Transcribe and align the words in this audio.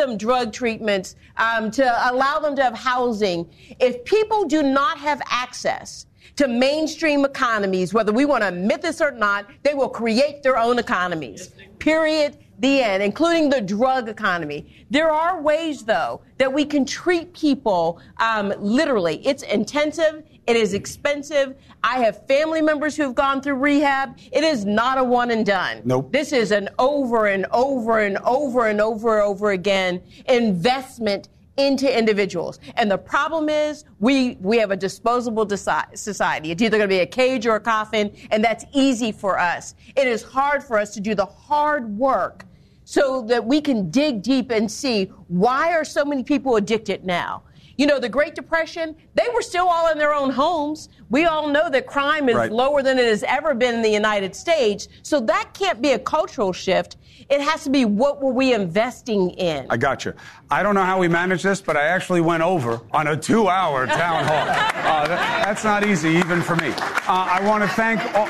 them 0.00 0.16
drug 0.16 0.52
treatments, 0.52 1.16
um, 1.36 1.70
to 1.72 1.84
allow 2.10 2.38
them 2.38 2.56
to 2.56 2.62
have 2.62 2.74
housing. 2.74 3.48
If 3.78 4.04
people 4.04 4.44
do 4.44 4.62
not 4.62 4.98
have 4.98 5.20
access 5.28 6.06
to 6.36 6.48
mainstream 6.48 7.24
economies, 7.24 7.92
whether 7.92 8.12
we 8.12 8.24
want 8.24 8.42
to 8.42 8.48
admit 8.48 8.82
this 8.82 9.00
or 9.00 9.10
not, 9.10 9.46
they 9.62 9.74
will 9.74 9.88
create 9.88 10.42
their 10.42 10.56
own 10.56 10.78
economies. 10.78 11.50
Period. 11.78 12.38
The 12.60 12.82
end, 12.82 13.02
including 13.02 13.48
the 13.48 13.62
drug 13.62 14.10
economy. 14.10 14.84
There 14.90 15.10
are 15.10 15.40
ways, 15.40 15.82
though, 15.82 16.20
that 16.36 16.52
we 16.52 16.66
can 16.66 16.84
treat 16.84 17.32
people 17.32 17.98
um, 18.18 18.52
literally. 18.58 19.26
It's 19.26 19.42
intensive. 19.44 20.24
It 20.46 20.56
is 20.56 20.74
expensive. 20.74 21.56
I 21.84 21.98
have 22.00 22.26
family 22.26 22.60
members 22.60 22.96
who've 22.96 23.14
gone 23.14 23.40
through 23.40 23.54
rehab. 23.54 24.18
It 24.32 24.42
is 24.42 24.64
not 24.64 24.98
a 24.98 25.04
one 25.04 25.30
and 25.30 25.44
done. 25.46 25.82
Nope. 25.84 26.12
This 26.12 26.32
is 26.32 26.50
an 26.50 26.68
over 26.78 27.26
and 27.26 27.46
over 27.52 28.00
and 28.00 28.18
over 28.18 28.66
and 28.66 28.80
over 28.80 29.18
and 29.18 29.22
over 29.22 29.50
again 29.52 30.02
investment 30.28 31.28
into 31.56 31.96
individuals. 31.96 32.58
And 32.76 32.90
the 32.90 32.98
problem 32.98 33.48
is 33.48 33.84
we 33.98 34.36
we 34.40 34.58
have 34.58 34.70
a 34.70 34.76
disposable 34.76 35.48
society. 35.48 36.50
It's 36.50 36.62
either 36.62 36.78
going 36.78 36.88
to 36.88 36.94
be 36.94 37.00
a 37.00 37.06
cage 37.06 37.46
or 37.46 37.56
a 37.56 37.60
coffin, 37.60 38.10
and 38.30 38.42
that's 38.42 38.64
easy 38.72 39.12
for 39.12 39.38
us. 39.38 39.74
It 39.96 40.06
is 40.06 40.22
hard 40.22 40.64
for 40.64 40.78
us 40.78 40.94
to 40.94 41.00
do 41.00 41.14
the 41.14 41.26
hard 41.26 41.96
work 41.96 42.44
so 42.84 43.22
that 43.22 43.44
we 43.44 43.60
can 43.60 43.88
dig 43.90 44.22
deep 44.22 44.50
and 44.50 44.70
see 44.70 45.04
why 45.28 45.72
are 45.72 45.84
so 45.84 46.04
many 46.04 46.24
people 46.24 46.56
addicted 46.56 47.04
now? 47.04 47.42
You 47.80 47.86
know, 47.86 47.98
the 47.98 48.10
Great 48.10 48.34
Depression, 48.34 48.94
they 49.14 49.26
were 49.32 49.40
still 49.40 49.66
all 49.66 49.90
in 49.90 49.96
their 49.96 50.12
own 50.12 50.28
homes. 50.28 50.90
We 51.08 51.24
all 51.24 51.48
know 51.48 51.70
that 51.70 51.86
crime 51.86 52.28
is 52.28 52.34
Right. 52.34 52.52
lower 52.52 52.82
than 52.82 52.98
it 52.98 53.06
has 53.06 53.22
ever 53.22 53.54
been 53.54 53.74
in 53.74 53.80
the 53.80 53.88
United 53.88 54.36
States. 54.36 54.86
So 55.02 55.18
that 55.20 55.54
can't 55.54 55.80
be 55.80 55.92
a 55.92 55.98
cultural 55.98 56.52
shift. 56.52 56.98
It 57.30 57.40
has 57.40 57.64
to 57.64 57.70
be 57.70 57.86
what 57.86 58.20
were 58.20 58.32
we 58.34 58.52
investing 58.52 59.30
in? 59.30 59.66
I 59.70 59.78
got 59.78 60.04
you. 60.04 60.12
I 60.50 60.62
don't 60.62 60.74
know 60.74 60.84
how 60.84 60.98
we 60.98 61.08
managed 61.08 61.42
this, 61.42 61.62
but 61.62 61.74
I 61.78 61.84
actually 61.86 62.20
went 62.20 62.42
over 62.42 62.82
on 62.92 63.06
a 63.06 63.16
two 63.16 63.48
hour 63.48 63.86
town 63.86 64.24
hall. 64.26 64.40
Uh, 64.42 65.06
that- 65.08 65.44
that's 65.46 65.64
not 65.64 65.82
easy, 65.82 66.10
even 66.10 66.42
for 66.42 66.56
me. 66.56 66.74
Uh, 66.76 67.02
I 67.08 67.40
want 67.46 67.62
to 67.62 67.68
thank 67.70 68.02
all. 68.14 68.28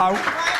I, 0.00 0.57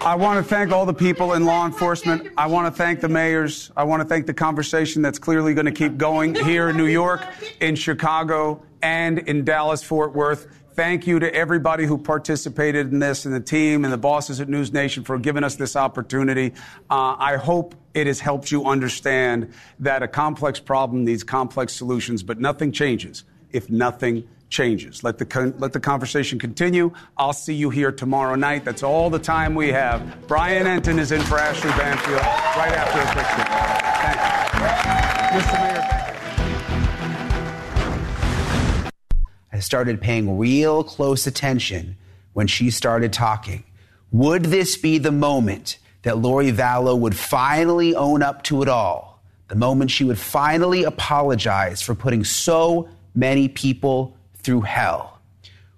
I 0.00 0.14
want 0.14 0.38
to 0.38 0.48
thank 0.48 0.72
all 0.72 0.86
the 0.86 0.94
people 0.94 1.32
in 1.34 1.44
law 1.44 1.66
enforcement. 1.66 2.32
I 2.36 2.46
want 2.46 2.72
to 2.72 2.76
thank 2.76 3.00
the 3.00 3.08
mayors. 3.08 3.72
I 3.76 3.84
want 3.84 4.02
to 4.02 4.08
thank 4.08 4.26
the 4.26 4.34
conversation 4.34 5.02
that's 5.02 5.18
clearly 5.18 5.54
going 5.54 5.66
to 5.66 5.72
keep 5.72 5.96
going 5.96 6.34
here 6.34 6.68
in 6.68 6.76
New 6.76 6.86
York, 6.86 7.24
in 7.60 7.74
Chicago, 7.74 8.62
and 8.82 9.18
in 9.18 9.44
Dallas, 9.44 9.82
Fort 9.82 10.14
Worth. 10.14 10.46
Thank 10.74 11.06
you 11.06 11.18
to 11.18 11.34
everybody 11.34 11.86
who 11.86 11.98
participated 11.98 12.92
in 12.92 12.98
this 12.98 13.24
and 13.24 13.34
the 13.34 13.40
team 13.40 13.84
and 13.84 13.92
the 13.92 13.98
bosses 13.98 14.40
at 14.40 14.48
News 14.48 14.72
Nation 14.72 15.02
for 15.02 15.18
giving 15.18 15.42
us 15.42 15.56
this 15.56 15.74
opportunity. 15.74 16.52
Uh, 16.90 17.16
I 17.18 17.36
hope 17.36 17.74
it 17.94 18.06
has 18.06 18.20
helped 18.20 18.52
you 18.52 18.66
understand 18.66 19.52
that 19.80 20.02
a 20.02 20.08
complex 20.08 20.60
problem 20.60 21.04
needs 21.04 21.24
complex 21.24 21.72
solutions, 21.72 22.22
but 22.22 22.38
nothing 22.38 22.72
changes 22.72 23.24
if 23.52 23.70
nothing 23.70 24.28
changes. 24.48 25.02
Let 25.02 25.18
the, 25.18 25.26
con- 25.26 25.54
let 25.58 25.72
the 25.72 25.80
conversation 25.80 26.38
continue. 26.38 26.92
I'll 27.16 27.32
see 27.32 27.54
you 27.54 27.70
here 27.70 27.92
tomorrow 27.92 28.34
night. 28.34 28.64
That's 28.64 28.82
all 28.82 29.10
the 29.10 29.18
time 29.18 29.54
we 29.54 29.68
have. 29.68 30.26
Brian 30.26 30.66
Entin 30.66 30.98
is 30.98 31.12
in 31.12 31.22
for 31.22 31.36
Ashleigh 31.36 31.76
Banfield 31.76 32.20
right 32.56 32.72
after 32.72 33.00
a 33.00 33.06
quick 33.12 33.26
break. 33.34 33.48
Thank 34.02 34.16
you. 34.20 35.40
Mr. 35.40 35.54
Mayor. 35.60 35.76
I 39.52 39.60
started 39.60 40.00
paying 40.00 40.38
real 40.38 40.84
close 40.84 41.26
attention 41.26 41.96
when 42.34 42.46
she 42.46 42.70
started 42.70 43.12
talking. 43.12 43.64
Would 44.12 44.44
this 44.44 44.76
be 44.76 44.98
the 44.98 45.10
moment 45.10 45.78
that 46.02 46.18
Lori 46.18 46.52
Vallow 46.52 46.98
would 46.98 47.16
finally 47.16 47.94
own 47.94 48.22
up 48.22 48.42
to 48.44 48.62
it 48.62 48.68
all? 48.68 49.22
The 49.48 49.54
moment 49.54 49.90
she 49.90 50.04
would 50.04 50.18
finally 50.18 50.84
apologize 50.84 51.80
for 51.80 51.94
putting 51.94 52.22
so 52.24 52.88
many 53.14 53.48
people 53.48 54.16
through 54.46 54.62
hell? 54.62 55.18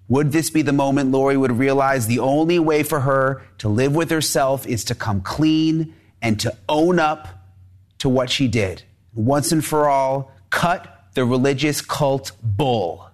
Would 0.07 0.31
this 0.31 0.49
be 0.49 0.61
the 0.61 0.71
moment 0.71 1.11
Lori 1.11 1.35
would 1.35 1.51
realize 1.51 2.05
the 2.05 2.19
only 2.19 2.59
way 2.59 2.83
for 2.83 3.01
her 3.01 3.41
to 3.57 3.67
live 3.67 3.95
with 3.95 4.11
herself 4.11 4.65
is 4.67 4.85
to 4.85 4.95
come 4.95 5.21
clean 5.21 5.93
and 6.21 6.39
to 6.39 6.55
own 6.69 6.99
up 6.99 7.27
to 7.97 8.07
what 8.07 8.29
she 8.29 8.47
did? 8.47 8.83
Once 9.13 9.51
and 9.51 9.65
for 9.65 9.89
all, 9.89 10.31
cut 10.51 11.07
the 11.15 11.25
religious 11.25 11.81
cult 11.81 12.31
bull. 12.43 13.09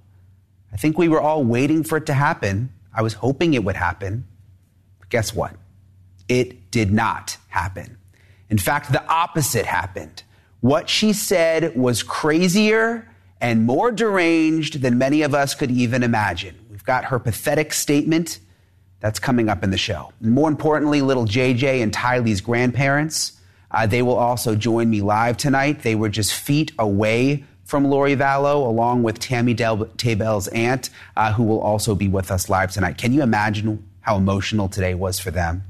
I 0.73 0.77
think 0.77 0.97
we 0.97 1.07
were 1.07 1.21
all 1.21 1.43
waiting 1.43 1.83
for 1.83 1.97
it 1.97 2.05
to 2.07 2.13
happen. 2.13 2.71
I 2.93 3.01
was 3.01 3.13
hoping 3.13 3.53
it 3.53 3.63
would 3.63 3.77
happen. 3.77 4.25
But 4.99 5.09
guess 5.09 5.33
what? 5.33 5.55
It 6.27 6.69
did 6.69 6.91
not 6.91 7.37
happen. 7.47 7.97
In 8.49 8.57
fact, 8.57 8.91
the 8.91 9.05
opposite 9.07 9.65
happened. 9.65 10.23
What 10.59 10.89
she 10.89 11.13
said 11.13 11.77
was 11.77 12.03
crazier 12.03 13.07
and 13.45 13.63
more 13.63 13.91
deranged 13.91 14.81
than 14.81 14.97
many 14.97 15.21
of 15.21 15.35
us 15.35 15.53
could 15.53 15.69
even 15.69 16.01
imagine. 16.01 16.55
We've 16.71 16.83
got 16.83 17.05
her 17.05 17.19
pathetic 17.19 17.73
statement 17.73 18.39
that's 19.01 19.19
coming 19.19 19.49
up 19.49 19.63
in 19.63 19.69
the 19.69 19.77
show. 19.77 20.11
And 20.19 20.31
more 20.31 20.49
importantly, 20.49 21.03
little 21.03 21.27
JJ 21.27 21.83
and 21.83 21.93
Tylee's 21.93 22.41
grandparents, 22.41 23.39
uh, 23.69 23.85
they 23.85 24.01
will 24.01 24.15
also 24.15 24.55
join 24.55 24.89
me 24.89 25.01
live 25.01 25.37
tonight. 25.37 25.83
They 25.83 25.93
were 25.93 26.09
just 26.09 26.33
feet 26.33 26.71
away 26.79 27.43
from 27.65 27.85
Lori 27.85 28.15
Vallow, 28.15 28.65
along 28.65 29.03
with 29.03 29.19
Tammy 29.19 29.53
Del- 29.53 29.85
Daybell's 29.85 30.47
aunt, 30.47 30.89
uh, 31.15 31.31
who 31.31 31.43
will 31.43 31.61
also 31.61 31.93
be 31.93 32.07
with 32.07 32.31
us 32.31 32.49
live 32.49 32.71
tonight. 32.71 32.97
Can 32.97 33.13
you 33.13 33.21
imagine 33.21 33.87
how 34.01 34.17
emotional 34.17 34.69
today 34.69 34.95
was 34.95 35.19
for 35.19 35.29
them? 35.29 35.63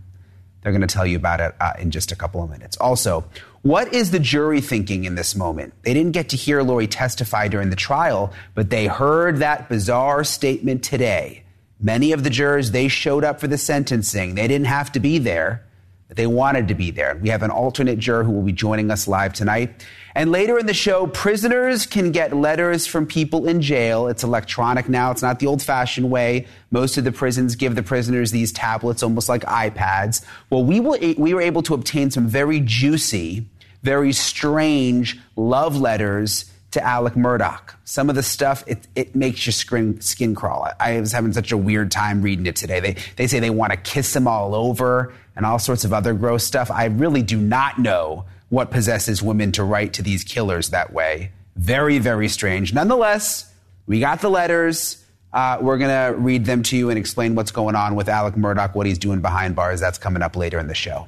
They're 0.61 0.71
going 0.71 0.81
to 0.81 0.87
tell 0.87 1.05
you 1.05 1.17
about 1.17 1.41
it 1.41 1.53
uh, 1.59 1.73
in 1.77 1.91
just 1.91 2.13
a 2.13 2.15
couple 2.15 2.41
of 2.41 2.49
minutes. 2.49 2.77
Also, 2.77 3.25
what 3.65 3.95
is 3.95 4.11
the 4.11 4.19
jury 4.19 4.61
thinking 4.61 5.05
in 5.05 5.15
this 5.15 5.35
moment? 5.35 5.73
They 5.81 5.95
didn't 5.95 6.11
get 6.11 6.29
to 6.29 6.37
hear 6.37 6.61
Lori 6.61 6.85
testify 6.85 7.47
during 7.47 7.71
the 7.71 7.75
trial, 7.75 8.31
but 8.53 8.69
they 8.69 8.85
heard 8.85 9.37
that 9.37 9.69
bizarre 9.69 10.23
statement 10.23 10.83
today. 10.83 11.43
Many 11.79 12.11
of 12.11 12.23
the 12.23 12.29
jurors, 12.29 12.69
they 12.69 12.87
showed 12.87 13.23
up 13.23 13.39
for 13.39 13.47
the 13.47 13.57
sentencing. 13.57 14.35
They 14.35 14.47
didn't 14.47 14.67
have 14.67 14.91
to 14.91 14.99
be 14.99 15.17
there, 15.17 15.65
but 16.07 16.15
they 16.15 16.27
wanted 16.27 16.67
to 16.67 16.75
be 16.75 16.91
there. 16.91 17.15
We 17.19 17.29
have 17.29 17.41
an 17.41 17.49
alternate 17.49 17.97
juror 17.97 18.23
who 18.23 18.33
will 18.33 18.43
be 18.43 18.51
joining 18.51 18.91
us 18.91 19.07
live 19.07 19.33
tonight. 19.33 19.83
And 20.13 20.31
later 20.31 20.59
in 20.59 20.67
the 20.67 20.73
show, 20.75 21.07
prisoners 21.07 21.87
can 21.87 22.11
get 22.11 22.35
letters 22.35 22.85
from 22.85 23.07
people 23.07 23.47
in 23.47 23.63
jail. 23.63 24.07
It's 24.07 24.23
electronic 24.23 24.87
now. 24.87 25.09
It's 25.09 25.23
not 25.23 25.39
the 25.39 25.47
old 25.47 25.63
fashioned 25.63 26.11
way. 26.11 26.45
Most 26.69 26.97
of 26.97 27.03
the 27.03 27.11
prisons 27.11 27.55
give 27.55 27.73
the 27.73 27.81
prisoners 27.81 28.29
these 28.29 28.51
tablets, 28.51 29.01
almost 29.01 29.27
like 29.27 29.41
iPads. 29.41 30.23
Well, 30.51 30.63
we, 30.63 30.79
will, 30.79 30.99
we 31.17 31.33
were 31.33 31.41
able 31.41 31.63
to 31.63 31.73
obtain 31.73 32.11
some 32.11 32.27
very 32.27 32.59
juicy, 32.59 33.47
very 33.85 34.11
strange 34.11 35.19
love 35.35 35.77
letters 35.77 36.51
to 36.71 36.83
Alex 36.83 37.15
Murdaugh. 37.15 37.61
Some 37.85 38.09
of 38.09 38.15
the 38.15 38.23
stuff, 38.23 38.63
it, 38.67 38.87
it 38.95 39.15
makes 39.15 39.45
your 39.45 39.53
skin, 39.53 40.01
skin 40.01 40.33
crawl. 40.35 40.63
I, 40.63 40.95
I 40.95 40.99
was 40.99 41.11
having 41.11 41.31
such 41.31 41.51
a 41.51 41.57
weird 41.57 41.91
time 41.91 42.21
reading 42.23 42.47
it 42.47 42.55
today. 42.55 42.79
They, 42.79 42.95
they 43.15 43.27
say 43.27 43.39
they 43.39 43.51
want 43.51 43.71
to 43.71 43.77
kiss 43.77 44.13
him 44.13 44.27
all 44.27 44.55
over 44.55 45.13
and 45.35 45.45
all 45.45 45.59
sorts 45.59 45.85
of 45.85 45.93
other 45.93 46.13
gross 46.13 46.43
stuff. 46.43 46.71
I 46.71 46.85
really 46.85 47.21
do 47.21 47.37
not 47.37 47.77
know 47.79 48.25
what 48.49 48.71
possesses 48.71 49.21
women 49.21 49.51
to 49.53 49.63
write 49.63 49.93
to 49.93 50.01
these 50.01 50.23
killers 50.23 50.71
that 50.71 50.91
way. 50.91 51.31
Very, 51.55 51.99
very 51.99 52.27
strange. 52.27 52.73
Nonetheless, 52.73 53.49
we 53.85 53.99
got 53.99 54.19
the 54.19 54.29
letters. 54.29 55.01
Uh, 55.31 55.59
we're 55.61 55.77
going 55.77 55.91
to 55.91 56.19
read 56.19 56.45
them 56.45 56.63
to 56.63 56.75
you 56.75 56.89
and 56.89 56.97
explain 56.97 57.35
what's 57.35 57.51
going 57.51 57.75
on 57.75 57.95
with 57.95 58.09
Alex 58.09 58.35
Murdaugh, 58.35 58.73
what 58.73 58.87
he's 58.87 58.97
doing 58.97 59.21
behind 59.21 59.55
bars. 59.55 59.79
That's 59.79 59.99
coming 59.99 60.23
up 60.23 60.35
later 60.35 60.59
in 60.59 60.67
the 60.67 60.75
show. 60.75 61.07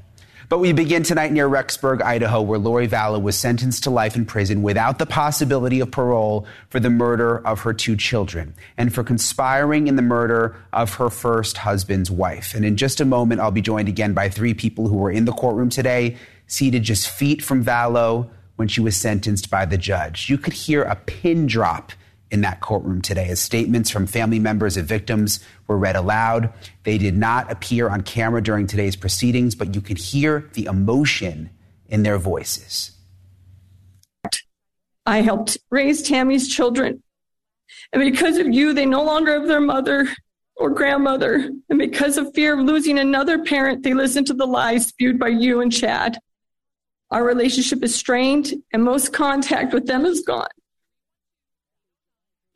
But 0.50 0.60
we 0.60 0.72
begin 0.72 1.04
tonight 1.04 1.34
near 1.34 1.50
Rexburg, 1.50 2.02
Idaho, 2.02 2.42
where 2.42 2.58
Lori 2.58 2.88
Vallow 2.88 3.22
was 3.22 3.38
sentenced 3.38 3.84
to 3.84 3.90
life 3.90 4.16
in 4.16 4.26
prison 4.26 4.62
without 4.62 4.98
the 4.98 5.06
possibility 5.06 5.82
of 5.82 5.92
parole 5.92 6.48
for 6.70 6.80
the 6.80 6.90
murder 6.90 7.46
of 7.46 7.60
her 7.62 7.74
two 7.74 7.98
children 7.98 8.56
and 8.78 8.96
for 8.96 9.04
conspiring 9.04 9.88
in 9.88 9.98
the 9.98 10.02
murder 10.02 10.56
of 10.72 10.94
her 10.94 11.10
first 11.10 11.58
husband's 11.58 12.10
wife. 12.10 12.54
And 12.56 12.64
in 12.64 12.78
just 12.78 13.02
a 13.02 13.06
moment, 13.06 13.42
I'll 13.42 13.52
be 13.52 13.62
joined 13.62 13.90
again 13.90 14.14
by 14.14 14.30
three 14.30 14.54
people 14.54 14.88
who 14.88 14.96
were 14.96 15.12
in 15.12 15.26
the 15.26 15.34
courtroom 15.34 15.68
today, 15.68 16.16
seated 16.48 16.84
just 16.84 17.10
feet 17.10 17.44
from 17.44 17.62
Vallow 17.62 18.30
when 18.56 18.70
she 18.70 18.80
was 18.80 18.96
sentenced 18.96 19.50
by 19.50 19.66
the 19.66 19.78
judge. 19.78 20.30
You 20.30 20.38
could 20.38 20.54
hear 20.54 20.84
a 20.84 20.96
pin 20.96 21.48
drop 21.48 21.92
in 22.32 22.42
that 22.42 22.60
courtroom 22.60 23.02
today 23.02 23.30
as 23.30 23.40
statements 23.40 23.90
from 23.90 24.06
family 24.06 24.40
members 24.40 24.78
of 24.78 24.86
victims 24.86 25.40
were 25.68 25.78
read 25.78 25.96
aloud. 25.96 26.52
They 26.84 26.98
did 26.98 27.16
not 27.16 27.52
appear 27.52 27.90
on 27.90 28.02
camera 28.02 28.42
during 28.42 28.68
today's 28.68 28.96
proceedings, 28.96 29.56
but 29.56 29.76
you 29.76 29.82
could 29.82 29.98
hear 29.98 30.50
the 30.54 30.66
emotion 30.66 31.50
in 31.88 32.04
their 32.04 32.18
voices. 32.18 32.92
I 35.06 35.22
helped 35.22 35.58
raise 35.70 36.02
Tammy's 36.02 36.54
children. 36.54 37.02
And 37.94 38.02
because 38.02 38.38
of 38.38 38.48
you, 38.54 38.74
they 38.74 38.86
no 38.86 39.04
longer 39.04 39.40
have 39.40 39.48
their 39.48 39.62
mother 39.62 40.10
or 40.58 40.70
grandmother. 40.70 41.50
And 41.70 41.80
because 41.80 42.18
of 42.18 42.34
fear 42.34 42.60
of 42.60 42.66
losing 42.66 43.00
another 43.00 43.44
parent, 43.44 43.84
they 43.84 43.94
listen 43.94 44.26
to 44.26 44.34
the 44.34 44.46
lies 44.46 44.88
spewed 44.88 45.18
by 45.18 45.30
you 45.30 45.62
and 45.62 45.72
Chad. 45.72 46.18
Our 47.10 47.24
relationship 47.24 47.84
is 47.84 47.96
strained, 47.96 48.54
and 48.74 48.84
most 48.84 49.14
contact 49.14 49.74
with 49.74 49.86
them 49.86 50.06
is 50.06 50.22
gone. 50.22 50.48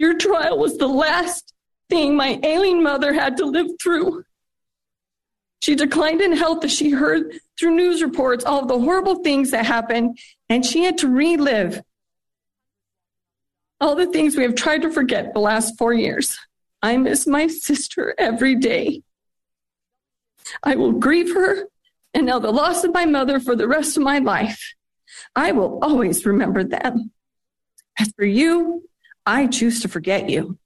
Your 0.02 0.16
trial 0.16 0.58
was 0.58 0.80
the 0.80 0.88
last 0.88 1.54
thing 1.88 2.16
my 2.16 2.40
ailing 2.42 2.82
mother 2.82 3.14
had 3.14 3.38
to 3.38 3.46
live 3.46 3.68
through. 3.80 4.24
She 5.60 5.76
declined 5.76 6.22
in 6.22 6.36
health 6.36 6.66
as 6.66 6.74
she 6.74 6.90
heard 6.90 7.40
through 7.60 7.76
news 7.76 8.02
reports 8.02 8.44
all 8.44 8.64
of 8.64 8.68
the 8.68 8.80
horrible 8.80 9.18
things 9.18 9.52
that 9.52 9.64
happened, 9.64 10.18
and 10.50 10.66
she 10.66 10.86
had 10.86 10.98
to 10.98 11.08
relive 11.08 11.84
all 13.80 13.94
the 13.94 14.08
things 14.08 14.36
we 14.36 14.42
have 14.42 14.56
tried 14.56 14.82
to 14.82 14.92
forget 14.92 15.36
the 15.36 15.40
last 15.40 15.78
four 15.78 15.94
years. 15.94 16.36
I 16.82 16.98
miss 16.98 17.28
my 17.28 17.46
sister 17.46 18.16
every 18.18 18.56
day. 18.56 19.04
I 20.64 20.78
will 20.78 20.94
grieve 20.94 21.32
her 21.36 21.68
and 22.16 22.26
now 22.26 22.40
the 22.40 22.50
loss 22.50 22.84
of 22.84 22.92
my 22.92 23.06
mother 23.06 23.40
for 23.40 23.56
the 23.56 23.68
rest 23.68 23.98
of 23.98 24.02
my 24.02 24.18
life. 24.18 24.74
I 25.36 25.52
will 25.52 25.78
always 25.84 26.26
remember 26.26 26.64
them. 26.64 27.12
As 28.00 28.12
for 28.18 28.26
you, 28.26 28.90
I 29.26 29.48
choose 29.48 29.82
to 29.82 29.88
forget 29.88 30.30
you. 30.30 30.58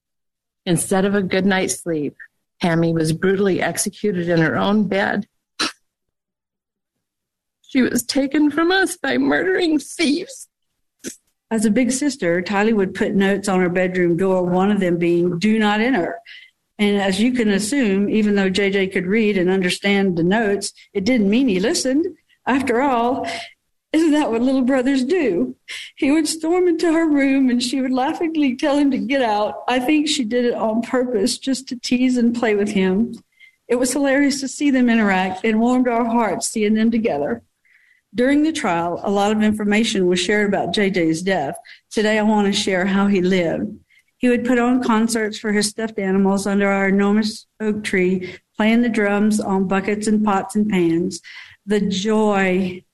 Instead 0.66 1.06
of 1.06 1.14
a 1.14 1.22
good 1.22 1.46
night's 1.46 1.82
sleep, 1.82 2.16
Tammy 2.62 2.94
was 2.94 3.14
brutally 3.14 3.62
executed 3.62 4.30
in 4.30 4.40
her 4.40 4.56
own 4.56 4.88
bed. 4.88 5.28
She 7.62 7.82
was 7.82 8.04
taken 8.04 8.50
from 8.52 8.72
us 8.72 8.98
by 8.98 9.18
murdering 9.18 9.80
thieves. 9.80 10.48
As 11.52 11.66
a 11.66 11.72
big 11.72 11.92
sister, 11.92 12.42
Tylee 12.42 12.74
would 12.74 12.96
put 12.96 13.14
notes 13.14 13.48
on 13.48 13.60
her 13.60 13.70
bedroom 13.70 14.18
door, 14.18 14.44
one 14.44 14.72
of 14.72 14.80
them 14.80 14.98
being, 14.98 15.38
Do 15.38 15.60
not 15.60 15.82
enter. 15.82 16.20
And 16.78 17.02
as 17.02 17.22
you 17.22 17.32
can 17.34 17.50
assume, 17.50 18.10
even 18.10 18.36
though 18.36 18.50
JJ 18.50 18.92
could 18.92 19.06
read 19.06 19.38
and 19.38 19.50
understand 19.50 20.18
the 20.18 20.24
notes, 20.24 20.74
it 20.94 21.06
didn't 21.06 21.30
mean 21.30 21.48
he 21.48 21.60
listened. 21.60 22.06
After 22.48 22.82
all, 22.82 23.28
isn't 23.96 24.12
that 24.12 24.30
what 24.30 24.42
little 24.42 24.64
brothers 24.64 25.06
do? 25.06 25.56
He 25.96 26.12
would 26.12 26.28
storm 26.28 26.68
into 26.68 26.92
her 26.92 27.08
room 27.08 27.50
and 27.50 27.64
she 27.64 27.80
would 27.80 27.94
laughingly 27.94 28.56
tell 28.56 28.78
him 28.78 28.92
to 28.92 28.98
get 28.98 29.22
out. 29.22 29.64
I 29.70 29.80
think 29.80 30.10
she 30.10 30.26
did 30.26 30.44
it 30.44 30.54
on 30.54 30.82
purpose 30.82 31.38
just 31.38 31.70
to 31.70 31.80
tease 31.80 32.18
and 32.18 32.36
play 32.36 32.56
with 32.56 32.70
him. 32.70 33.16
It 33.70 33.76
was 33.76 33.94
hilarious 33.94 34.42
to 34.42 34.50
see 34.50 34.70
them 34.70 34.90
interact 34.90 35.46
and 35.46 35.62
warmed 35.62 35.88
our 35.88 36.04
hearts 36.04 36.48
seeing 36.48 36.74
them 36.74 36.92
together. 36.92 37.42
During 38.14 38.44
the 38.44 38.52
trial, 38.52 39.00
a 39.04 39.10
lot 39.10 39.32
of 39.32 39.42
information 39.42 40.08
was 40.08 40.20
shared 40.20 40.48
about 40.50 40.74
JJ's 40.74 41.22
death. 41.22 41.58
Today, 41.90 42.20
I 42.20 42.24
want 42.24 42.48
to 42.48 42.54
share 42.54 42.86
how 42.86 43.08
he 43.08 43.22
lived. 43.22 43.78
He 44.18 44.30
would 44.30 44.46
put 44.46 44.60
on 44.60 44.84
concerts 44.84 45.38
for 45.38 45.52
his 45.52 45.70
stuffed 45.70 46.00
animals 46.00 46.48
under 46.48 46.68
our 46.68 46.90
enormous 46.90 47.46
oak 47.60 47.84
tree, 47.84 48.36
playing 48.56 48.82
the 48.82 48.90
drums 48.90 49.40
on 49.40 49.68
buckets 49.68 50.08
and 50.08 50.24
pots 50.24 50.56
and 50.56 50.70
pans. 50.70 51.22
The 51.66 51.82
joy, 51.82 52.85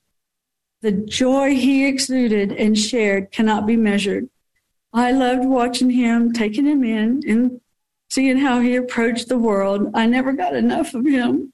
the 0.81 0.91
joy 0.91 1.55
he 1.55 1.85
exuded 1.85 2.51
and 2.51 2.77
shared 2.77 3.31
cannot 3.31 3.65
be 3.65 3.75
measured. 3.75 4.29
I 4.93 5.11
loved 5.11 5.45
watching 5.45 5.91
him, 5.91 6.33
taking 6.33 6.65
him 6.65 6.83
in, 6.83 7.21
and 7.27 7.61
seeing 8.09 8.37
how 8.37 8.59
he 8.59 8.75
approached 8.75 9.29
the 9.29 9.37
world. 9.37 9.91
I 9.93 10.05
never 10.05 10.33
got 10.33 10.55
enough 10.55 10.93
of 10.93 11.05
him. 11.05 11.53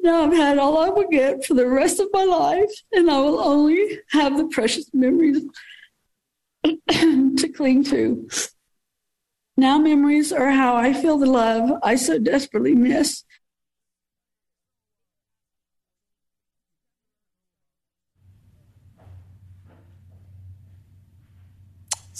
Now 0.00 0.24
I've 0.24 0.32
had 0.32 0.58
all 0.58 0.78
I 0.78 0.88
will 0.88 1.08
get 1.08 1.44
for 1.44 1.54
the 1.54 1.68
rest 1.68 2.00
of 2.00 2.08
my 2.12 2.24
life, 2.24 2.70
and 2.92 3.10
I 3.10 3.20
will 3.20 3.40
only 3.40 4.00
have 4.10 4.36
the 4.36 4.46
precious 4.46 4.92
memories 4.92 5.42
to 6.64 7.52
cling 7.54 7.84
to. 7.84 8.28
Now 9.56 9.78
memories 9.78 10.32
are 10.32 10.50
how 10.50 10.76
I 10.76 10.92
feel 10.92 11.18
the 11.18 11.26
love 11.26 11.78
I 11.82 11.96
so 11.96 12.18
desperately 12.18 12.74
miss. 12.74 13.24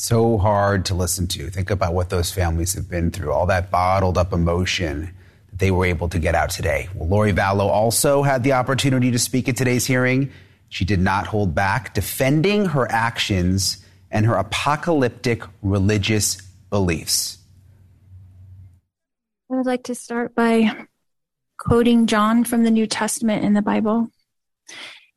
So 0.00 0.38
hard 0.38 0.84
to 0.86 0.94
listen 0.94 1.26
to. 1.26 1.50
Think 1.50 1.70
about 1.70 1.92
what 1.92 2.08
those 2.08 2.30
families 2.30 2.74
have 2.74 2.88
been 2.88 3.10
through, 3.10 3.32
all 3.32 3.46
that 3.46 3.68
bottled 3.68 4.16
up 4.16 4.32
emotion 4.32 5.12
that 5.50 5.58
they 5.58 5.72
were 5.72 5.86
able 5.86 6.08
to 6.10 6.20
get 6.20 6.36
out 6.36 6.50
today. 6.50 6.88
Well, 6.94 7.08
Lori 7.08 7.32
Vallow 7.32 7.66
also 7.66 8.22
had 8.22 8.44
the 8.44 8.52
opportunity 8.52 9.10
to 9.10 9.18
speak 9.18 9.48
at 9.48 9.56
today's 9.56 9.86
hearing. 9.86 10.30
She 10.68 10.84
did 10.84 11.00
not 11.00 11.26
hold 11.26 11.52
back, 11.52 11.94
defending 11.94 12.66
her 12.66 12.88
actions 12.88 13.84
and 14.08 14.24
her 14.24 14.36
apocalyptic 14.36 15.42
religious 15.62 16.40
beliefs? 16.70 17.38
I 19.50 19.56
would 19.56 19.66
like 19.66 19.82
to 19.84 19.96
start 19.96 20.32
by 20.32 20.86
quoting 21.58 22.06
John 22.06 22.44
from 22.44 22.62
the 22.62 22.70
New 22.70 22.86
Testament 22.86 23.44
in 23.44 23.54
the 23.54 23.62
Bible. 23.62 24.12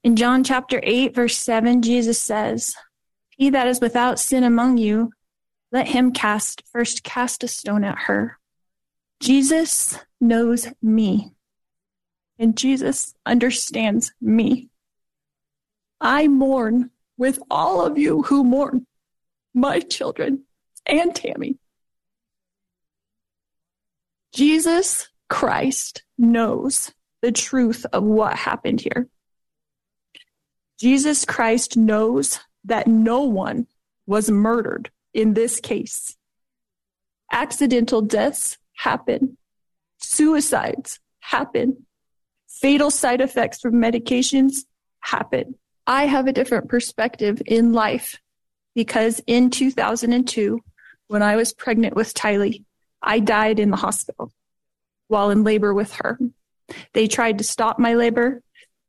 In 0.04 0.16
John 0.16 0.44
chapter 0.44 0.80
8, 0.82 1.14
verse 1.14 1.38
7, 1.38 1.84
Jesus 1.84 2.20
says, 2.20 2.74
He 3.42 3.50
that 3.50 3.66
is 3.66 3.82
without 3.82 4.20
sin 4.20 4.44
among 4.44 4.78
you, 4.78 5.14
let 5.72 5.88
him 5.88 6.12
cast 6.12 6.62
first 6.72 7.04
cast 7.04 7.44
a 7.44 7.48
stone 7.48 7.84
at 7.84 7.98
her. 8.02 8.38
Jesus 9.20 9.98
knows 10.20 10.68
me, 10.80 11.32
and 12.38 12.56
Jesus 12.56 13.16
understands 13.26 14.14
me. 14.22 14.70
I 16.00 16.28
mourn 16.28 16.92
with 17.18 17.40
all 17.50 17.84
of 17.84 17.98
you 17.98 18.22
who 18.22 18.44
mourn 18.44 18.86
my 19.56 19.80
children 19.80 20.44
and 20.86 21.16
Tammy. 21.16 21.58
Jesus 24.36 25.10
Christ 25.30 26.04
knows 26.16 26.92
the 27.24 27.32
truth 27.32 27.88
of 27.92 28.04
what 28.04 28.36
happened 28.36 28.82
here. 28.82 29.08
Jesus 30.80 31.26
Christ 31.26 31.76
knows 31.76 32.40
that 32.66 32.88
no 32.88 33.22
one 33.22 33.68
was 34.06 34.30
murdered 34.30 34.92
in 35.14 35.34
this 35.34 35.60
case. 35.60 36.18
Accidental 37.32 38.02
deaths 38.02 38.58
happen. 38.74 39.38
Suicides 39.98 41.00
happen. 41.20 41.86
Fatal 42.48 42.92
side 42.92 43.22
effects 43.22 43.62
from 43.62 43.76
medications 43.76 44.66
happen. 45.00 45.56
I 45.88 46.06
have 46.06 46.28
a 46.28 46.34
different 46.34 46.70
perspective 46.70 47.42
in 47.46 47.74
life 47.74 48.20
because 48.76 49.22
in 49.28 49.50
2002, 49.50 50.60
when 51.08 51.22
I 51.22 51.36
was 51.36 51.54
pregnant 51.54 51.96
with 51.96 52.14
Tylee, 52.14 52.64
I 53.02 53.20
died 53.20 53.60
in 53.60 53.72
the 53.72 53.78
hospital 53.78 54.32
while 55.08 55.30
in 55.30 55.44
labor 55.44 55.74
with 55.74 55.94
her. 55.96 56.20
They 56.94 57.08
tried 57.08 57.40
to 57.40 57.44
stop 57.44 57.80
my 57.80 57.96
labor. 57.96 58.42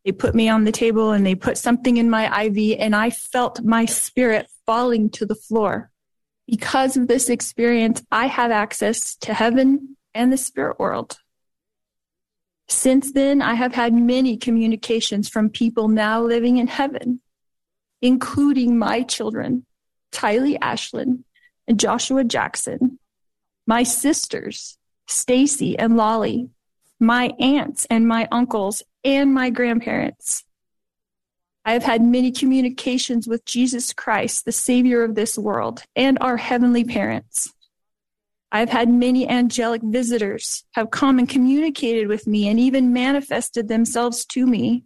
They 0.05 0.13
put 0.13 0.35
me 0.35 0.49
on 0.49 0.65
the 0.65 0.73
table 0.73 1.13
and 1.13 1.25
they 1.25 1.35
put 1.35 1.57
something 1.57 1.97
in 1.97 2.11
my 2.11 2.45
IV, 2.45 2.77
and 2.79 2.95
I 2.95 3.11
felt 3.11 3.63
my 3.63 3.85
spirit 3.85 4.49
falling 4.67 5.11
to 5.11 5.27
the 5.27 5.35
floor. 5.35 5.91
Because 6.47 6.97
of 6.97 7.07
this 7.07 7.29
experience, 7.29 8.03
I 8.11 8.27
have 8.27 8.51
access 8.51 9.15
to 9.17 9.33
heaven 9.33 9.97
and 10.13 10.33
the 10.33 10.37
spirit 10.37 10.79
world. 10.79 11.19
Since 12.69 13.13
then, 13.13 13.43
I 13.43 13.55
have 13.55 13.75
had 13.75 13.95
many 13.95 14.37
communications 14.37 15.29
from 15.29 15.51
people 15.51 15.89
now 15.89 16.23
living 16.23 16.57
in 16.59 16.67
heaven, 16.67 17.21
including 18.01 18.79
my 18.79 19.03
children, 19.03 19.67
Tylee 20.11 20.59
Ashlyn 20.59 21.25
and 21.69 21.79
Joshua 21.79 22.25
Jackson, 22.25 22.99
my 23.67 23.83
sisters, 23.83 24.79
Stacy 25.07 25.79
and 25.79 25.97
Lolly, 25.97 26.51
my 27.03 27.33
aunts 27.41 27.85
and 27.87 28.07
my 28.07 28.29
uncles, 28.31 28.81
and 29.03 29.35
my 29.35 29.51
grandparents. 29.51 30.45
I 31.65 31.73
have 31.73 31.83
had 31.83 32.01
many 32.01 32.31
communications 32.31 33.27
with 33.27 33.45
Jesus 33.45 33.93
Christ, 33.93 34.45
the 34.45 34.53
Savior 34.53 35.03
of 35.03 35.17
this 35.17 35.37
world, 35.37 35.83
and 35.97 36.17
our 36.21 36.37
heavenly 36.37 36.85
parents. 36.85 37.53
I've 38.53 38.69
had 38.69 38.89
many 38.89 39.29
angelic 39.29 39.83
visitors 39.83 40.65
have 40.75 40.93
come 40.93 41.19
and 41.19 41.29
communicated 41.29 42.07
with 42.07 42.29
me 42.29 42.49
and 42.49 42.61
even 42.61 42.93
manifested 42.93 43.67
themselves 43.67 44.25
to 44.27 44.47
me. 44.47 44.85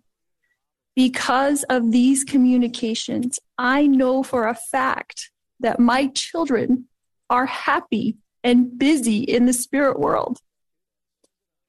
Because 0.94 1.64
of 1.64 1.92
these 1.92 2.24
communications, 2.24 3.38
I 3.58 3.86
know 3.86 4.22
for 4.22 4.48
a 4.48 4.54
fact 4.54 5.30
that 5.60 5.78
my 5.78 6.06
children 6.06 6.86
are 7.28 7.44
happy 7.44 8.16
and 8.42 8.78
busy 8.78 9.18
in 9.18 9.44
the 9.44 9.52
spirit 9.52 9.98
world. 9.98 10.40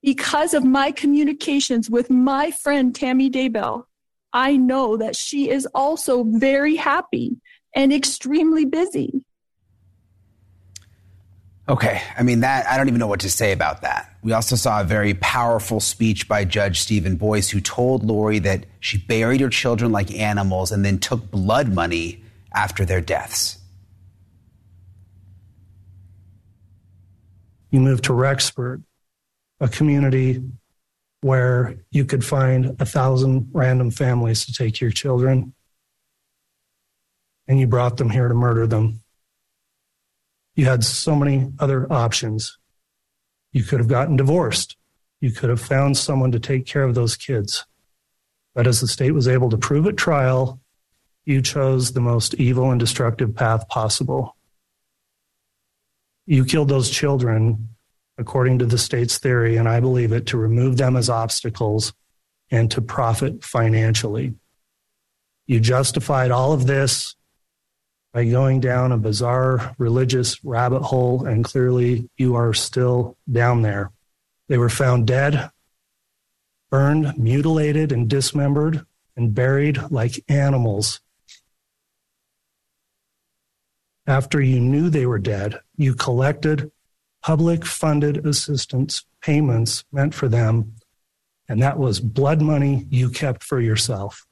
Because 0.02 0.54
of 0.54 0.64
my 0.64 0.92
communications 0.92 1.90
with 1.90 2.10
my 2.10 2.52
friend 2.52 2.94
Tammy 2.94 3.30
Daybell, 3.30 3.86
I 4.34 4.58
know 4.58 4.98
that 4.98 5.16
she 5.16 5.50
is 5.50 5.68
also 5.74 6.24
very 6.24 6.76
happy 6.76 7.38
and 7.76 7.92
extremely 7.92 8.66
busy. 8.66 9.24
Okay, 11.70 12.02
I 12.18 12.24
mean 12.24 12.40
that 12.42 12.66
I 12.68 12.78
don't 12.78 12.88
even 12.88 13.00
know 13.00 13.08
what 13.08 13.20
to 13.22 13.30
say 13.30 13.52
about 13.52 13.82
that. 13.82 14.16
We 14.24 14.32
also 14.32 14.56
saw 14.56 14.80
a 14.80 14.84
very 14.86 15.14
powerful 15.16 15.82
speech 15.82 16.28
by 16.28 16.46
Judge 16.46 16.80
Stephen 16.80 17.18
Boyce 17.18 17.50
who 17.50 17.60
told 17.60 18.06
Lori 18.06 18.40
that 18.40 18.66
she 18.80 18.98
buried 18.98 19.42
her 19.42 19.50
children 19.50 19.92
like 19.92 20.14
animals 20.14 20.72
and 20.72 20.86
then 20.86 20.98
took 20.98 21.30
blood 21.30 21.74
money 21.74 22.24
after 22.54 22.86
their 22.86 23.02
deaths. 23.02 23.60
You 27.70 27.82
moved 27.82 28.06
to 28.06 28.14
Rexburg, 28.14 28.84
a 29.60 29.68
community 29.68 30.44
where 31.22 31.76
you 31.92 32.06
could 32.06 32.24
find 32.24 32.76
a 32.80 32.86
thousand 32.86 33.50
random 33.52 33.92
families 33.92 34.46
to 34.46 34.54
take 34.54 34.80
your 34.80 34.92
children, 34.92 35.54
and 37.48 37.60
you 37.60 37.68
brought 37.68 37.98
them 37.98 38.10
here 38.10 38.28
to 38.28 38.34
murder 38.34 38.68
them 38.68 39.02
you 40.58 40.66
had 40.66 40.84
so 40.84 41.16
many 41.16 41.54
other 41.60 41.90
options. 41.94 42.58
You 43.54 43.64
could 43.64 43.80
have 43.80 43.88
gotten 43.88 44.18
divorced. 44.18 44.76
You 45.22 45.32
could 45.32 45.52
have 45.52 45.62
found 45.62 45.98
someone 45.98 46.32
to 46.32 46.40
take 46.40 46.66
care 46.66 46.84
of 46.84 46.96
those 46.96 47.16
kids. 47.16 47.64
But 48.56 48.66
as 48.66 48.82
the 48.82 48.88
state 48.88 49.12
was 49.12 49.28
able 49.28 49.52
to 49.52 49.58
prove 49.58 49.86
at 49.86 49.98
trial, 49.98 50.60
you 51.26 51.44
chose 51.44 51.92
the 51.92 52.02
most 52.02 52.34
evil 52.36 52.72
and 52.72 52.80
destructive 52.80 53.36
path 53.36 53.70
possible. 53.70 54.36
You 56.26 56.44
killed 56.44 56.70
those 56.70 56.90
children, 56.90 57.70
according 58.18 58.60
to 58.60 58.66
the 58.66 58.78
state's 58.78 59.18
theory, 59.18 59.58
and 59.58 59.70
I 59.70 59.80
believe 59.80 60.12
it, 60.12 60.26
to 60.28 60.38
remove 60.38 60.78
them 60.78 60.96
as 60.96 61.10
obstacles 61.10 61.94
and 62.50 62.72
to 62.72 62.82
profit 62.82 63.44
financially. 63.44 64.34
You 65.46 65.60
justified 65.60 66.32
all 66.32 66.54
of 66.54 66.68
this 66.68 67.16
by 68.14 68.26
going 68.26 68.60
down 68.60 68.92
a 68.92 68.98
bizarre 68.98 69.76
religious 69.78 70.44
rabbit 70.44 70.82
hole, 70.82 71.26
and 71.26 71.46
clearly 71.46 72.10
you 72.18 72.36
are 72.36 72.54
still 72.54 73.18
down 73.32 73.62
there. 73.62 73.92
They 74.48 74.58
were 74.58 74.70
found 74.70 75.08
dead, 75.08 75.52
burned, 76.72 77.18
mutilated, 77.18 77.92
and 77.92 78.10
dismembered, 78.10 78.86
and 79.16 79.34
buried 79.36 79.80
like 79.90 80.24
animals. 80.28 81.02
After 84.06 84.42
you 84.42 84.62
knew 84.62 84.90
they 84.90 85.06
were 85.06 85.20
dead, 85.20 85.60
you 85.76 85.94
collected 85.94 86.72
public 87.28 87.66
funded 87.66 88.26
assistance 88.26 89.04
payments 89.22 89.84
meant 89.92 90.14
for 90.14 90.30
them, 90.30 90.74
and 91.50 91.62
that 91.62 91.78
was 91.78 92.00
blood 92.00 92.42
money 92.42 92.88
you 92.90 93.10
kept 93.10 93.44
for 93.44 93.60
yourself. 93.60 94.26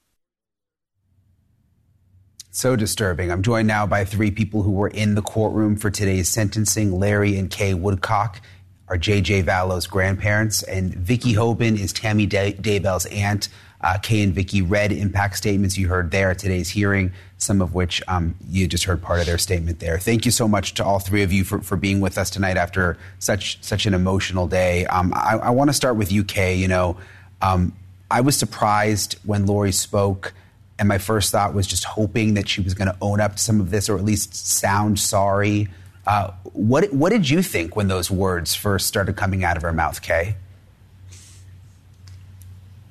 So 2.51 2.77
disturbing. 2.77 3.33
I'm 3.33 3.43
joined 3.43 3.67
now 3.67 3.85
by 3.85 4.05
three 4.05 4.31
people 4.31 4.63
who 4.63 4.71
were 4.71 4.87
in 4.87 5.15
the 5.15 5.21
courtroom 5.21 5.75
for 5.75 5.89
today's 5.89 6.29
sentencing 6.29 6.97
Larry 6.97 7.37
and 7.37 7.51
Kay 7.51 7.73
Woodcock 7.73 8.39
are 8.87 8.97
J.J. 8.97 9.41
Vallow's 9.41 9.87
grandparents, 9.87 10.63
and 10.63 10.95
Vicky 10.95 11.33
Hoban 11.33 11.77
is 11.77 11.91
Tammy 11.91 12.25
Daybell's 12.25 13.07
aunt. 13.07 13.49
Uh, 13.81 13.97
Kay 14.01 14.21
and 14.21 14.33
Vicky 14.33 14.61
read 14.61 14.93
impact 14.93 15.35
statements 15.35 15.77
you 15.77 15.89
heard 15.89 16.11
there 16.11 16.31
at 16.31 16.39
today's 16.39 16.69
hearing, 16.69 17.11
some 17.45 17.61
of 17.61 17.73
which 17.73 18.01
um, 18.07 18.35
you 18.49 18.67
just 18.67 18.83
heard 18.83 19.01
part 19.01 19.19
of 19.19 19.25
their 19.25 19.37
statement 19.37 19.79
there. 19.79 19.99
Thank 19.99 20.25
you 20.25 20.31
so 20.31 20.47
much 20.47 20.73
to 20.75 20.83
all 20.83 20.99
three 20.99 21.23
of 21.23 21.31
you 21.31 21.43
for, 21.43 21.61
for 21.61 21.77
being 21.77 22.01
with 22.01 22.17
us 22.17 22.29
tonight 22.29 22.57
after 22.57 22.97
such 23.19 23.63
such 23.63 23.85
an 23.85 23.93
emotional 23.93 24.47
day. 24.47 24.85
Um, 24.87 25.13
I, 25.15 25.37
I 25.37 25.49
want 25.51 25.69
to 25.69 25.73
start 25.73 25.95
with 25.95 26.11
you 26.11 26.23
Kay. 26.23 26.55
You 26.55 26.67
know, 26.67 26.97
um, 27.41 27.73
I 28.09 28.21
was 28.21 28.35
surprised 28.35 29.17
when 29.23 29.45
Lori 29.45 29.71
spoke 29.71 30.33
and 30.77 30.87
my 30.87 30.97
first 30.97 31.31
thought 31.31 31.53
was 31.53 31.67
just 31.67 31.83
hoping 31.85 32.33
that 32.33 32.49
she 32.49 32.61
was 32.61 32.73
going 32.73 32.87
to 32.87 32.97
own 33.01 33.21
up 33.21 33.33
to 33.33 33.37
some 33.37 33.61
of 33.61 33.71
this 33.71 33.89
or 33.89 33.97
at 33.97 34.03
least 34.03 34.35
sound 34.35 34.99
sorry. 34.99 35.69
Uh, 36.05 36.31
what, 36.53 36.93
what 36.93 37.11
did 37.11 37.29
you 37.29 37.41
think 37.41 37.75
when 37.75 37.87
those 37.87 38.11
words 38.11 38.53
first 38.53 38.85
started 38.85 39.15
coming 39.15 39.43
out 39.43 39.57
of 39.57 39.63
her 39.63 39.73
mouth, 39.73 40.01
Kay? 40.01 40.35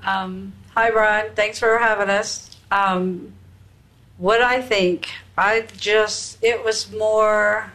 Um, 0.03 0.53
hi, 0.75 0.91
Brian. 0.91 1.33
Thanks 1.35 1.59
for 1.59 1.79
having 1.79 2.11
us. 2.11 2.57
Um, 2.71 3.33
what 4.19 4.41
I 4.41 4.61
think, 4.61 5.11
I 5.37 5.67
just, 5.77 6.43
it 6.43 6.65
was 6.65 6.93
more 6.93 7.73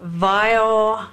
vile 0.00 1.10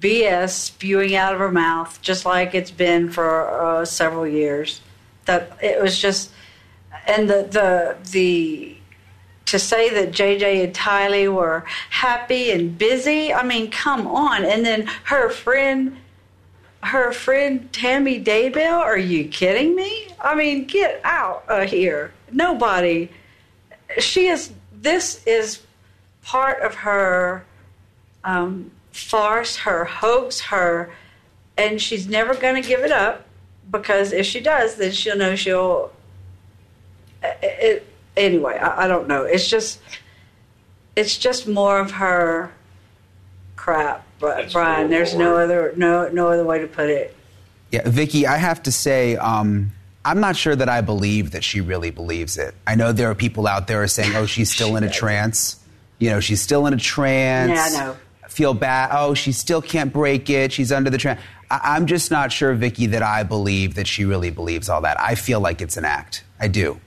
BS 0.00 0.50
spewing 0.50 1.14
out 1.16 1.34
of 1.34 1.40
her 1.40 1.52
mouth, 1.52 2.00
just 2.02 2.24
like 2.24 2.54
it's 2.54 2.70
been 2.70 3.10
for 3.10 3.48
uh, 3.48 3.84
several 3.84 4.26
years. 4.26 4.80
That 5.26 5.58
it 5.62 5.82
was 5.82 5.98
just 5.98 6.30
and 7.06 7.28
the 7.28 7.42
the 7.50 7.96
the 8.10 8.76
to 9.46 9.58
say 9.58 9.88
that 9.90 10.12
JJ 10.12 10.64
and 10.64 10.74
Tylee 10.74 11.32
were 11.32 11.64
happy 11.88 12.50
and 12.50 12.76
busy, 12.76 13.32
I 13.32 13.42
mean, 13.42 13.70
come 13.70 14.06
on. 14.06 14.44
And 14.44 14.64
then 14.64 14.86
her 15.04 15.30
friend, 15.30 15.96
her 16.82 17.12
friend 17.12 17.72
Tammy 17.72 18.22
Daybell, 18.22 18.78
are 18.78 18.98
you 18.98 19.26
kidding 19.26 19.74
me? 19.74 20.08
I 20.20 20.34
mean, 20.34 20.66
get 20.66 21.00
out 21.02 21.44
of 21.48 21.70
here. 21.70 22.12
Nobody. 22.30 23.08
She 23.98 24.26
is. 24.28 24.52
This 24.72 25.24
is 25.26 25.62
part 26.22 26.62
of 26.62 26.74
her 26.76 27.44
um, 28.24 28.70
farce, 28.92 29.56
her 29.56 29.84
hoax, 29.84 30.40
her, 30.40 30.92
and 31.56 31.80
she's 31.80 32.06
never 32.06 32.34
going 32.34 32.60
to 32.60 32.66
give 32.66 32.80
it 32.80 32.92
up 32.92 33.26
because 33.70 34.12
if 34.12 34.26
she 34.26 34.40
does, 34.40 34.76
then 34.76 34.92
she'll 34.92 35.16
know 35.16 35.34
she'll 35.36 35.92
it, 37.22 37.86
anyway, 38.16 38.58
I, 38.58 38.84
I, 38.84 38.88
don't 38.88 39.08
know. 39.08 39.24
It's 39.24 39.48
just, 39.48 39.80
it's 40.96 41.18
just 41.18 41.48
more 41.48 41.78
of 41.78 41.92
her 41.92 42.52
crap, 43.56 44.06
That's 44.20 44.52
Brian. 44.52 44.90
There's 44.90 45.14
no 45.14 45.36
other, 45.36 45.72
no, 45.76 46.08
no 46.08 46.28
other 46.28 46.44
way 46.44 46.60
to 46.60 46.66
put 46.66 46.90
it. 46.90 47.16
Yeah, 47.70 47.82
Vicky, 47.88 48.26
I 48.26 48.36
have 48.36 48.62
to 48.64 48.72
say, 48.72 49.16
um, 49.16 49.72
I'm 50.08 50.20
not 50.20 50.36
sure 50.36 50.56
that 50.56 50.68
I 50.68 50.80
believe 50.80 51.32
that 51.32 51.44
she 51.44 51.60
really 51.60 51.90
believes 51.90 52.38
it. 52.38 52.54
I 52.66 52.74
know 52.76 52.92
there 52.92 53.10
are 53.10 53.14
people 53.14 53.46
out 53.46 53.66
there 53.66 53.86
saying, 53.86 54.16
"Oh, 54.16 54.26
she's 54.34 54.50
still 54.50 54.76
in 54.76 54.84
a 54.84 54.90
trance." 54.90 55.62
You 55.98 56.10
know, 56.10 56.20
she's 56.20 56.40
still 56.40 56.66
in 56.66 56.72
a 56.74 56.78
trance. 56.78 57.50
Yeah, 57.50 57.80
I 57.82 57.86
know. 57.86 57.96
Feel 58.28 58.54
bad. 58.54 58.90
Oh, 58.92 59.14
she 59.14 59.32
still 59.32 59.60
can't 59.60 59.92
break 59.92 60.30
it. 60.30 60.52
She's 60.52 60.70
under 60.70 60.90
the 60.90 60.98
trance. 60.98 61.20
I- 61.50 61.60
I'm 61.76 61.86
just 61.86 62.10
not 62.10 62.30
sure, 62.30 62.54
Vicky, 62.54 62.86
that 62.86 63.02
I 63.02 63.22
believe 63.24 63.74
that 63.74 63.86
she 63.86 64.04
really 64.04 64.30
believes 64.30 64.68
all 64.68 64.80
that. 64.82 65.00
I 65.00 65.14
feel 65.14 65.40
like 65.40 65.60
it's 65.60 65.76
an 65.76 65.84
act. 65.84 66.22
I 66.40 66.48
do. 66.48 66.78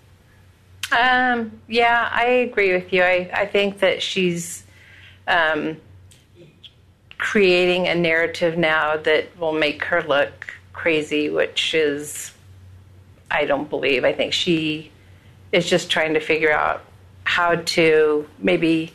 Um, 0.97 1.51
yeah, 1.67 2.09
I 2.11 2.25
agree 2.25 2.73
with 2.73 2.91
you. 2.93 3.03
I, 3.03 3.29
I 3.33 3.45
think 3.45 3.79
that 3.79 4.01
she's 4.01 4.63
um, 5.27 5.77
creating 7.17 7.87
a 7.87 7.95
narrative 7.95 8.57
now 8.57 8.97
that 8.97 9.37
will 9.37 9.53
make 9.53 9.83
her 9.85 10.03
look 10.03 10.53
crazy, 10.73 11.29
which 11.29 11.73
is, 11.73 12.31
I 13.31 13.45
don't 13.45 13.69
believe. 13.69 14.03
I 14.03 14.13
think 14.13 14.33
she 14.33 14.91
is 15.51 15.69
just 15.69 15.89
trying 15.89 16.13
to 16.13 16.19
figure 16.19 16.51
out 16.51 16.83
how 17.23 17.55
to 17.55 18.27
maybe 18.39 18.93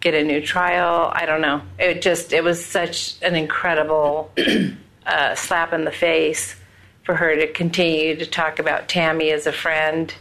get 0.00 0.14
a 0.14 0.22
new 0.22 0.40
trial. 0.40 1.10
I 1.12 1.26
don't 1.26 1.40
know. 1.40 1.62
It 1.78 2.02
just, 2.02 2.32
it 2.32 2.44
was 2.44 2.64
such 2.64 3.20
an 3.22 3.34
incredible 3.34 4.30
uh, 5.06 5.34
slap 5.34 5.72
in 5.72 5.84
the 5.84 5.90
face 5.90 6.54
for 7.02 7.14
her 7.14 7.34
to 7.34 7.52
continue 7.52 8.16
to 8.16 8.26
talk 8.26 8.58
about 8.58 8.88
Tammy 8.88 9.30
as 9.30 9.46
a 9.46 9.52
friend 9.52 10.14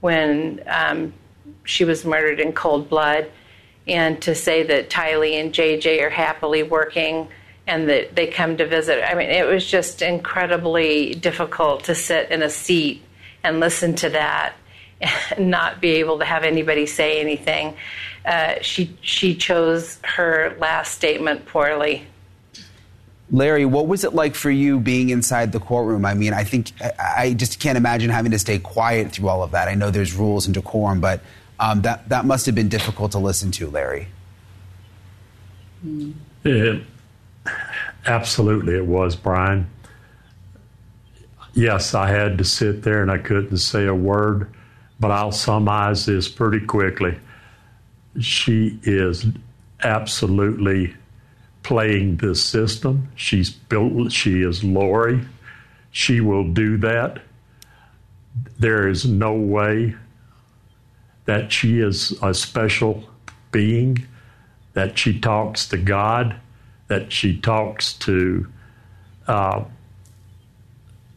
when 0.00 0.62
um, 0.66 1.12
she 1.64 1.84
was 1.84 2.04
murdered 2.04 2.40
in 2.40 2.52
cold 2.52 2.88
blood, 2.88 3.30
and 3.86 4.20
to 4.22 4.34
say 4.34 4.62
that 4.64 4.90
Tylee 4.90 5.40
and 5.40 5.52
JJ 5.52 6.02
are 6.02 6.10
happily 6.10 6.62
working 6.62 7.28
and 7.66 7.88
that 7.88 8.14
they 8.16 8.26
come 8.26 8.56
to 8.56 8.66
visit. 8.66 9.02
I 9.08 9.14
mean, 9.14 9.30
it 9.30 9.46
was 9.46 9.64
just 9.64 10.02
incredibly 10.02 11.14
difficult 11.14 11.84
to 11.84 11.94
sit 11.94 12.30
in 12.30 12.42
a 12.42 12.50
seat 12.50 13.02
and 13.44 13.60
listen 13.60 13.94
to 13.96 14.10
that 14.10 14.54
and 15.36 15.50
not 15.50 15.80
be 15.80 15.90
able 15.92 16.18
to 16.18 16.24
have 16.24 16.44
anybody 16.44 16.86
say 16.86 17.20
anything. 17.20 17.76
Uh, 18.24 18.54
she 18.60 18.96
she 19.00 19.34
chose 19.34 19.98
her 20.04 20.56
last 20.58 20.94
statement 20.94 21.46
poorly. 21.46 22.06
Larry, 23.30 23.64
what 23.64 23.86
was 23.86 24.04
it 24.04 24.14
like 24.14 24.34
for 24.34 24.50
you 24.50 24.78
being 24.78 25.08
inside 25.08 25.52
the 25.52 25.58
courtroom? 25.58 26.04
I 26.04 26.12
mean, 26.12 26.34
I 26.34 26.44
think 26.44 26.72
I 26.98 27.32
just 27.32 27.58
can't 27.60 27.78
imagine 27.78 28.10
having 28.10 28.30
to 28.32 28.38
stay 28.38 28.58
quiet 28.58 29.12
through 29.12 29.28
all 29.28 29.42
of 29.42 29.52
that. 29.52 29.68
I 29.68 29.74
know 29.74 29.90
there's 29.90 30.14
rules 30.14 30.46
and 30.46 30.54
decorum, 30.54 31.00
but 31.00 31.20
um, 31.58 31.82
that 31.82 32.08
that 32.10 32.26
must 32.26 32.46
have 32.46 32.54
been 32.54 32.68
difficult 32.68 33.12
to 33.12 33.18
listen 33.18 33.50
to, 33.52 33.70
Larry. 33.70 34.08
It, 36.44 36.82
absolutely, 38.06 38.74
it 38.74 38.86
was, 38.86 39.16
Brian. 39.16 39.68
Yes, 41.54 41.94
I 41.94 42.08
had 42.08 42.38
to 42.38 42.44
sit 42.44 42.82
there 42.82 43.02
and 43.02 43.10
I 43.10 43.18
couldn't 43.18 43.58
say 43.58 43.86
a 43.86 43.94
word, 43.94 44.52
but 44.98 45.10
I'll 45.10 45.32
summarize 45.32 46.06
this 46.06 46.28
pretty 46.28 46.64
quickly. 46.64 47.18
She 48.20 48.78
is 48.82 49.26
absolutely 49.82 50.94
playing 51.62 52.16
this 52.16 52.42
system. 52.42 53.08
She's 53.14 53.50
built, 53.50 54.12
she 54.12 54.42
is 54.42 54.64
Lori. 54.64 55.20
She 55.90 56.20
will 56.20 56.48
do 56.48 56.78
that. 56.78 57.20
There 58.58 58.88
is 58.88 59.04
no 59.04 59.34
way 59.34 59.94
that 61.26 61.52
she 61.52 61.80
is 61.80 62.12
a 62.22 62.32
special 62.34 63.04
being, 63.50 64.06
that 64.72 64.98
she 64.98 65.20
talks 65.20 65.68
to 65.68 65.76
God, 65.76 66.36
that 66.92 67.10
she 67.10 67.38
talks 67.40 67.94
to 67.94 68.46
uh, 69.26 69.64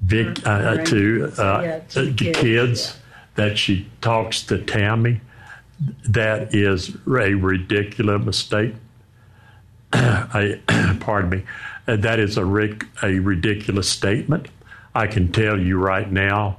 Vic, 0.01 0.45
uh, 0.45 0.77
to, 0.85 1.33
uh, 1.37 1.61
yeah, 1.63 1.79
to 1.79 2.13
kids, 2.13 2.39
kids 2.39 2.87
yeah. 2.87 3.01
that 3.35 3.57
she 3.57 3.89
talks 3.99 4.43
to 4.43 4.57
Tammy. 4.59 5.19
That 6.07 6.55
is 6.55 6.95
a 7.05 7.33
ridiculous 7.33 8.23
mistake 8.23 8.75
I, 9.93 10.59
pardon 10.99 11.29
me, 11.29 11.43
uh, 11.87 11.95
that 11.97 12.19
is 12.19 12.37
a, 12.37 12.45
ric- 12.45 12.85
a 13.03 13.19
ridiculous 13.19 13.89
statement. 13.89 14.47
I 14.93 15.07
can 15.07 15.31
tell 15.31 15.59
you 15.59 15.77
right 15.77 16.09
now 16.09 16.57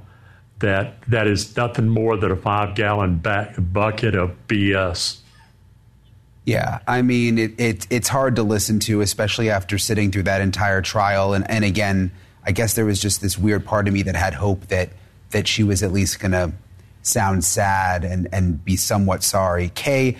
that 0.59 1.01
that 1.07 1.27
is 1.27 1.55
nothing 1.55 1.87
more 1.87 2.17
than 2.17 2.31
a 2.31 2.35
five 2.35 2.75
gallon 2.75 3.17
back 3.17 3.55
bucket 3.57 4.15
of 4.15 4.35
BS. 4.47 5.17
Yeah, 6.47 6.79
I 6.87 7.01
mean, 7.01 7.37
it, 7.37 7.59
it, 7.59 7.87
it's 7.89 8.07
hard 8.07 8.37
to 8.37 8.43
listen 8.43 8.79
to, 8.79 9.01
especially 9.01 9.49
after 9.49 9.77
sitting 9.77 10.13
through 10.13 10.23
that 10.23 10.39
entire 10.39 10.81
trial. 10.81 11.33
And, 11.33 11.49
and 11.51 11.65
again, 11.65 12.09
I 12.45 12.53
guess 12.53 12.73
there 12.73 12.85
was 12.85 13.01
just 13.01 13.21
this 13.21 13.37
weird 13.37 13.65
part 13.65 13.85
of 13.89 13.93
me 13.93 14.01
that 14.03 14.15
had 14.15 14.33
hope 14.33 14.67
that 14.67 14.91
that 15.31 15.45
she 15.45 15.65
was 15.65 15.83
at 15.83 15.91
least 15.91 16.21
going 16.21 16.31
to 16.31 16.53
sound 17.01 17.43
sad 17.43 18.05
and, 18.05 18.29
and 18.31 18.63
be 18.63 18.77
somewhat 18.77 19.23
sorry. 19.23 19.73
Kay, 19.75 20.15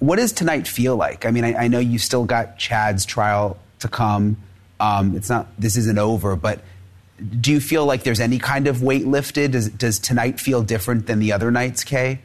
what 0.00 0.16
does 0.16 0.32
tonight 0.32 0.68
feel 0.68 0.96
like? 0.96 1.24
I 1.24 1.30
mean, 1.30 1.44
I, 1.44 1.64
I 1.64 1.68
know 1.68 1.78
you 1.78 1.98
still 1.98 2.26
got 2.26 2.58
Chad's 2.58 3.06
trial 3.06 3.56
to 3.78 3.88
come. 3.88 4.36
Um, 4.80 5.16
it's 5.16 5.30
not, 5.30 5.48
this 5.58 5.78
isn't 5.78 5.98
over, 5.98 6.36
but 6.36 6.60
do 7.40 7.52
you 7.52 7.60
feel 7.60 7.86
like 7.86 8.02
there's 8.02 8.20
any 8.20 8.38
kind 8.38 8.66
of 8.66 8.82
weight 8.82 9.06
lifted? 9.06 9.52
Does, 9.52 9.70
does 9.70 9.98
tonight 9.98 10.38
feel 10.38 10.62
different 10.62 11.06
than 11.06 11.20
the 11.20 11.32
other 11.32 11.50
nights, 11.50 11.84
Kay? 11.84 12.20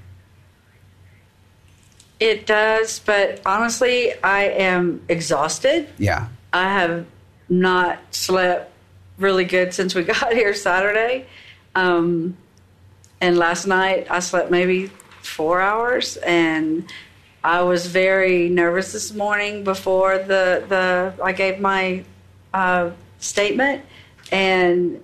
It 2.20 2.48
does, 2.48 3.00
but 3.00 3.42
honestly, 3.46 4.14
I 4.24 4.46
am 4.46 5.02
exhausted. 5.08 5.88
Yeah. 5.98 6.28
I 6.52 6.64
have 6.74 7.06
not 7.50 8.00
slept 8.12 8.72
really 9.18 9.46
good 9.46 9.74
since 9.74 9.94
we 9.94 10.04
got 10.16 10.34
here 10.34 10.54
Saturday. 10.54 11.28
Um, 11.76 12.38
and 13.22 13.38
last 13.38 13.68
night 13.68 14.08
I 14.10 14.20
slept 14.20 14.52
maybe 14.52 14.88
four 15.22 15.62
hours, 15.62 16.18
and 16.18 16.92
I 17.44 17.62
was 17.62 17.88
very 17.88 18.50
nervous 18.50 18.94
this 18.94 19.14
morning 19.14 19.64
before 19.64 20.18
the 20.18 20.64
the 20.68 21.14
I 21.24 21.32
gave 21.34 21.60
my 21.60 22.04
uh, 22.54 22.92
statement, 23.20 23.84
and 24.32 25.04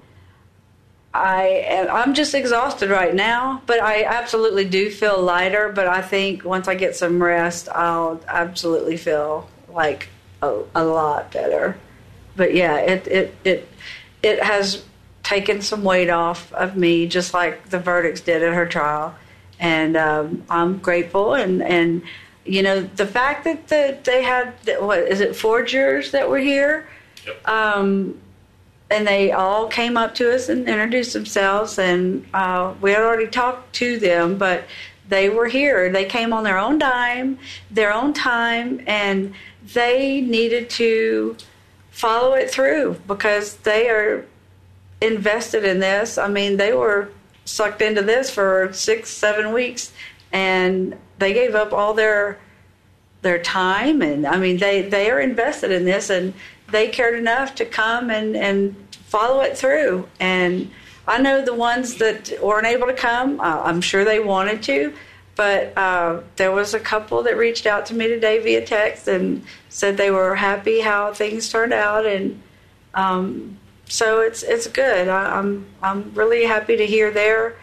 I 1.14 1.44
am, 1.68 1.90
I'm 1.90 2.14
just 2.14 2.34
exhausted 2.34 2.90
right 2.90 3.14
now. 3.14 3.62
But 3.66 3.82
I 3.82 4.04
absolutely 4.04 4.66
do 4.66 4.90
feel 4.90 5.22
lighter. 5.22 5.72
But 5.74 5.88
I 5.88 6.02
think 6.02 6.44
once 6.44 6.68
I 6.68 6.76
get 6.76 6.96
some 6.96 7.22
rest, 7.22 7.70
I'll 7.70 8.20
absolutely 8.28 8.98
feel 8.98 9.50
like 9.70 10.10
a, 10.42 10.62
a 10.76 10.84
lot 10.84 11.32
better. 11.32 11.78
But 12.36 12.54
yeah, 12.54 12.78
it 12.78 13.08
it 13.08 13.36
it 13.44 13.70
it 14.22 14.44
has 14.44 14.84
taken 15.22 15.62
some 15.62 15.84
weight 15.84 16.10
off 16.10 16.52
of 16.54 16.76
me, 16.76 17.08
just 17.08 17.34
like 17.34 17.70
the 17.70 17.80
verdicts 17.80 18.22
did 18.22 18.44
at 18.44 18.54
her 18.54 18.66
trial. 18.66 19.16
And 19.60 19.96
um, 19.96 20.44
I'm 20.50 20.80
grateful. 20.80 21.34
And, 21.34 21.64
and, 21.64 22.02
you 22.44 22.62
know, 22.62 22.82
the 22.82 23.06
fact 23.06 23.46
that 23.46 23.70
the, 23.70 23.98
they 24.04 24.22
had, 24.22 24.54
what 24.80 25.00
is 25.00 25.22
it, 25.22 25.36
four 25.36 25.64
jurors 25.64 26.12
that 26.12 26.30
were 26.30 26.40
here? 26.40 26.90
Yep. 27.26 27.48
Um, 27.48 28.20
and 28.94 29.08
they 29.08 29.32
all 29.32 29.68
came 29.68 29.98
up 29.98 30.14
to 30.16 30.34
us 30.34 30.50
and 30.50 30.70
introduced 30.70 31.14
themselves. 31.14 31.80
And 31.80 32.26
uh, 32.34 32.76
we 32.80 32.92
had 32.92 33.02
already 33.02 33.28
talked 33.28 33.74
to 33.76 33.98
them, 33.98 34.38
but 34.38 34.66
they 35.10 35.30
were 35.30 35.48
here. 35.48 35.92
They 35.92 36.06
came 36.06 36.32
on 36.32 36.44
their 36.44 36.58
own 36.58 36.78
dime, 36.78 37.40
their 37.72 37.92
own 37.92 38.14
time, 38.14 38.82
and 38.88 39.34
they 39.74 40.22
needed 40.22 40.70
to 40.72 41.36
follow 41.90 42.34
it 42.34 42.50
through 42.50 43.02
because 43.08 43.58
they 43.58 43.90
are 43.90 44.26
invested 45.02 45.66
in 45.66 45.80
this. 45.80 46.18
I 46.18 46.28
mean, 46.28 46.58
they 46.58 46.74
were 46.74 47.10
sucked 47.46 47.82
into 47.82 48.02
this 48.02 48.30
for 48.30 48.72
six, 48.74 49.10
seven 49.10 49.54
weeks, 49.54 49.92
and 50.32 50.98
they 51.18 51.34
gave 51.34 51.56
up 51.56 51.74
all 51.74 51.94
their 51.94 52.40
their 53.22 53.42
time. 53.42 54.02
And 54.02 54.26
I 54.26 54.38
mean, 54.38 54.58
they 54.58 54.84
they 54.84 55.10
are 55.10 55.20
invested 55.20 55.72
in 55.72 55.86
this, 55.86 56.10
and 56.10 56.34
they 56.74 56.90
cared 56.90 57.18
enough 57.18 57.56
to 57.56 57.66
come 57.66 58.10
and 58.10 58.36
and 58.36 58.76
follow 59.06 59.42
it 59.42 59.58
through. 59.58 60.08
And 60.20 60.70
I 61.08 61.22
know 61.22 61.44
the 61.46 61.54
ones 61.54 61.96
that 61.96 62.34
weren't 62.42 62.66
able 62.66 62.88
to 62.88 62.94
come. 62.94 63.40
Uh, 63.40 63.62
I'm 63.64 63.82
sure 63.82 64.04
they 64.04 64.20
wanted 64.20 64.64
to. 64.64 64.94
But 65.36 65.76
uh, 65.78 66.22
there 66.36 66.52
was 66.52 66.74
a 66.74 66.80
couple 66.80 67.24
that 67.24 67.38
reached 67.38 67.66
out 67.66 67.88
to 67.88 67.94
me 67.96 68.08
today 68.08 68.40
via 68.40 68.66
text 68.66 69.08
and 69.08 69.44
said 69.70 69.98
they 69.98 70.12
were 70.12 70.36
happy 70.36 70.80
how 70.80 71.14
things 71.14 71.50
turned 71.50 71.74
out, 71.74 72.06
and 72.06 72.40
um, 72.94 73.58
so 73.90 74.22
it's 74.22 74.44
it's 74.44 74.68
good. 74.68 75.08
I, 75.08 75.40
am 75.40 75.66
I'm, 75.82 76.06
I'm 76.06 76.14
really 76.14 76.46
happy 76.46 76.78
to 76.78 76.86
hear 76.86 77.10
their 77.10 77.56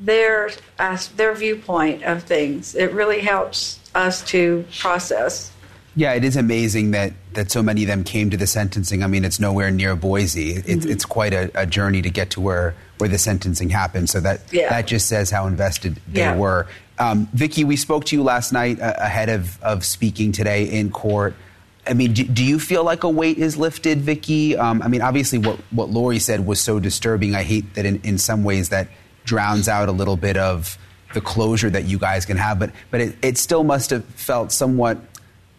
their 0.00 0.50
uh, 0.78 0.96
their 1.16 1.34
viewpoint 1.34 2.04
of 2.04 2.22
things. 2.22 2.76
It 2.76 2.92
really 2.92 3.20
helps 3.20 3.80
us 3.96 4.22
to 4.30 4.64
process. 4.78 5.50
Yeah, 5.98 6.12
it 6.12 6.22
is 6.22 6.36
amazing 6.36 6.92
that, 6.92 7.12
that 7.32 7.50
so 7.50 7.60
many 7.60 7.82
of 7.82 7.88
them 7.88 8.04
came 8.04 8.30
to 8.30 8.36
the 8.36 8.46
sentencing. 8.46 9.02
I 9.02 9.08
mean, 9.08 9.24
it's 9.24 9.40
nowhere 9.40 9.72
near 9.72 9.96
Boise. 9.96 10.52
It's, 10.52 10.68
mm-hmm. 10.68 10.90
it's 10.90 11.04
quite 11.04 11.34
a, 11.34 11.50
a, 11.56 11.66
journey 11.66 12.02
to 12.02 12.08
get 12.08 12.30
to 12.30 12.40
where, 12.40 12.76
where 12.98 13.08
the 13.08 13.18
sentencing 13.18 13.70
happened. 13.70 14.08
So 14.08 14.20
that 14.20 14.42
yeah. 14.52 14.68
that 14.68 14.86
just 14.86 15.08
says 15.08 15.28
how 15.28 15.48
invested 15.48 16.00
they 16.06 16.20
yeah. 16.20 16.36
were. 16.36 16.68
Um, 17.00 17.28
Vicki, 17.32 17.64
we 17.64 17.74
spoke 17.74 18.04
to 18.06 18.16
you 18.16 18.22
last 18.22 18.52
night 18.52 18.80
uh, 18.80 18.94
ahead 18.98 19.28
of, 19.28 19.60
of 19.60 19.84
speaking 19.84 20.30
today 20.30 20.70
in 20.70 20.92
court. 20.92 21.34
I 21.84 21.94
mean, 21.94 22.12
do, 22.12 22.22
do, 22.22 22.44
you 22.44 22.60
feel 22.60 22.84
like 22.84 23.02
a 23.02 23.08
weight 23.08 23.38
is 23.38 23.56
lifted, 23.56 24.00
Vicky? 24.00 24.56
Um, 24.56 24.80
I 24.82 24.86
mean, 24.86 25.02
obviously, 25.02 25.38
what, 25.38 25.58
what 25.72 25.90
Lori 25.90 26.20
said 26.20 26.46
was 26.46 26.60
so 26.60 26.78
disturbing. 26.78 27.34
I 27.34 27.42
hate 27.42 27.74
that 27.74 27.84
in, 27.84 28.00
in 28.02 28.18
some 28.18 28.44
ways 28.44 28.68
that 28.68 28.86
drowns 29.24 29.66
out 29.66 29.88
a 29.88 29.92
little 29.92 30.16
bit 30.16 30.36
of 30.36 30.78
the 31.14 31.20
closure 31.20 31.70
that 31.70 31.86
you 31.86 31.98
guys 31.98 32.24
can 32.26 32.36
have, 32.36 32.58
but, 32.58 32.70
but 32.90 33.00
it, 33.00 33.16
it 33.22 33.38
still 33.38 33.64
must 33.64 33.90
have 33.90 34.04
felt 34.04 34.52
somewhat 34.52 35.07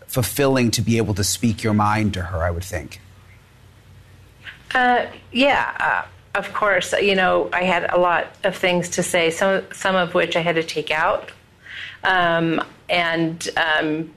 fulfilling 0.10 0.72
to 0.72 0.82
be 0.82 0.98
able 0.98 1.14
to 1.14 1.24
speak 1.24 1.64
your 1.64 1.74
mind 1.74 2.14
to 2.16 2.24
her, 2.24 2.44
I 2.44 2.50
would 2.52 2.64
think. 2.64 3.00
Uh, 4.74 5.06
yeah, 5.32 6.06
uh, 6.36 6.38
of 6.38 6.52
course. 6.54 6.94
You 6.94 7.16
know, 7.16 7.50
I 7.54 7.64
had 7.64 7.92
a 7.94 7.98
lot 7.98 8.36
of 8.44 8.56
things 8.56 8.90
to 8.90 9.04
say, 9.04 9.30
some, 9.30 9.64
some 9.72 9.96
of 9.96 10.16
which 10.16 10.36
I 10.36 10.42
had 10.42 10.56
to 10.56 10.64
take 10.64 10.92
out. 10.92 11.32
Um, 12.04 12.64
and 12.90 13.48
um, 13.56 14.12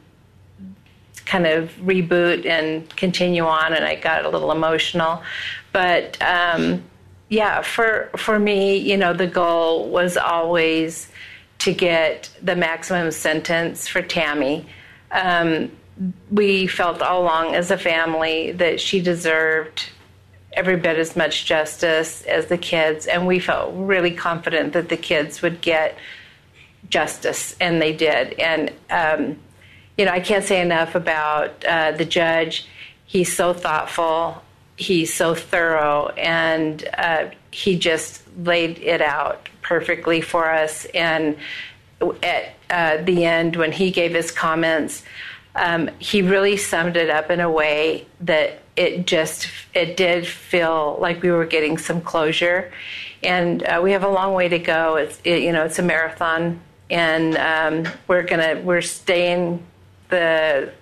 kind 1.27 1.47
of 1.47 1.71
reboot 1.77 2.47
and 2.47 2.89
continue 2.97 3.45
on, 3.45 3.75
and 3.75 3.85
I 3.85 3.97
got 3.97 4.25
a 4.25 4.29
little 4.31 4.51
emotional. 4.51 5.23
But 5.73 6.21
um, 6.23 6.83
yeah, 7.29 7.61
for 7.61 8.11
for 8.17 8.39
me, 8.39 8.77
you 8.77 8.97
know, 8.97 9.13
the 9.13 9.27
goal 9.27 9.89
was 9.91 10.17
always 10.17 11.11
to 11.59 11.73
get 11.73 12.31
the 12.43 12.57
maximum 12.57 13.11
sentence 13.11 13.89
for 13.89 14.01
Tammy. 14.01 14.67
Um, 15.11 15.71
we 16.31 16.67
felt 16.67 17.03
all 17.03 17.23
along 17.23 17.55
as 17.55 17.71
a 17.71 17.79
family 17.79 18.53
that 18.53 18.81
she 18.81 19.01
deserved 19.01 19.91
every 20.55 20.77
bit 20.77 20.99
as 20.99 21.17
much 21.17 21.47
justice 21.47 22.23
as 22.23 22.47
the 22.47 22.59
kids, 22.59 23.07
and 23.07 23.27
we 23.27 23.39
felt 23.39 23.73
really 23.75 24.11
confident 24.11 24.73
that 24.75 24.89
the 24.89 24.97
kids 24.97 25.43
would 25.43 25.61
get 25.61 25.97
justice, 26.89 27.57
and 27.61 27.81
they 27.81 27.93
did. 27.93 28.35
And 28.39 28.71
um, 28.91 29.39
you 29.97 30.05
know, 30.05 30.13
I 30.13 30.21
can't 30.21 30.45
say 30.45 30.61
enough 30.61 30.95
about 30.95 31.65
uh, 31.65 31.93
the 31.93 32.05
judge. 32.05 32.67
He's 33.07 33.35
so 33.35 33.53
thoughtful, 33.53 34.43
he's 34.77 35.13
so 35.13 35.35
thorough, 35.35 36.09
and 36.09 36.89
uh, 36.97 37.27
he 37.51 37.79
just 37.79 38.23
laid 38.39 38.79
it 38.79 39.03
out 39.03 39.49
perfectly 39.61 40.21
for 40.21 40.51
us. 40.51 40.87
And 40.87 41.37
at 42.23 42.55
uh, 42.71 42.97
the 43.05 43.25
end, 43.25 43.57
when 43.57 43.73
he 43.73 43.91
gave 43.91 44.13
his 44.15 44.31
comments, 44.31 45.05
um, 45.55 45.91
he 45.99 46.23
really 46.23 46.57
summed 46.57 46.97
it 46.97 47.11
up 47.11 47.31
in 47.31 47.41
a 47.41 47.51
way 47.51 48.07
that 48.21 48.63
it 48.77 49.07
just 49.07 49.49
it 49.75 49.97
did 49.97 50.27
feel 50.27 50.97
like 51.01 51.23
we 51.23 51.31
were 51.31 51.45
getting 51.45 51.77
some 51.79 52.01
closure. 52.01 52.73
And 53.23 53.63
uh, 53.63 53.81
we 53.83 53.93
have 53.93 54.03
a 54.03 54.09
long 54.09 54.35
way 54.35 54.49
to 54.49 54.59
go. 54.59 54.97
It's 54.97 55.21
it, 55.25 55.43
you 55.43 55.53
know 55.53 55.65
it's 55.65 55.79
a 55.79 55.83
marathon, 55.83 56.61
and 56.91 57.37
um, 57.37 57.93
we're 58.09 58.23
gonna 58.23 58.61
we're 58.63 58.81
staying 58.81 59.63
the 60.09 60.73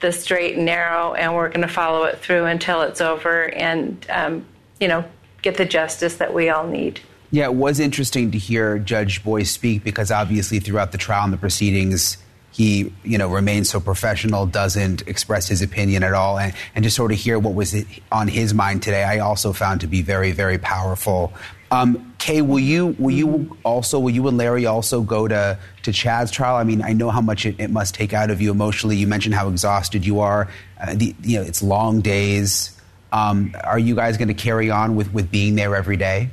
the 0.00 0.12
straight 0.12 0.56
and 0.56 0.66
narrow, 0.66 1.14
and 1.14 1.34
we're 1.34 1.48
to 1.48 1.68
follow 1.68 2.04
it 2.04 2.18
through 2.18 2.44
until 2.44 2.82
it's 2.82 3.00
over, 3.00 3.48
and 3.54 4.04
um, 4.10 4.44
you 4.80 4.88
know, 4.88 5.04
get 5.40 5.56
the 5.56 5.64
justice 5.64 6.16
that 6.16 6.34
we 6.34 6.50
all 6.50 6.66
need. 6.66 7.00
Yeah, 7.30 7.44
it 7.44 7.54
was 7.54 7.80
interesting 7.80 8.30
to 8.32 8.38
hear 8.38 8.78
Judge 8.78 9.24
Boyce 9.24 9.50
speak 9.50 9.82
because 9.82 10.10
obviously 10.10 10.60
throughout 10.60 10.92
the 10.92 10.98
trial 10.98 11.24
and 11.24 11.32
the 11.32 11.38
proceedings, 11.38 12.18
he 12.52 12.92
you 13.02 13.18
know 13.18 13.28
remains 13.28 13.70
so 13.70 13.80
professional, 13.80 14.46
doesn't 14.46 15.06
express 15.08 15.48
his 15.48 15.62
opinion 15.62 16.02
at 16.02 16.12
all, 16.12 16.38
and, 16.38 16.54
and 16.74 16.84
just 16.84 16.94
sort 16.94 17.10
of 17.10 17.18
hear 17.18 17.38
what 17.38 17.54
was 17.54 17.74
on 18.12 18.28
his 18.28 18.54
mind 18.54 18.82
today. 18.82 19.02
I 19.02 19.18
also 19.18 19.52
found 19.52 19.80
to 19.80 19.86
be 19.86 20.02
very 20.02 20.32
very 20.32 20.58
powerful. 20.58 21.32
Um, 21.72 22.14
Kay, 22.18 22.42
will 22.42 22.60
you 22.60 22.94
will 22.98 23.14
you 23.14 23.56
also 23.64 23.98
will 23.98 24.10
you 24.10 24.28
and 24.28 24.36
Larry 24.36 24.66
also 24.66 25.00
go 25.00 25.26
to 25.26 25.58
to 25.84 25.92
Chad's 25.92 26.30
trial? 26.30 26.56
I 26.56 26.64
mean, 26.64 26.82
I 26.82 26.92
know 26.92 27.08
how 27.08 27.22
much 27.22 27.46
it, 27.46 27.56
it 27.58 27.70
must 27.70 27.94
take 27.94 28.12
out 28.12 28.30
of 28.30 28.42
you 28.42 28.50
emotionally. 28.50 28.96
You 28.96 29.06
mentioned 29.06 29.34
how 29.34 29.48
exhausted 29.48 30.04
you 30.04 30.20
are. 30.20 30.48
Uh, 30.78 30.94
the, 30.94 31.16
you 31.22 31.38
know, 31.38 31.44
it's 31.44 31.62
long 31.62 32.02
days. 32.02 32.78
Um, 33.10 33.54
are 33.64 33.78
you 33.78 33.94
guys 33.94 34.18
going 34.18 34.28
to 34.28 34.34
carry 34.34 34.70
on 34.70 34.96
with 34.96 35.12
with 35.14 35.30
being 35.30 35.54
there 35.54 35.74
every 35.74 35.96
day? 35.96 36.28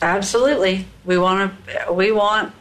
Absolutely. 0.00 0.86
We 1.04 1.18
want 1.18 1.52
to. 1.66 1.92
We 1.92 2.10
want 2.10 2.54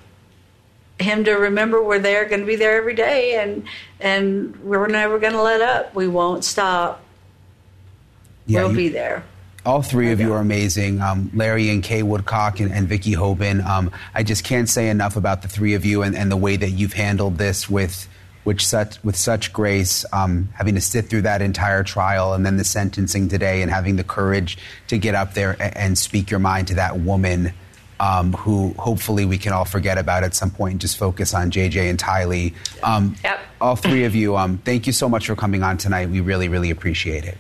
him 1.00 1.24
to 1.26 1.34
remember 1.34 1.82
we're 1.84 2.00
there, 2.00 2.26
going 2.26 2.42
to 2.42 2.46
be 2.46 2.56
there 2.56 2.78
every 2.78 2.96
day, 2.96 3.36
and 3.36 3.64
and 4.00 4.56
we're 4.64 4.88
never 4.88 5.20
going 5.20 5.34
to 5.34 5.42
let 5.42 5.62
up. 5.62 5.94
We 5.94 6.08
won't 6.08 6.44
stop. 6.44 7.04
Yeah, 8.46 8.62
we'll 8.62 8.72
you, 8.72 8.78
be 8.78 8.90
there. 8.90 9.24
All 9.66 9.82
three 9.82 10.12
of 10.12 10.22
you 10.22 10.32
are 10.34 10.40
amazing. 10.40 11.02
Um, 11.02 11.30
Larry 11.34 11.70
and 11.70 11.84
Kay 11.84 12.02
Woodcock 12.02 12.62
and, 12.62 12.72
and 12.72 12.88
Vicki 12.88 13.14
Hoban. 13.14 13.66
Um, 13.66 13.92
I 14.16 14.24
just 14.24 14.46
can't 14.46 14.70
say 14.70 14.90
enough 14.90 15.18
about 15.18 15.42
the 15.42 15.50
three 15.50 15.74
of 15.74 15.84
you 15.84 16.04
and, 16.04 16.16
and 16.16 16.32
the 16.32 16.38
way 16.38 16.56
that 16.56 16.70
you've 16.70 16.94
handled 16.94 17.38
this 17.38 17.70
with 17.70 18.08
which 18.46 18.66
such, 18.66 19.04
with 19.04 19.18
such 19.18 19.52
grace, 19.52 20.06
um, 20.14 20.48
having 20.54 20.76
to 20.76 20.80
sit 20.80 21.10
through 21.10 21.24
that 21.24 21.42
entire 21.42 21.84
trial 21.84 22.32
and 22.32 22.46
then 22.46 22.56
the 22.56 22.64
sentencing 22.64 23.28
today 23.28 23.62
and 23.62 23.70
having 23.70 23.98
the 23.98 24.06
courage 24.06 24.58
to 24.88 24.98
get 24.98 25.16
up 25.16 25.34
there 25.34 25.62
and, 25.62 25.76
and 25.76 25.98
speak 25.98 26.32
your 26.32 26.40
mind 26.40 26.70
to 26.70 26.76
that 26.76 26.98
woman 26.98 27.52
um, 28.00 28.34
who 28.34 28.74
hopefully 28.78 29.26
we 29.26 29.38
can 29.38 29.54
all 29.54 29.66
forget 29.66 29.98
about 29.98 30.24
at 30.24 30.36
some 30.36 30.52
point 30.52 30.74
and 30.74 30.82
just 30.82 30.98
focus 30.98 31.34
on 31.34 31.52
JJ 31.52 31.90
and 31.90 32.00
Tylee. 32.00 32.54
Um, 32.84 33.16
Yep. 33.24 33.40
All 33.60 33.76
three 33.76 34.04
of 34.04 34.14
you, 34.14 34.38
um, 34.38 34.60
thank 34.60 34.86
you 34.86 34.94
so 34.94 35.10
much 35.10 35.28
for 35.28 35.36
coming 35.36 35.64
on 35.64 35.78
tonight. 35.78 36.10
We 36.10 36.20
really, 36.20 36.48
really 36.48 36.70
appreciate 36.70 37.24
it. 37.26 37.38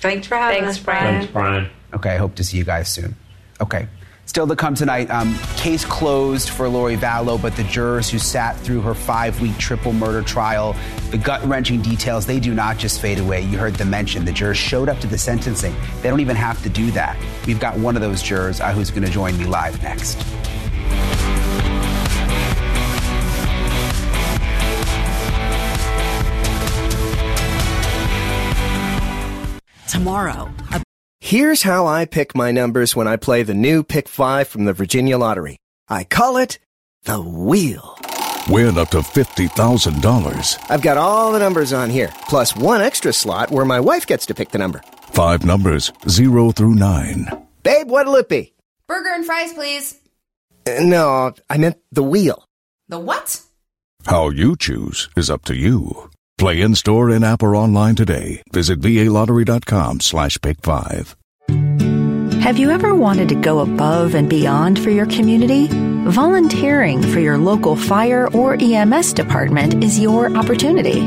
Thanks 0.00 0.26
for 0.26 0.36
having 0.36 0.62
Thanks, 0.62 0.78
us, 0.78 0.84
Brian. 0.84 1.18
Thanks, 1.20 1.32
Brian. 1.32 1.68
Okay, 1.94 2.10
I 2.10 2.16
hope 2.16 2.34
to 2.36 2.44
see 2.44 2.56
you 2.56 2.64
guys 2.64 2.88
soon. 2.88 3.16
Okay. 3.60 3.88
Still 4.26 4.46
to 4.48 4.56
come 4.56 4.74
tonight, 4.74 5.08
um, 5.08 5.38
case 5.56 5.84
closed 5.84 6.50
for 6.50 6.68
Lori 6.68 6.96
Vallow, 6.96 7.40
but 7.40 7.54
the 7.54 7.62
jurors 7.62 8.10
who 8.10 8.18
sat 8.18 8.56
through 8.58 8.80
her 8.80 8.92
five 8.92 9.40
week 9.40 9.56
triple 9.56 9.92
murder 9.92 10.20
trial, 10.20 10.74
the 11.10 11.16
gut 11.16 11.42
wrenching 11.44 11.80
details, 11.80 12.26
they 12.26 12.40
do 12.40 12.52
not 12.52 12.76
just 12.76 13.00
fade 13.00 13.18
away. 13.18 13.40
You 13.42 13.56
heard 13.56 13.76
them 13.76 13.88
mention. 13.88 14.24
The 14.24 14.32
jurors 14.32 14.58
showed 14.58 14.88
up 14.88 14.98
to 14.98 15.06
the 15.06 15.16
sentencing. 15.16 15.74
They 16.02 16.10
don't 16.10 16.20
even 16.20 16.36
have 16.36 16.60
to 16.64 16.68
do 16.68 16.90
that. 16.90 17.16
We've 17.46 17.60
got 17.60 17.78
one 17.78 17.94
of 17.94 18.02
those 18.02 18.20
jurors 18.20 18.60
uh, 18.60 18.72
who's 18.72 18.90
going 18.90 19.04
to 19.04 19.10
join 19.10 19.38
me 19.38 19.44
live 19.44 19.80
next. 19.82 20.18
Tomorrow, 29.88 30.50
a 30.72 30.85
Here's 31.20 31.62
how 31.62 31.86
I 31.86 32.04
pick 32.04 32.34
my 32.36 32.52
numbers 32.52 32.94
when 32.94 33.08
I 33.08 33.16
play 33.16 33.42
the 33.42 33.54
new 33.54 33.82
Pick 33.82 34.08
5 34.08 34.46
from 34.48 34.64
the 34.64 34.72
Virginia 34.72 35.18
Lottery. 35.18 35.56
I 35.88 36.04
call 36.04 36.36
it 36.36 36.58
the 37.04 37.20
wheel. 37.20 37.96
Win 38.48 38.78
up 38.78 38.90
to 38.90 38.98
$50,000. 38.98 40.70
I've 40.70 40.82
got 40.82 40.98
all 40.98 41.32
the 41.32 41.38
numbers 41.38 41.72
on 41.72 41.90
here, 41.90 42.12
plus 42.28 42.54
one 42.54 42.80
extra 42.80 43.12
slot 43.12 43.50
where 43.50 43.64
my 43.64 43.80
wife 43.80 44.06
gets 44.06 44.26
to 44.26 44.34
pick 44.34 44.50
the 44.50 44.58
number. 44.58 44.82
Five 45.12 45.44
numbers, 45.44 45.90
0 46.08 46.52
through 46.52 46.74
9. 46.74 47.46
Babe, 47.62 47.88
what'll 47.88 48.16
it 48.16 48.28
be? 48.28 48.52
burger 48.86 49.12
and 49.12 49.26
fries, 49.26 49.52
please. 49.52 49.98
Uh, 50.64 50.78
no, 50.82 51.32
I 51.50 51.58
meant 51.58 51.78
the 51.90 52.04
wheel. 52.04 52.44
The 52.88 53.00
what? 53.00 53.40
How 54.04 54.28
you 54.28 54.54
choose 54.56 55.08
is 55.16 55.28
up 55.28 55.44
to 55.46 55.56
you. 55.56 56.08
Play 56.38 56.60
in 56.60 56.74
store, 56.74 57.10
in 57.10 57.24
app, 57.24 57.42
or 57.42 57.56
online 57.56 57.96
today. 57.96 58.42
Visit 58.52 58.80
VALottery.com 58.80 60.00
slash 60.00 60.38
pick 60.40 60.60
five. 60.60 61.16
Have 62.42 62.58
you 62.58 62.70
ever 62.70 62.94
wanted 62.94 63.28
to 63.30 63.34
go 63.34 63.60
above 63.60 64.14
and 64.14 64.28
beyond 64.28 64.78
for 64.78 64.90
your 64.90 65.06
community? 65.06 65.66
Volunteering 66.08 67.02
for 67.02 67.18
your 67.18 67.38
local 67.38 67.74
fire 67.74 68.28
or 68.32 68.56
EMS 68.60 69.14
department 69.14 69.82
is 69.82 69.98
your 69.98 70.32
opportunity. 70.36 71.00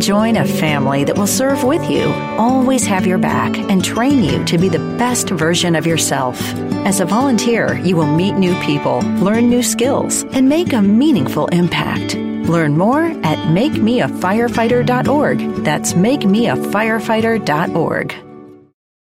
Join 0.00 0.36
a 0.36 0.44
family 0.46 1.04
that 1.04 1.16
will 1.16 1.28
serve 1.28 1.62
with 1.62 1.88
you, 1.88 2.08
always 2.38 2.84
have 2.86 3.06
your 3.06 3.18
back, 3.18 3.56
and 3.56 3.84
train 3.84 4.24
you 4.24 4.44
to 4.46 4.58
be 4.58 4.68
the 4.68 4.96
best 4.98 5.30
version 5.30 5.76
of 5.76 5.86
yourself. 5.86 6.40
As 6.84 7.00
a 7.00 7.04
volunteer, 7.04 7.74
you 7.84 7.96
will 7.96 8.12
meet 8.12 8.32
new 8.32 8.58
people, 8.62 9.00
learn 9.20 9.48
new 9.48 9.62
skills, 9.62 10.24
and 10.32 10.48
make 10.48 10.72
a 10.72 10.82
meaningful 10.82 11.46
impact. 11.48 12.16
Learn 12.48 12.78
more 12.78 13.02
at 13.04 13.38
makemeafirefighter.org. 13.48 15.64
That's 15.64 15.92
makemeafirefighter.org. 15.94 18.14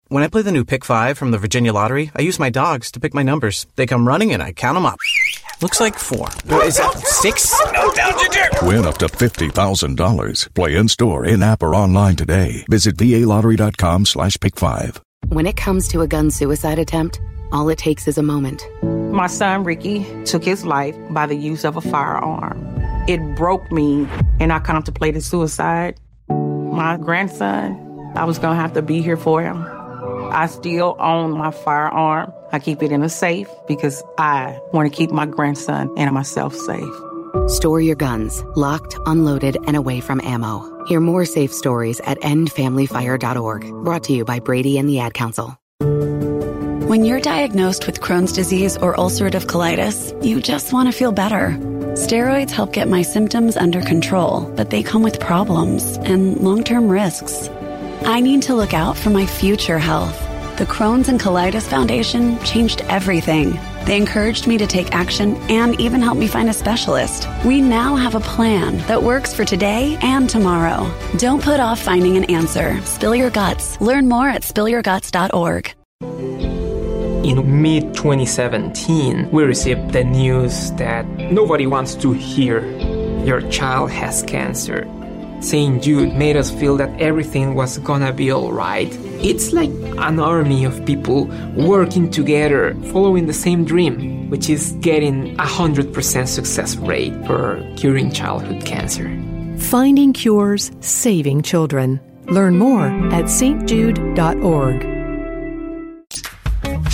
When 0.08 0.24
I 0.24 0.28
play 0.28 0.42
the 0.42 0.52
new 0.52 0.66
Pick 0.66 0.84
5 0.84 1.20
from 1.20 1.30
the 1.30 1.38
Virginia 1.38 1.72
Lottery, 1.72 2.10
I 2.16 2.24
use 2.24 2.40
my 2.40 2.50
dogs 2.50 2.92
to 2.94 3.00
pick 3.00 3.14
my 3.14 3.22
numbers. 3.22 3.68
They 3.76 3.86
come 3.86 4.08
running 4.08 4.34
and 4.34 4.42
I 4.42 4.54
count 4.54 4.76
them 4.76 4.88
up. 4.88 4.98
Looks 5.62 5.80
like 5.80 6.00
four. 6.00 6.28
Is 6.64 6.78
that 6.78 6.98
six? 7.06 7.54
No, 7.74 7.94
down 7.94 8.14
to 8.14 8.50
Win 8.66 8.86
up 8.86 8.98
to 9.00 9.08
$50,000. 9.08 10.56
Play 10.56 10.76
in 10.78 10.88
store, 10.88 11.26
in 11.26 11.44
app, 11.44 11.62
or 11.62 11.76
online 11.76 12.16
today. 12.16 12.66
Visit 12.70 12.96
VALottery.com 12.96 14.06
slash 14.06 14.38
pick 14.40 14.56
five. 14.56 15.02
When 15.28 15.46
it 15.46 15.58
comes 15.58 15.88
to 15.90 16.02
a 16.02 16.08
gun 16.08 16.32
suicide 16.32 16.80
attempt, 16.80 17.20
all 17.52 17.70
it 17.70 17.78
takes 17.78 18.08
is 18.08 18.18
a 18.18 18.24
moment. 18.24 18.66
My 19.12 19.28
son 19.28 19.64
Ricky 19.64 20.06
took 20.24 20.44
his 20.44 20.66
life 20.66 20.96
by 21.12 21.26
the 21.26 21.36
use 21.36 21.66
of 21.66 21.78
a 21.78 21.82
firearm. 21.82 22.66
It 23.08 23.36
broke 23.36 23.72
me, 23.72 24.08
and 24.40 24.54
I 24.54 24.60
contemplated 24.60 25.24
suicide. 25.24 26.00
My 26.30 26.98
grandson, 26.98 28.14
I 28.16 28.26
was 28.26 28.40
gonna 28.40 28.60
have 28.60 28.74
to 28.74 28.82
be 28.82 29.02
here 29.02 29.18
for 29.18 29.42
him. 29.42 29.66
I 30.32 30.46
still 30.48 30.96
own 31.00 31.32
my 31.38 31.52
firearm. 31.52 32.32
I 32.52 32.60
keep 32.60 32.84
it 32.84 32.92
in 32.92 33.04
a 33.04 33.10
safe 33.10 33.50
because 33.68 34.04
I 34.18 34.60
want 34.74 34.92
to 34.92 34.96
keep 34.96 35.12
my 35.12 35.26
grandson 35.26 35.92
and 35.98 36.12
myself 36.14 36.56
safe. 36.56 36.94
Store 37.48 37.82
your 37.82 37.96
guns, 37.96 38.44
locked, 38.56 38.96
unloaded, 39.06 39.58
and 39.68 39.76
away 39.76 40.00
from 40.00 40.22
ammo. 40.22 40.86
Hear 40.86 41.00
more 41.00 41.26
safe 41.26 41.52
stories 41.52 42.00
at 42.02 42.20
endfamilyfire.org. 42.22 43.84
Brought 43.84 44.04
to 44.06 44.14
you 44.14 44.26
by 44.26 44.40
Brady 44.40 44.78
and 44.78 44.88
the 44.88 45.00
Ad 45.00 45.14
Council. 45.14 45.58
When 46.90 47.06
you're 47.06 47.22
diagnosed 47.22 47.86
with 47.86 48.02
Crohn's 48.02 48.32
disease 48.32 48.76
or 48.76 48.96
ulcerative 48.96 49.46
colitis, 49.46 50.12
you 50.26 50.42
just 50.42 50.74
want 50.74 50.88
to 50.88 50.92
feel 50.92 51.12
better. 51.12 51.50
Steroids 51.94 52.50
help 52.50 52.74
get 52.74 52.88
my 52.88 53.04
symptoms 53.04 53.56
under 53.56 53.80
control, 53.82 54.52
but 54.56 54.72
they 54.72 54.82
come 54.82 55.04
with 55.04 55.20
problems 55.20 55.98
and 55.98 56.38
long 56.38 56.64
term 56.64 56.90
risks. 56.90 57.48
I 58.02 58.22
need 58.22 58.42
to 58.42 58.56
look 58.56 58.74
out 58.74 58.98
for 58.98 59.12
my 59.12 59.28
future 59.28 59.78
health. 59.78 60.20
The 60.58 60.66
Crohn's 60.66 61.10
and 61.10 61.20
Colitis 61.20 61.68
Foundation 61.68 62.44
changed 62.44 62.82
everything. 62.90 63.60
They 63.86 63.96
encouraged 63.96 64.48
me 64.48 64.58
to 64.58 64.66
take 64.66 64.92
action 64.92 65.36
and 65.48 65.80
even 65.80 66.02
helped 66.02 66.20
me 66.20 66.26
find 66.28 66.50
a 66.50 66.54
specialist. 66.54 67.28
We 67.46 67.62
now 67.62 67.98
have 67.98 68.16
a 68.16 68.20
plan 68.20 68.80
that 68.88 69.04
works 69.04 69.32
for 69.32 69.46
today 69.46 70.00
and 70.02 70.28
tomorrow. 70.28 70.92
Don't 71.18 71.44
put 71.44 71.60
off 71.60 71.80
finding 71.80 72.18
an 72.18 72.24
answer. 72.24 72.82
Spill 72.82 73.14
your 73.14 73.30
guts. 73.30 73.80
Learn 73.80 74.10
more 74.10 74.28
at 74.28 74.42
spillyourguts.org. 74.42 75.76
In 77.24 77.62
mid 77.62 77.94
2017, 77.96 79.30
we 79.32 79.44
received 79.44 79.92
the 79.92 80.06
news 80.06 80.72
that 80.74 81.06
nobody 81.08 81.68
wants 81.68 81.94
to 81.96 82.14
hear 82.14 82.66
your 83.26 83.42
child 83.50 83.92
has 83.92 84.24
cancer. 84.24 84.88
St. 85.42 85.84
Jude 85.84 86.16
made 86.16 86.38
us 86.38 86.50
feel 86.50 86.78
that 86.78 86.90
everything 87.00 87.56
was 87.56 87.78
gonna 87.80 88.14
be 88.14 88.32
alright. 88.32 88.98
It's 89.22 89.52
like 89.52 89.70
an 89.98 90.20
army 90.20 90.64
of 90.64 90.86
people 90.86 91.26
working 91.56 92.10
together, 92.10 92.74
following 92.92 93.28
the 93.28 93.34
same 93.34 93.66
dream, 93.66 94.30
which 94.30 94.50
is 94.50 94.72
getting 94.80 95.36
a 95.40 95.46
100% 95.46 96.28
success 96.28 96.78
rate 96.78 97.14
for 97.26 97.62
curing 97.76 98.12
childhood 98.12 98.66
cancer. 98.66 99.10
Finding 99.58 100.14
cures, 100.14 100.72
saving 100.80 101.42
children. 101.42 102.00
Learn 102.28 102.58
more 102.58 102.88
at 103.12 103.26
stjude.org. 103.26 104.99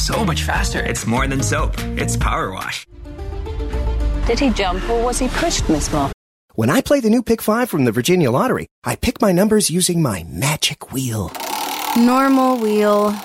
So 0.05 0.23
much 0.23 0.43
faster. 0.43 0.85
It's 0.85 1.07
more 1.07 1.25
than 1.25 1.41
soap. 1.41 1.73
It's 1.97 2.15
Power 2.15 2.51
Wash. 2.51 2.85
Did 4.27 4.39
he 4.39 4.51
jump 4.51 4.87
or 4.87 5.03
was 5.03 5.17
he 5.17 5.27
pushed, 5.29 5.67
Miss 5.67 5.91
Moore? 5.91 6.11
When 6.53 6.69
I 6.69 6.81
play 6.81 6.99
the 6.99 7.09
new 7.09 7.23
Pick 7.23 7.41
5 7.41 7.71
from 7.71 7.85
the 7.85 7.91
Virginia 7.91 8.29
Lottery, 8.29 8.67
I 8.83 8.97
pick 8.97 9.19
my 9.19 9.31
numbers 9.31 9.71
using 9.71 10.03
my 10.03 10.23
magic 10.29 10.93
wheel. 10.93 11.31
Normal 11.97 12.59
wheel. 12.59 13.15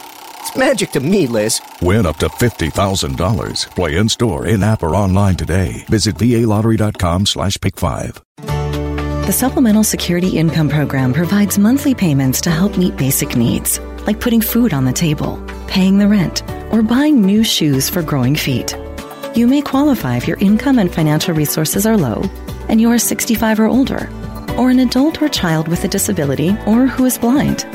It's 0.41 0.57
magic 0.57 0.93
to 0.93 1.01
me, 1.01 1.27
Liz. 1.27 1.61
Win 1.83 2.07
up 2.07 2.17
to 2.17 2.29
$50,000. 2.29 3.71
Play 3.75 3.97
in 3.99 4.09
store, 4.09 4.47
in 4.47 4.63
app, 4.63 4.83
or 4.83 4.97
online 4.97 5.37
today. 5.37 5.85
Visit 5.89 6.17
VALottery.com 6.17 7.27
slash 7.27 7.61
pick 7.61 7.77
five. 7.77 8.23
The 8.37 9.33
Supplemental 9.33 9.85
Security 9.85 10.39
Income 10.39 10.71
Program 10.71 11.13
provides 11.13 11.59
monthly 11.59 11.95
payments 11.95 12.41
to 12.41 12.51
help 12.51 12.79
meet 12.79 12.97
basic 12.97 13.37
needs, 13.37 13.79
like 14.07 14.21
putting 14.21 14.41
food 14.41 14.73
on 14.73 14.85
the 14.85 14.93
table, 14.93 15.43
paying 15.67 15.99
the 15.99 16.09
rent, 16.09 16.43
or 16.73 16.83
buying 16.83 17.21
new 17.21 17.45
shoes 17.45 17.89
for 17.89 18.03
growing 18.03 18.37
feet. 18.37 18.77
You 19.35 19.47
may 19.47 19.63
qualify 19.63 20.17
if 20.17 20.27
your 20.27 20.39
income 20.39 20.79
and 20.79 20.93
financial 20.93 21.35
resources 21.35 21.87
are 21.87 21.97
low 21.97 22.23
and 22.69 22.81
you 22.81 22.91
are 22.91 22.99
65 22.99 23.61
or 23.61 23.67
older, 23.67 24.09
or 24.57 24.71
an 24.71 24.81
adult 24.81 25.23
or 25.23 25.29
child 25.29 25.69
with 25.69 25.85
a 25.85 25.89
disability 25.89 26.51
or 26.67 26.87
who 26.87 27.05
is 27.05 27.19
blind. 27.19 27.67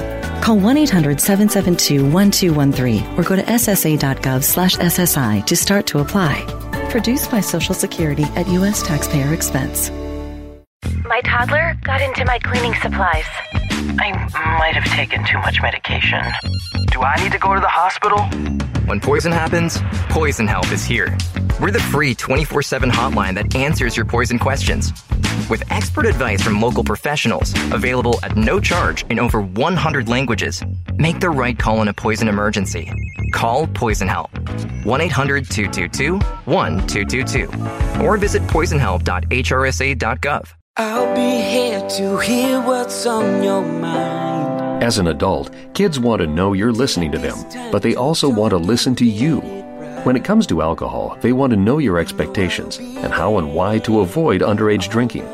Call 0.41 0.57
1-800-772-1213 0.57 3.17
or 3.17 3.23
go 3.23 3.35
to 3.35 3.43
ssa.gov 3.43 4.43
slash 4.43 4.77
SSI 4.77 5.45
to 5.45 5.55
start 5.55 5.85
to 5.87 5.99
apply. 5.99 6.41
Produced 6.89 7.31
by 7.31 7.39
Social 7.41 7.73
Security 7.73 8.23
at 8.35 8.47
U.S. 8.49 8.83
taxpayer 8.83 9.33
expense. 9.33 9.89
My 11.03 11.21
toddler 11.21 11.75
got 11.83 12.01
into 12.01 12.25
my 12.25 12.37
cleaning 12.39 12.73
supplies. 12.81 13.25
I 13.99 14.57
might 14.59 14.75
have 14.75 14.85
taken 14.85 15.23
too 15.25 15.37
much 15.39 15.61
medication. 15.61 16.21
Do 16.91 17.01
I 17.01 17.15
need 17.21 17.31
to 17.31 17.39
go 17.39 17.53
to 17.53 17.59
the 17.59 17.67
hospital? 17.67 18.19
When 18.87 18.99
poison 18.99 19.31
happens, 19.31 19.79
Poison 20.09 20.47
Help 20.47 20.71
is 20.71 20.83
here. 20.83 21.17
We're 21.61 21.71
the 21.71 21.79
free 21.79 22.15
24 22.15 22.61
7 22.61 22.89
hotline 22.89 23.35
that 23.35 23.55
answers 23.55 23.95
your 23.95 24.05
poison 24.05 24.39
questions. 24.39 24.91
With 25.49 25.69
expert 25.71 26.05
advice 26.05 26.41
from 26.41 26.61
local 26.61 26.83
professionals, 26.83 27.53
available 27.71 28.19
at 28.23 28.35
no 28.35 28.59
charge 28.59 29.05
in 29.09 29.19
over 29.19 29.41
100 29.41 30.07
languages, 30.07 30.63
Make 30.97 31.19
the 31.19 31.29
right 31.29 31.57
call 31.57 31.81
in 31.81 31.87
a 31.89 31.93
poison 31.93 32.27
emergency. 32.27 32.91
Call 33.33 33.67
Poison 33.67 34.07
Help. 34.07 34.31
1 34.85 35.01
800 35.01 35.49
222 35.49 36.19
1222. 36.45 38.03
Or 38.03 38.17
visit 38.17 38.41
poisonhelp.hrsa.gov. 38.43 40.53
I'll 40.77 41.15
be 41.15 41.41
here 41.41 41.79
to 41.91 42.17
hear 42.17 42.59
what's 42.59 43.05
on 43.05 43.41
your 43.41 43.61
mind. 43.61 44.83
As 44.83 44.97
an 44.97 45.07
adult, 45.07 45.55
kids 45.73 46.01
want 46.01 46.21
to 46.21 46.27
know 46.27 46.51
you're 46.51 46.73
listening 46.73 47.13
to 47.13 47.17
them, 47.17 47.37
but 47.71 47.81
they 47.81 47.95
also 47.95 48.27
want 48.27 48.51
to 48.51 48.57
listen 48.57 48.93
to 48.95 49.05
you. 49.05 49.39
When 50.03 50.17
it 50.17 50.25
comes 50.25 50.45
to 50.47 50.61
alcohol, 50.61 51.17
they 51.21 51.31
want 51.31 51.51
to 51.51 51.57
know 51.57 51.77
your 51.77 51.97
expectations 51.97 52.77
and 52.77 53.13
how 53.13 53.37
and 53.37 53.53
why 53.53 53.79
to 53.79 54.01
avoid 54.01 54.41
underage 54.41 54.89
drinking. 54.89 55.25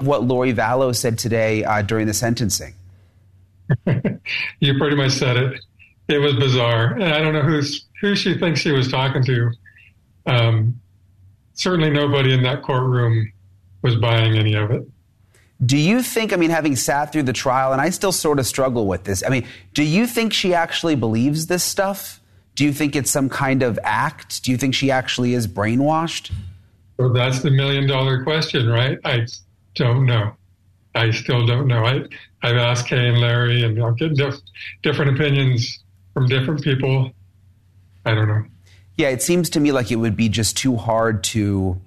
What 0.00 0.24
Lori 0.24 0.52
Vallow 0.52 0.94
said 0.94 1.18
today 1.18 1.64
uh, 1.64 1.82
during 1.82 2.06
the 2.06 2.14
sentencing. 2.14 2.74
you 3.86 4.78
pretty 4.78 4.96
much 4.96 5.12
said 5.12 5.36
it. 5.36 5.60
It 6.08 6.18
was 6.18 6.34
bizarre, 6.34 6.94
and 6.94 7.04
I 7.04 7.20
don't 7.20 7.32
know 7.32 7.42
who's 7.42 7.86
who 8.00 8.16
she 8.16 8.36
thinks 8.36 8.60
she 8.60 8.72
was 8.72 8.90
talking 8.90 9.24
to. 9.24 9.50
Um, 10.26 10.80
certainly, 11.54 11.90
nobody 11.90 12.34
in 12.34 12.42
that 12.42 12.62
courtroom 12.62 13.32
was 13.82 13.96
buying 13.96 14.36
any 14.36 14.54
of 14.54 14.70
it. 14.70 14.86
Do 15.64 15.76
you 15.76 16.02
think, 16.02 16.32
I 16.32 16.36
mean, 16.36 16.50
having 16.50 16.74
sat 16.76 17.12
through 17.12 17.22
the 17.22 17.32
trial, 17.32 17.72
and 17.72 17.80
I 17.80 17.90
still 17.90 18.12
sort 18.12 18.38
of 18.38 18.46
struggle 18.46 18.86
with 18.86 19.04
this, 19.04 19.22
I 19.24 19.28
mean, 19.28 19.46
do 19.72 19.82
you 19.82 20.06
think 20.06 20.32
she 20.32 20.52
actually 20.52 20.96
believes 20.96 21.46
this 21.46 21.62
stuff? 21.62 22.20
Do 22.56 22.64
you 22.64 22.72
think 22.72 22.96
it's 22.96 23.10
some 23.10 23.28
kind 23.28 23.62
of 23.62 23.78
act? 23.84 24.42
Do 24.42 24.50
you 24.50 24.58
think 24.58 24.74
she 24.74 24.90
actually 24.90 25.34
is 25.34 25.46
brainwashed? 25.46 26.32
Well, 26.98 27.12
that's 27.12 27.40
the 27.40 27.50
million 27.50 27.86
dollar 27.86 28.22
question, 28.24 28.68
right? 28.68 28.98
I 29.04 29.26
don't 29.74 30.06
know. 30.06 30.34
I 30.94 31.10
still 31.10 31.44
don't 31.46 31.66
know. 31.66 31.84
I, 31.84 32.04
I've 32.42 32.56
asked 32.56 32.86
Kay 32.86 33.08
and 33.08 33.20
Larry, 33.20 33.62
and 33.64 33.82
I'll 33.82 33.92
get 33.92 34.14
diff- 34.14 34.40
different 34.82 35.18
opinions 35.18 35.82
from 36.12 36.26
different 36.26 36.62
people. 36.62 37.10
I 38.04 38.14
don't 38.14 38.28
know. 38.28 38.44
Yeah, 38.96 39.08
it 39.08 39.22
seems 39.22 39.50
to 39.50 39.60
me 39.60 39.72
like 39.72 39.90
it 39.90 39.96
would 39.96 40.16
be 40.16 40.28
just 40.28 40.56
too 40.56 40.76
hard 40.76 41.24
to 41.24 41.80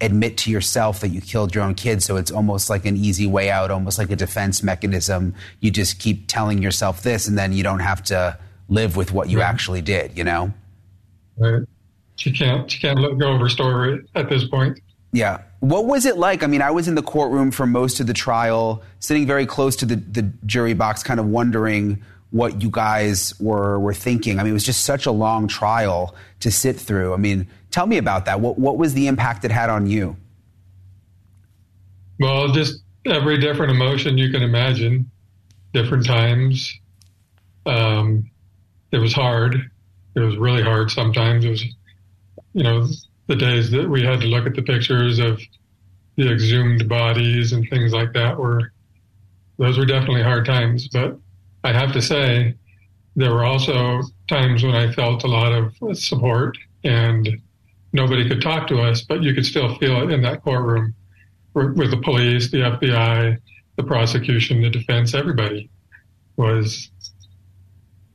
admit 0.00 0.36
to 0.36 0.50
yourself 0.50 1.00
that 1.00 1.08
you 1.08 1.20
killed 1.20 1.54
your 1.54 1.64
own 1.64 1.74
kid. 1.74 2.02
So 2.02 2.16
it's 2.16 2.30
almost 2.30 2.70
like 2.70 2.84
an 2.84 2.96
easy 2.96 3.26
way 3.26 3.50
out, 3.50 3.70
almost 3.70 3.98
like 3.98 4.10
a 4.10 4.16
defense 4.16 4.62
mechanism. 4.62 5.34
You 5.60 5.70
just 5.70 5.98
keep 5.98 6.28
telling 6.28 6.62
yourself 6.62 7.02
this, 7.02 7.26
and 7.26 7.36
then 7.36 7.52
you 7.52 7.64
don't 7.64 7.80
have 7.80 8.02
to 8.04 8.38
live 8.68 8.96
with 8.96 9.12
what 9.12 9.28
you 9.28 9.38
right. 9.38 9.48
actually 9.48 9.82
did. 9.82 10.16
You 10.16 10.24
know. 10.24 10.54
Right. 11.36 11.62
She 12.16 12.32
can't. 12.32 12.70
She 12.70 12.78
can't 12.78 13.00
let 13.00 13.18
go 13.18 13.34
of 13.34 13.40
her 13.40 13.48
story 13.48 14.06
at 14.14 14.28
this 14.28 14.44
point. 14.44 14.78
Yeah. 15.16 15.40
What 15.60 15.86
was 15.86 16.04
it 16.04 16.18
like? 16.18 16.42
I 16.42 16.46
mean, 16.46 16.60
I 16.60 16.70
was 16.70 16.88
in 16.88 16.94
the 16.94 17.02
courtroom 17.02 17.50
for 17.50 17.66
most 17.66 18.00
of 18.00 18.06
the 18.06 18.12
trial, 18.12 18.82
sitting 18.98 19.26
very 19.26 19.46
close 19.46 19.74
to 19.76 19.86
the, 19.86 19.96
the 19.96 20.30
jury 20.44 20.74
box, 20.74 21.02
kind 21.02 21.18
of 21.18 21.26
wondering 21.26 22.02
what 22.32 22.60
you 22.60 22.68
guys 22.68 23.32
were 23.40 23.78
were 23.78 23.94
thinking. 23.94 24.38
I 24.38 24.42
mean, 24.42 24.50
it 24.50 24.52
was 24.52 24.64
just 24.64 24.84
such 24.84 25.06
a 25.06 25.10
long 25.10 25.48
trial 25.48 26.14
to 26.40 26.50
sit 26.50 26.78
through. 26.78 27.14
I 27.14 27.16
mean, 27.16 27.48
tell 27.70 27.86
me 27.86 27.96
about 27.96 28.26
that. 28.26 28.40
What 28.40 28.58
what 28.58 28.76
was 28.76 28.92
the 28.92 29.06
impact 29.06 29.42
it 29.46 29.50
had 29.50 29.70
on 29.70 29.86
you? 29.86 30.18
Well, 32.20 32.48
just 32.48 32.82
every 33.06 33.38
different 33.38 33.72
emotion 33.72 34.18
you 34.18 34.30
can 34.30 34.42
imagine, 34.42 35.10
different 35.72 36.04
times. 36.04 36.78
Um, 37.64 38.30
it 38.92 38.98
was 38.98 39.14
hard. 39.14 39.70
It 40.14 40.20
was 40.20 40.36
really 40.36 40.62
hard. 40.62 40.90
Sometimes 40.90 41.46
it 41.46 41.50
was, 41.50 41.64
you 42.52 42.64
know, 42.64 42.86
the 43.26 43.36
days 43.36 43.70
that 43.70 43.88
we 43.88 44.02
had 44.02 44.20
to 44.20 44.26
look 44.26 44.46
at 44.46 44.54
the 44.54 44.62
pictures 44.62 45.18
of 45.18 45.40
the 46.16 46.30
exhumed 46.32 46.88
bodies 46.88 47.52
and 47.52 47.68
things 47.68 47.92
like 47.92 48.12
that 48.14 48.38
were 48.38 48.72
those 49.58 49.78
were 49.78 49.86
definitely 49.86 50.22
hard 50.22 50.44
times. 50.44 50.88
But 50.88 51.18
I 51.64 51.72
have 51.72 51.92
to 51.92 52.02
say, 52.02 52.54
there 53.16 53.32
were 53.32 53.44
also 53.44 54.02
times 54.28 54.62
when 54.62 54.74
I 54.74 54.92
felt 54.92 55.24
a 55.24 55.26
lot 55.26 55.52
of 55.52 55.74
support 55.96 56.58
and 56.84 57.40
nobody 57.92 58.28
could 58.28 58.42
talk 58.42 58.68
to 58.68 58.82
us, 58.82 59.00
but 59.02 59.22
you 59.22 59.34
could 59.34 59.46
still 59.46 59.74
feel 59.76 60.02
it 60.02 60.12
in 60.12 60.20
that 60.22 60.42
courtroom 60.42 60.94
with 61.54 61.90
the 61.90 61.96
police, 61.96 62.50
the 62.50 62.58
FBI, 62.58 63.38
the 63.76 63.82
prosecution, 63.82 64.60
the 64.60 64.68
defense, 64.68 65.14
everybody 65.14 65.70
was 66.36 66.90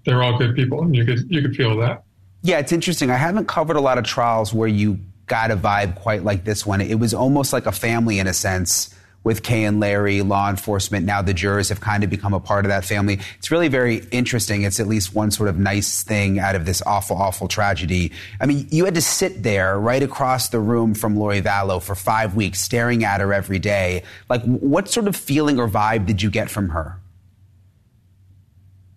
they're 0.05 0.21
all 0.21 0.37
good 0.37 0.55
people 0.55 0.83
and 0.83 0.95
you 0.95 1.05
could 1.05 1.19
you 1.29 1.41
could 1.41 1.55
feel 1.55 1.77
that. 1.77 2.03
Yeah, 2.43 2.59
it's 2.59 2.71
interesting. 2.71 3.11
I 3.11 3.17
haven't 3.17 3.47
covered 3.47 3.77
a 3.77 3.81
lot 3.81 3.97
of 3.97 4.03
trials 4.03 4.53
where 4.53 4.67
you 4.67 4.99
got 5.27 5.51
a 5.51 5.55
vibe 5.55 5.95
quite 5.95 6.23
like 6.23 6.43
this 6.43 6.65
one. 6.65 6.81
It 6.81 6.95
was 6.95 7.13
almost 7.13 7.53
like 7.53 7.65
a 7.65 7.71
family 7.71 8.19
in 8.19 8.27
a 8.27 8.33
sense 8.33 8.93
with 9.23 9.43
Kay 9.43 9.65
and 9.65 9.79
Larry, 9.79 10.21
law 10.23 10.49
enforcement. 10.49 11.05
Now 11.05 11.21
the 11.21 11.33
jurors 11.33 11.69
have 11.69 11.79
kind 11.79 12.03
of 12.03 12.09
become 12.09 12.33
a 12.33 12.39
part 12.39 12.65
of 12.65 12.69
that 12.69 12.83
family. 12.83 13.19
It's 13.37 13.51
really 13.51 13.67
very 13.67 13.97
interesting. 14.11 14.63
It's 14.63 14.79
at 14.79 14.87
least 14.87 15.13
one 15.13 15.29
sort 15.29 15.47
of 15.47 15.59
nice 15.59 16.03
thing 16.03 16.39
out 16.39 16.55
of 16.55 16.65
this 16.65 16.81
awful, 16.85 17.17
awful 17.17 17.47
tragedy. 17.47 18.11
I 18.39 18.47
mean, 18.47 18.67
you 18.71 18.85
had 18.85 18.95
to 18.95 19.01
sit 19.01 19.43
there 19.43 19.79
right 19.79 20.01
across 20.01 20.49
the 20.49 20.59
room 20.59 20.95
from 20.95 21.15
Lori 21.15 21.41
Vallow 21.41 21.81
for 21.81 21.93
five 21.93 22.35
weeks, 22.35 22.59
staring 22.59 23.03
at 23.03 23.21
her 23.21 23.31
every 23.31 23.59
day. 23.59 24.03
Like, 24.27 24.43
what 24.43 24.89
sort 24.89 25.07
of 25.07 25.15
feeling 25.15 25.59
or 25.59 25.67
vibe 25.67 26.07
did 26.07 26.21
you 26.23 26.31
get 26.31 26.49
from 26.49 26.69
her? 26.69 26.97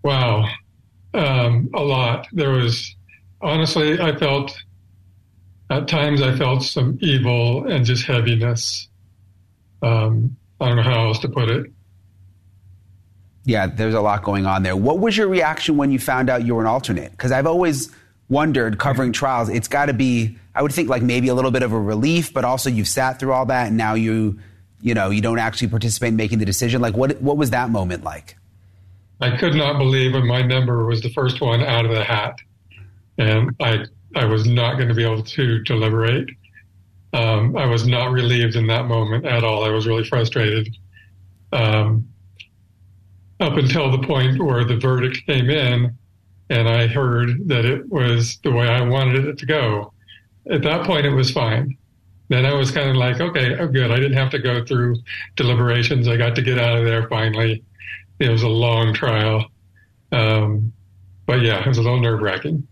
Wow, 0.03 0.49
um, 1.13 1.71
a 1.75 1.83
lot. 1.83 2.29
There 2.33 2.51
was 2.51 2.95
honestly, 3.45 4.01
I 4.01 4.17
felt 4.17 4.57
at 5.71 5.87
times 5.87 6.23
I 6.23 6.37
felt 6.37 6.63
some 6.63 6.99
evil 7.01 7.67
and 7.71 7.85
just 7.85 8.05
heaviness. 8.05 8.89
Um, 9.83 10.37
I 10.61 10.69
don't 10.69 10.77
know 10.77 10.83
how 10.83 11.07
else 11.07 11.19
to 11.21 11.29
put 11.29 11.49
it. 11.49 11.67
Yeah, 13.45 13.67
there's 13.67 13.95
a 13.95 14.01
lot 14.01 14.23
going 14.23 14.47
on 14.47 14.63
there. 14.63 14.75
What 14.75 14.99
was 14.99 15.17
your 15.17 15.29
reaction 15.29 15.77
when 15.77 15.93
you 15.93 15.99
found 15.99 16.31
out 16.31 16.47
you 16.47 16.55
were 16.55 16.63
an 16.63 16.67
alternate? 16.67 17.11
Because 17.11 17.31
I've 17.31 17.47
always 17.47 17.91
wondered, 18.31 18.79
covering 18.79 19.13
trials, 19.13 19.51
it's 19.51 19.69
got 19.69 19.87
to 19.87 19.93
be, 19.93 20.39
I 20.55 20.63
would 20.63 20.73
think, 20.73 20.89
like 20.89 21.03
maybe 21.03 21.29
a 21.29 21.35
little 21.35 21.51
bit 21.51 21.63
of 21.63 21.73
a 21.73 21.79
relief, 21.79 22.33
but 22.33 22.45
also 22.45 22.71
you've 22.71 22.89
sat 22.89 23.19
through 23.19 23.35
all 23.35 23.45
that 23.47 23.69
and 23.69 23.77
now 23.77 23.93
you, 23.93 24.39
you 24.81 24.95
know, 24.95 25.11
you 25.11 25.21
don't 25.21 25.39
actually 25.39 25.69
participate 25.69 26.09
in 26.09 26.17
making 26.17 26.39
the 26.39 26.47
decision. 26.47 26.81
Like, 26.81 26.97
what, 26.97 27.21
what 27.21 27.37
was 27.37 27.51
that 27.51 27.69
moment 27.69 28.03
like? 28.03 28.37
I 29.21 29.37
could 29.37 29.55
not 29.55 29.77
believe 29.77 30.15
when 30.15 30.27
my 30.27 30.41
number 30.41 30.87
was 30.87 31.03
the 31.03 31.11
first 31.11 31.43
one 31.43 31.63
out 31.63 31.85
of 31.85 31.91
the 31.91 32.03
hat 32.03 32.39
and 33.19 33.55
I 33.61 33.87
I 34.17 34.25
was 34.25 34.47
not 34.47 34.77
going 34.77 34.89
to 34.89 34.95
be 34.95 35.05
able 35.05 35.23
to 35.23 35.63
deliberate. 35.65 36.29
Um, 37.13 37.57
I 37.57 37.67
was 37.67 37.87
not 37.87 38.13
relieved 38.13 38.57
in 38.57 38.67
that 38.69 38.87
moment 38.87 39.25
at 39.27 39.45
all. 39.45 39.65
I 39.65 39.71
was 39.71 39.87
really 39.87 40.05
frustrated. 40.05 40.77
Um, 41.53 42.09
up 43.41 43.57
until 43.57 43.91
the 43.91 44.07
point 44.07 44.43
where 44.43 44.65
the 44.65 44.77
verdict 44.77 45.27
came 45.27 45.51
in, 45.51 45.97
and 46.51 46.69
I 46.69 46.87
heard 46.87 47.49
that 47.49 47.65
it 47.65 47.89
was 47.89 48.39
the 48.43 48.53
way 48.53 48.69
I 48.69 48.83
wanted 48.83 49.27
it 49.27 49.39
to 49.39 49.47
go. 49.47 49.93
At 50.51 50.63
that 50.63 50.87
point, 50.87 51.07
it 51.07 51.15
was 51.15 51.31
fine. 51.31 51.77
Then 52.29 52.47
I 52.47 52.55
was 52.55 52.71
kind 52.71 52.91
of 52.91 52.97
like, 52.97 53.21
okay, 53.21 53.57
I'm 53.57 53.73
good. 53.73 53.91
I 53.91 53.97
didn't 53.97 54.17
have 54.17 54.31
to 54.31 54.39
go 54.39 54.65
through 54.65 54.97
deliberations. 55.37 56.09
I 56.09 56.17
got 56.17 56.35
to 56.37 56.43
get 56.43 56.59
out 56.59 56.79
of 56.79 56.85
there 56.85 57.09
finally. 57.09 57.63
It 58.19 58.29
was 58.29 58.43
a 58.43 58.49
long 58.49 58.95
trial. 58.95 59.47
Um, 60.13 60.73
but 61.27 61.43
yeah, 61.43 61.61
it 61.61 61.67
was 61.67 61.79
a 61.79 61.83
little 61.83 62.01
nerve 62.01 62.21
wracking. 62.21 62.67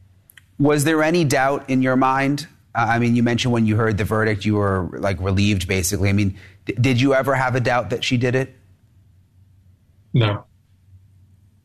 Was 0.63 0.85
there 0.85 1.03
any 1.03 1.25
doubt 1.25 1.69
in 1.69 1.83
your 1.83 1.97
mind? 1.97 2.47
Uh, 2.73 2.87
I 2.91 3.01
mean, 3.01 3.17
you 3.17 3.25
mentioned 3.25 3.53
when 3.53 3.67
you 3.67 3.75
heard 3.75 3.99
the 3.99 4.05
verdict, 4.05 4.45
you 4.45 4.55
were 4.55 4.89
like 4.93 5.21
relieved, 5.21 5.67
basically. 5.67 6.09
I 6.09 6.13
mean, 6.13 6.39
did 6.65 7.01
you 7.01 7.15
ever 7.15 7.35
have 7.35 7.57
a 7.57 7.61
doubt 7.61 7.91
that 7.91 8.05
she 8.05 8.17
did 8.17 8.37
it? 8.37 8.55
No. 10.15 10.45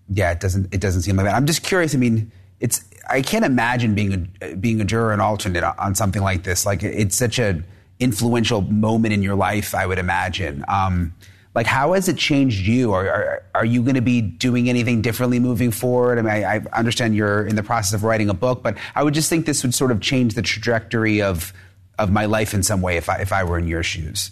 Yeah, 0.10 0.32
it 0.32 0.40
doesn't. 0.40 0.74
It 0.74 0.82
doesn't 0.82 1.04
seem 1.04 1.16
like 1.16 1.28
that. 1.28 1.36
I'm 1.36 1.46
just 1.46 1.62
curious. 1.62 1.94
I 1.94 2.00
mean, 2.00 2.32
it's. 2.60 2.84
I 3.08 3.22
can't 3.22 3.46
imagine 3.46 3.94
being 3.94 4.32
a 4.42 4.56
being 4.56 4.82
a 4.82 4.84
juror 4.84 5.14
and 5.14 5.22
alternate 5.22 5.64
on 5.64 5.94
something 5.94 6.24
like 6.24 6.42
this. 6.42 6.66
Like, 6.66 6.82
it's 6.82 7.16
such 7.16 7.38
an 7.38 7.66
influential 8.00 8.62
moment 8.62 9.14
in 9.14 9.22
your 9.22 9.36
life. 9.36 9.76
I 9.76 9.86
would 9.86 10.00
imagine. 10.00 10.66
Um, 10.68 11.14
like 11.58 11.66
how 11.66 11.94
has 11.94 12.08
it 12.08 12.18
changed 12.18 12.68
you? 12.68 12.94
Are, 12.94 13.10
are, 13.10 13.44
are 13.56 13.66
you 13.66 13.82
going 13.82 13.96
to 13.96 14.02
be 14.02 14.22
doing 14.22 14.70
anything 14.70 15.02
differently 15.02 15.40
moving 15.40 15.72
forward? 15.72 16.20
I 16.20 16.22
mean 16.22 16.32
I, 16.32 16.58
I, 16.58 16.62
understand 16.72 17.16
you're 17.16 17.48
in 17.48 17.56
the 17.56 17.64
process 17.64 17.94
of 17.94 18.04
writing 18.04 18.30
a 18.30 18.36
book 18.36 18.62
but 18.62 18.78
i 18.94 19.02
would 19.04 19.16
just 19.16 19.28
think 19.28 19.48
this 19.48 19.64
would 19.64 19.74
sort 19.74 19.90
of 19.90 20.00
change 20.00 20.36
the 20.36 20.44
trajectory 20.44 21.20
of 21.20 21.54
of 21.98 22.12
my 22.12 22.26
life 22.26 22.54
in 22.54 22.62
some 22.62 22.84
way 22.84 22.96
if 22.98 23.10
i 23.10 23.16
if 23.18 23.34
i 23.34 23.44
were 23.44 23.58
in 23.58 23.68
your 23.68 23.82
shoes. 23.82 24.30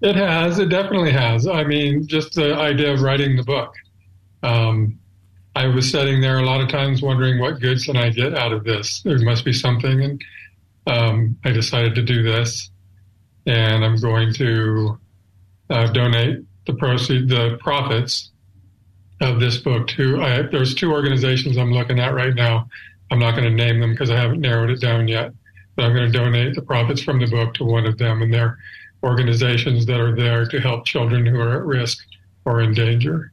It 0.00 0.16
has. 0.16 0.58
It 0.58 0.70
definitely 0.70 1.12
has. 1.12 1.46
I 1.46 1.64
mean 1.64 2.06
just 2.06 2.32
the 2.32 2.54
idea 2.54 2.94
of 2.94 3.02
writing 3.02 3.36
the 3.36 3.44
book. 3.44 3.74
Um, 4.42 4.98
i 5.54 5.66
was 5.66 5.90
sitting 5.90 6.22
there 6.22 6.38
a 6.38 6.46
lot 6.46 6.62
of 6.62 6.70
times 6.70 7.02
wondering 7.02 7.38
what 7.38 7.60
good 7.60 7.82
can 7.84 7.98
i 7.98 8.08
get 8.08 8.34
out 8.34 8.52
of 8.54 8.64
this? 8.64 9.02
There 9.02 9.18
must 9.18 9.44
be 9.44 9.52
something 9.52 10.02
and 10.02 10.24
um, 10.86 11.36
i 11.44 11.50
decided 11.50 11.94
to 11.96 12.02
do 12.02 12.22
this 12.22 12.70
and 13.44 13.84
i'm 13.84 13.96
going 13.96 14.32
to 14.34 14.98
uh, 15.70 15.86
donate 15.92 16.44
the 16.66 16.74
proceed 16.74 17.28
the 17.28 17.58
profits 17.60 18.30
of 19.20 19.40
this 19.40 19.58
book 19.58 19.88
to. 19.88 20.22
I, 20.22 20.42
there's 20.42 20.74
two 20.74 20.92
organizations 20.92 21.56
I'm 21.56 21.72
looking 21.72 22.00
at 22.00 22.14
right 22.14 22.34
now. 22.34 22.68
I'm 23.10 23.18
not 23.18 23.32
going 23.32 23.44
to 23.44 23.50
name 23.50 23.80
them 23.80 23.92
because 23.92 24.10
I 24.10 24.16
haven't 24.16 24.40
narrowed 24.40 24.70
it 24.70 24.80
down 24.80 25.08
yet, 25.08 25.32
but 25.76 25.84
I'm 25.84 25.94
going 25.94 26.10
to 26.10 26.18
donate 26.18 26.54
the 26.54 26.62
profits 26.62 27.00
from 27.00 27.20
the 27.20 27.26
book 27.26 27.54
to 27.54 27.64
one 27.64 27.86
of 27.86 27.98
them, 27.98 28.22
and 28.22 28.32
they're 28.32 28.58
organizations 29.02 29.86
that 29.86 30.00
are 30.00 30.14
there 30.14 30.46
to 30.46 30.60
help 30.60 30.84
children 30.84 31.24
who 31.24 31.38
are 31.40 31.56
at 31.56 31.64
risk 31.64 32.04
or 32.44 32.60
in 32.60 32.74
danger. 32.74 33.32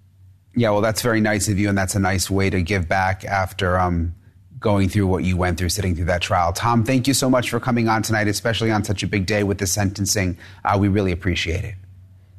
Yeah, 0.55 0.69
well, 0.69 0.81
that's 0.81 1.01
very 1.01 1.19
nice 1.19 1.47
of 1.47 1.57
you, 1.57 1.67
and 1.67 1.77
that's 1.77 1.95
a 1.95 1.99
nice 1.99 2.29
way 2.29 2.49
to 2.51 2.61
give 2.61 2.87
back 2.87 3.25
after 3.25 3.79
um, 3.79 4.13
going 4.59 4.87
through 4.87 5.07
what 5.07 5.23
you 5.23 5.35
went 5.35 5.57
through, 5.57 5.69
sitting 5.69 5.95
through 5.95 6.05
that 6.05 6.21
trial. 6.21 6.53
Tom, 6.53 6.83
thank 6.83 7.07
you 7.07 7.13
so 7.13 7.29
much 7.29 7.49
for 7.49 7.59
coming 7.59 7.87
on 7.87 8.03
tonight, 8.03 8.27
especially 8.27 8.69
on 8.69 8.83
such 8.83 9.01
a 9.01 9.07
big 9.07 9.25
day 9.25 9.43
with 9.43 9.57
the 9.57 9.65
sentencing. 9.65 10.37
Uh, 10.63 10.77
we 10.79 10.87
really 10.87 11.11
appreciate 11.11 11.63
it. 11.63 11.75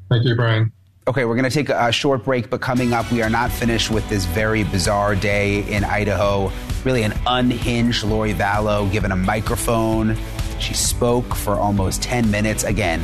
Thank 0.09 0.25
you, 0.25 0.35
Brian. 0.35 0.73
Okay, 1.07 1.27
we're 1.27 1.35
going 1.35 1.45
to 1.45 1.51
take 1.51 1.69
a 1.69 1.93
short 1.93 2.25
break, 2.25 2.49
but 2.49 2.63
coming 2.63 2.95
up, 2.95 3.11
we 3.13 3.23
are 3.23 3.29
not 3.29 3.53
finished 3.53 3.91
with 3.91 4.09
this 4.09 4.25
very 4.25 4.65
bizarre 4.65 5.15
day 5.15 5.63
in 5.71 5.85
Idaho. 5.85 6.51
Really, 6.83 7.03
an 7.03 7.13
unhinged 7.27 8.05
Lori 8.05 8.33
Vallow 8.33 8.91
given 8.91 9.13
a 9.13 9.17
microphone. 9.17 10.17
She 10.59 10.73
spoke 10.73 11.35
for 11.35 11.57
almost 11.57 12.03
10 12.03 12.31
minutes. 12.31 12.65
Again, 12.65 13.01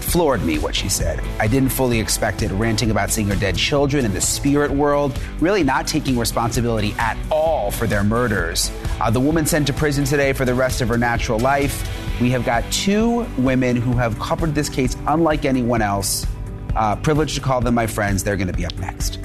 floored 0.00 0.44
me 0.44 0.58
what 0.58 0.76
she 0.76 0.88
said. 0.88 1.20
I 1.40 1.48
didn't 1.48 1.70
fully 1.70 1.98
expect 1.98 2.42
it, 2.42 2.52
ranting 2.52 2.92
about 2.92 3.10
seeing 3.10 3.26
her 3.28 3.36
dead 3.36 3.56
children 3.56 4.04
in 4.04 4.12
the 4.12 4.20
spirit 4.20 4.70
world, 4.70 5.18
really 5.40 5.64
not 5.64 5.88
taking 5.88 6.18
responsibility 6.18 6.94
at 6.98 7.16
all 7.32 7.72
for 7.72 7.88
their 7.88 8.04
murders. 8.04 8.70
Uh, 9.00 9.10
the 9.10 9.20
woman 9.20 9.44
sent 9.44 9.66
to 9.66 9.72
prison 9.72 10.04
today 10.04 10.32
for 10.32 10.44
the 10.44 10.54
rest 10.54 10.80
of 10.80 10.88
her 10.88 10.98
natural 10.98 11.38
life. 11.40 11.88
We 12.20 12.30
have 12.30 12.44
got 12.44 12.70
two 12.70 13.26
women 13.38 13.76
who 13.76 13.92
have 13.92 14.18
covered 14.18 14.54
this 14.54 14.68
case 14.68 14.96
unlike 15.06 15.44
anyone 15.44 15.82
else. 15.82 16.26
Uh, 16.76 16.96
privileged 16.96 17.34
to 17.34 17.40
call 17.40 17.60
them 17.60 17.74
my 17.74 17.86
friends. 17.86 18.24
They're 18.24 18.36
going 18.36 18.48
to 18.48 18.52
be 18.52 18.66
up 18.66 18.76
next. 18.78 19.18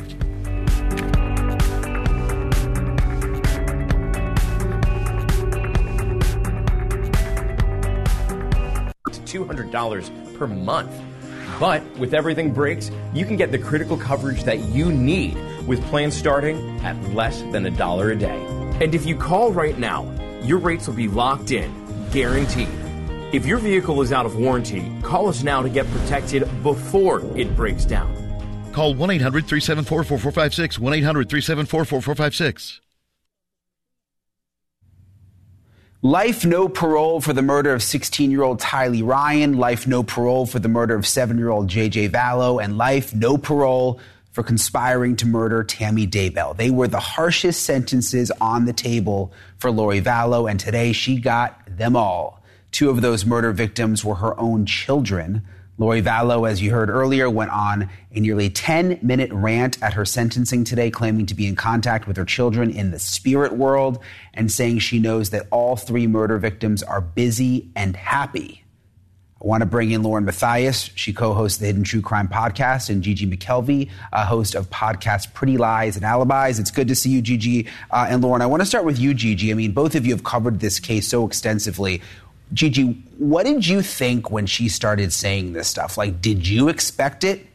$200 9.36 10.38
per 10.38 10.48
month. 10.48 10.92
But 11.60 11.84
with 11.98 12.14
Everything 12.14 12.54
Breaks, 12.54 12.92
you 13.14 13.26
can 13.26 13.38
get 13.38 13.52
the 13.52 13.58
critical 13.58 13.98
coverage 13.98 14.44
that 14.44 14.60
you 14.60 14.92
need 14.92 15.38
with 15.68 15.82
plans 15.86 16.16
starting 16.16 16.80
at 16.82 17.02
less 17.14 17.42
than 17.52 17.66
a 17.66 17.72
dollar 17.72 18.12
a 18.12 18.16
day. 18.16 18.46
And 18.82 18.94
if 18.94 19.06
you 19.06 19.16
call 19.16 19.52
right 19.52 19.78
now, 19.78 20.12
your 20.44 20.60
rates 20.60 20.88
will 20.88 20.96
be 20.96 21.08
locked 21.08 21.52
in, 21.52 21.72
guaranteed. 22.12 22.85
If 23.36 23.46
your 23.46 23.58
vehicle 23.58 24.02
is 24.02 24.14
out 24.14 24.26
of 24.26 24.38
warranty, 24.38 24.90
call 25.02 25.28
us 25.28 25.44
now 25.44 25.62
to 25.62 25.68
get 25.68 25.86
protected 25.92 26.48
before 26.64 27.20
it 27.38 27.54
breaks 27.54 27.84
down. 27.84 28.10
Call 28.72 28.96
1 28.96 29.12
800 29.12 29.46
374 29.46 30.06
4456. 30.06 30.80
1 30.80 30.94
800 30.94 31.30
374 31.30 31.84
4456. 31.84 32.80
Life 36.02 36.46
no 36.46 36.70
parole 36.70 37.20
for 37.20 37.34
the 37.34 37.42
murder 37.42 37.74
of 37.74 37.84
16 37.84 38.32
year 38.32 38.42
old 38.42 38.62
Tylee 38.62 39.06
Ryan. 39.06 39.58
Life 39.58 39.86
no 39.86 40.02
parole 40.02 40.46
for 40.46 40.60
the 40.60 40.70
murder 40.70 40.96
of 40.96 41.06
7 41.06 41.38
year 41.38 41.50
old 41.50 41.68
JJ 41.68 42.12
Vallow. 42.12 42.64
And 42.64 42.78
life 42.78 43.14
no 43.14 43.38
parole 43.38 44.00
for 44.32 44.44
conspiring 44.44 45.18
to 45.18 45.26
murder 45.26 45.62
Tammy 45.62 46.08
Daybell. 46.08 46.56
They 46.56 46.70
were 46.70 46.88
the 46.88 47.02
harshest 47.02 47.64
sentences 47.64 48.32
on 48.40 48.64
the 48.64 48.72
table 48.72 49.34
for 49.58 49.72
Lori 49.72 50.00
Vallow, 50.00 50.50
and 50.50 50.58
today 50.58 50.94
she 50.94 51.20
got 51.20 51.60
them 51.68 51.98
all. 51.98 52.35
Two 52.76 52.90
of 52.90 53.00
those 53.00 53.26
murder 53.26 53.54
victims 53.54 54.04
were 54.04 54.16
her 54.16 54.38
own 54.38 54.66
children. 54.66 55.44
Lori 55.78 56.02
Vallow, 56.02 56.46
as 56.46 56.62
you 56.62 56.72
heard 56.72 56.90
earlier, 56.90 57.30
went 57.30 57.52
on 57.52 57.90
a 58.14 58.20
nearly 58.20 58.50
10 58.50 59.00
minute 59.02 59.32
rant 59.32 59.82
at 59.82 59.94
her 59.94 60.04
sentencing 60.04 60.66
today, 60.66 60.92
claiming 60.92 61.26
to 61.28 61.34
be 61.34 61.48
in 61.48 61.56
contact 61.56 62.06
with 62.06 62.18
her 62.18 62.26
children 62.26 62.70
in 62.70 62.92
the 62.92 63.00
spirit 63.00 63.54
world 63.54 64.04
and 64.34 64.52
saying 64.52 64.80
she 64.80 65.00
knows 65.00 65.30
that 65.30 65.48
all 65.52 65.78
three 65.78 66.06
murder 66.06 66.38
victims 66.38 66.84
are 66.84 67.00
busy 67.00 67.72
and 67.78 67.96
happy. 67.96 68.66
I 69.42 69.48
want 69.48 69.62
to 69.62 69.68
bring 69.68 69.92
in 69.92 70.02
Lauren 70.02 70.26
Matthias. 70.26 70.90
She 70.96 71.14
co 71.14 71.34
hosts 71.34 71.60
the 71.60 71.68
Hidden 71.68 71.84
True 71.84 72.02
Crime 72.02 72.28
podcast, 72.28 72.90
and 72.90 73.04
Gigi 73.04 73.28
McKelvey, 73.28 73.90
a 74.12 74.26
host 74.26 74.56
of 74.56 74.70
podcast 74.70 75.34
Pretty 75.34 75.56
Lies 75.56 75.96
and 75.96 76.04
Alibis. 76.04 76.58
It's 76.58 76.72
good 76.72 76.88
to 76.88 76.96
see 76.96 77.12
you, 77.12 77.22
Gigi 77.22 77.68
uh, 77.92 78.08
and 78.10 78.24
Lauren. 78.24 78.42
I 78.42 78.48
want 78.48 78.62
to 78.62 78.66
start 78.66 78.86
with 78.86 78.98
you, 78.98 79.14
Gigi. 79.14 79.52
I 79.52 79.54
mean, 79.54 79.72
both 79.72 79.94
of 79.94 80.06
you 80.06 80.14
have 80.14 80.24
covered 80.24 80.62
this 80.62 80.80
case 80.80 81.08
so 81.08 81.26
extensively. 81.26 82.02
Gigi, 82.54 83.04
what 83.18 83.46
did 83.46 83.66
you 83.66 83.82
think 83.82 84.32
when 84.32 84.46
she 84.46 84.70
started 84.70 85.12
saying 85.12 85.54
this 85.54 85.68
stuff? 85.68 85.98
Like, 85.98 86.22
did 86.22 86.48
you 86.48 86.70
expect 86.70 87.24
it? 87.24 87.48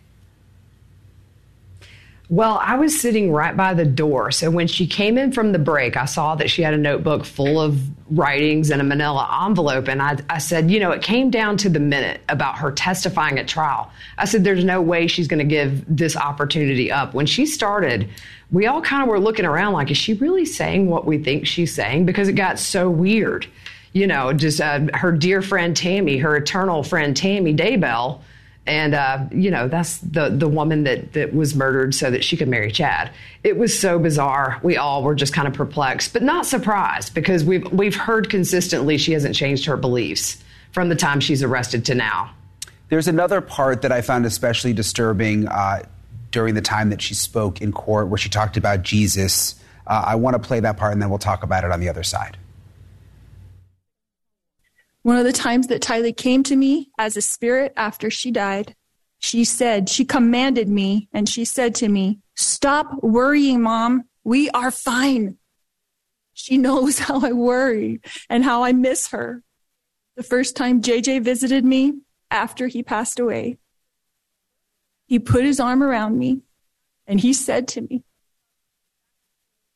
Well, 2.31 2.61
I 2.63 2.77
was 2.77 3.01
sitting 3.01 3.33
right 3.33 3.57
by 3.57 3.75
the 3.75 3.85
door. 3.85 4.31
So 4.31 4.53
when 4.53 4.69
she 4.69 4.87
came 4.87 5.19
in 5.19 5.33
from 5.33 5.51
the 5.51 5.59
break, 5.59 5.97
I 5.97 6.05
saw 6.05 6.37
that 6.37 6.49
she 6.49 6.63
had 6.63 6.75
a 6.75 6.79
notebook 6.79 7.25
full 7.25 7.61
of 7.61 7.81
writings 8.09 8.71
and 8.71 8.81
a 8.81 8.85
manila 8.85 9.45
envelope. 9.45 9.89
And 9.89 10.01
I, 10.01 10.17
I 10.31 10.39
said, 10.39 10.71
you 10.71 10.79
know, 10.79 10.93
it 10.93 11.03
came 11.03 11.31
down 11.31 11.57
to 11.57 11.69
the 11.69 11.81
minute 11.81 12.21
about 12.29 12.57
her 12.59 12.71
testifying 12.71 13.37
at 13.41 13.49
trial. 13.49 13.91
I 14.17 14.27
said, 14.27 14.45
there's 14.45 14.63
no 14.63 14.81
way 14.81 15.09
she's 15.09 15.27
going 15.27 15.41
to 15.41 15.45
give 15.45 15.85
this 15.89 16.17
opportunity 16.17 16.93
up. 16.93 17.15
When 17.15 17.27
she 17.27 17.47
started, 17.47 18.09
we 18.53 18.69
all 18.69 18.81
kind 18.81 19.03
of 19.03 19.09
were 19.09 19.19
looking 19.19 19.45
around 19.45 19.73
like, 19.73 19.91
is 19.91 19.97
she 19.97 20.15
really 20.15 20.45
saying 20.45 20.87
what 20.89 21.07
we 21.07 21.19
think 21.19 21.49
she's 21.49 21.75
saying? 21.75 22.07
Because 22.07 22.29
it 22.29 22.35
got 22.35 22.61
so 22.61 22.89
weird. 22.89 23.49
You 23.93 24.07
know, 24.07 24.33
just 24.33 24.61
uh, 24.61 24.87
her 24.95 25.13
dear 25.13 25.43
friend 25.43 25.77
Tammy, 25.77 26.19
her 26.19 26.37
eternal 26.37 26.83
friend 26.83 27.17
Tammy 27.17 27.55
Daybell 27.55 28.21
and 28.67 28.95
uh, 28.95 29.25
you 29.33 29.51
know 29.51 29.69
that's 29.69 29.99
the 29.99 30.29
the 30.29 30.49
woman 30.49 30.85
that 30.85 31.13
that 31.15 31.35
was 31.35 31.55
murdered 31.55 31.95
so 31.95 32.11
that 32.11 32.23
she 32.23 32.37
could 32.37 32.49
marry 32.49 32.71
Chad. 32.71 33.11
It 33.43 33.57
was 33.57 33.77
so 33.77 33.99
bizarre. 33.99 34.61
We 34.63 34.77
all 34.77 35.03
were 35.03 35.15
just 35.15 35.33
kind 35.33 35.49
of 35.49 35.55
perplexed, 35.55 36.13
but 36.13 36.23
not 36.23 36.47
surprised 36.47 37.15
because 37.15 37.43
we've 37.45 37.71
we've 37.73 37.97
heard 37.97 38.31
consistently 38.31 38.99
she 38.99 39.13
hasn't 39.13 39.35
changed 39.35 39.65
her 39.65 39.77
beliefs 39.77 40.43
from 40.73 40.89
the 40.89 40.95
time 40.95 41.21
she's 41.21 41.43
arrested 41.43 41.85
to 41.87 41.95
now. 41.95 42.31
There's 42.91 43.09
another 43.09 43.41
part 43.41 43.83
that 43.83 43.93
I 43.93 44.03
found 44.03 44.27
especially 44.27 44.73
disturbing 44.73 45.49
uh, 45.49 45.83
during 46.31 46.55
the 46.55 46.63
time 46.63 46.91
that 46.91 47.01
she 47.01 47.15
spoke 47.15 47.61
in 47.61 47.73
court, 47.73 48.09
where 48.09 48.19
she 48.19 48.29
talked 48.29 48.57
about 48.57 48.83
Jesus. 48.83 49.55
Uh, 49.87 50.05
I 50.07 50.15
want 50.17 50.35
to 50.35 50.41
play 50.41 50.61
that 50.61 50.77
part, 50.77 50.93
and 50.93 51.01
then 51.01 51.09
we'll 51.09 51.19
talk 51.19 51.43
about 51.43 51.65
it 51.65 51.73
on 51.73 51.81
the 51.81 51.89
other 51.89 52.03
side. 52.03 52.37
One 55.03 55.17
of 55.17 55.25
the 55.25 55.33
times 55.33 55.69
that 55.69 55.81
Tylee 55.81 56.17
came 56.17 56.43
to 56.43 56.57
me 56.57 56.91
as 56.99 57.17
a 57.17 57.23
spirit 57.23 57.73
after 57.77 58.11
she 58.11 58.31
died, 58.31 58.77
she 59.19 59.45
said, 59.45 59.89
she 59.89 60.05
commanded 60.05 60.69
me 60.69 61.09
and 61.13 61.29
she 61.29 61.45
said 61.45 61.75
to 61.77 61.89
me, 61.89 62.21
Stop 62.37 63.03
worrying, 63.03 63.63
mom. 63.63 64.05
We 64.25 64.51
are 64.51 64.71
fine. 64.71 65.39
She 66.33 66.59
knows 66.59 66.99
how 67.07 67.21
I 67.21 67.33
worry 67.33 68.01
and 68.29 68.45
how 68.45 68.63
I 68.63 68.73
miss 68.73 69.09
her. 69.09 69.43
The 70.17 70.23
first 70.23 70.57
time 70.57 70.83
JJ 70.83 71.23
visited 71.23 71.65
me 71.65 72.01
after 72.31 72.67
he 72.67 72.83
passed 72.83 73.19
away, 73.19 73.59
he 75.07 75.19
put 75.19 75.45
his 75.45 75.61
arm 75.61 75.83
around 75.83 76.19
me 76.19 76.43
and 77.07 77.21
he 77.21 77.33
said 77.33 77.69
to 77.69 77.81
me, 77.81 78.05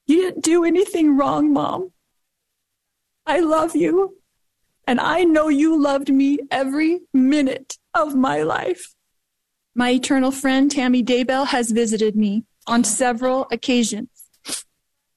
You 0.07 0.23
didn't 0.23 0.45
do 0.45 0.65
anything 0.65 1.17
wrong, 1.17 1.53
mom. 1.53 1.93
I 3.27 3.41
love 3.41 3.75
you. 3.75 4.19
And 4.87 5.01
I 5.01 5.25
know 5.25 5.49
you 5.49 5.81
loved 5.81 6.13
me 6.13 6.39
every 6.51 7.01
minute 7.13 7.79
of 7.95 8.15
my 8.15 8.43
life. 8.43 8.95
My 9.75 9.91
eternal 9.91 10.31
friend, 10.31 10.71
Tammy 10.71 11.03
Daybell, 11.03 11.47
has 11.49 11.71
visited 11.71 12.17
me 12.17 12.45
on 12.67 12.85
several 12.85 13.47
occasions. 13.51 14.09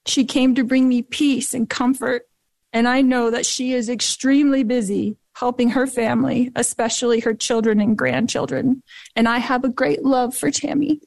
She 0.05 0.25
came 0.25 0.55
to 0.55 0.63
bring 0.63 0.87
me 0.87 1.01
peace 1.01 1.53
and 1.53 1.69
comfort. 1.69 2.27
And 2.73 2.87
I 2.87 3.01
know 3.01 3.29
that 3.29 3.45
she 3.45 3.73
is 3.73 3.89
extremely 3.89 4.63
busy 4.63 5.17
helping 5.35 5.69
her 5.69 5.85
family, 5.85 6.51
especially 6.55 7.19
her 7.19 7.33
children 7.33 7.79
and 7.79 7.97
grandchildren. 7.97 8.81
And 9.15 9.27
I 9.27 9.37
have 9.37 9.63
a 9.63 9.69
great 9.69 10.03
love 10.03 10.35
for 10.35 10.49
Tammy. 10.49 11.01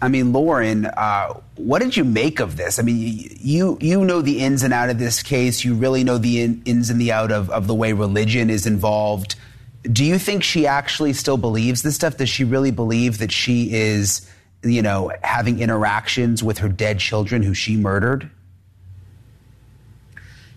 I 0.00 0.08
mean, 0.08 0.32
Lauren, 0.32 0.86
uh, 0.86 1.34
what 1.56 1.80
did 1.80 1.96
you 1.96 2.04
make 2.04 2.38
of 2.40 2.56
this? 2.56 2.78
I 2.78 2.82
mean, 2.82 3.36
you 3.40 3.78
you 3.80 4.04
know 4.04 4.22
the 4.22 4.40
ins 4.40 4.62
and 4.62 4.72
out 4.72 4.90
of 4.90 4.98
this 4.98 5.22
case. 5.22 5.64
You 5.64 5.74
really 5.74 6.04
know 6.04 6.18
the 6.18 6.42
in, 6.42 6.62
ins 6.64 6.90
and 6.90 7.00
the 7.00 7.10
out 7.12 7.32
of, 7.32 7.50
of 7.50 7.66
the 7.66 7.74
way 7.74 7.92
religion 7.92 8.48
is 8.48 8.66
involved. 8.66 9.34
Do 9.82 10.04
you 10.04 10.18
think 10.18 10.44
she 10.44 10.66
actually 10.66 11.12
still 11.14 11.36
believes 11.36 11.82
this 11.82 11.96
stuff? 11.96 12.16
Does 12.16 12.28
she 12.28 12.44
really 12.44 12.70
believe 12.70 13.18
that 13.18 13.32
she 13.32 13.72
is, 13.72 14.28
you 14.62 14.82
know, 14.82 15.12
having 15.22 15.60
interactions 15.60 16.42
with 16.42 16.58
her 16.58 16.68
dead 16.68 17.00
children 17.00 17.42
who 17.42 17.54
she 17.54 17.76
murdered? 17.76 18.30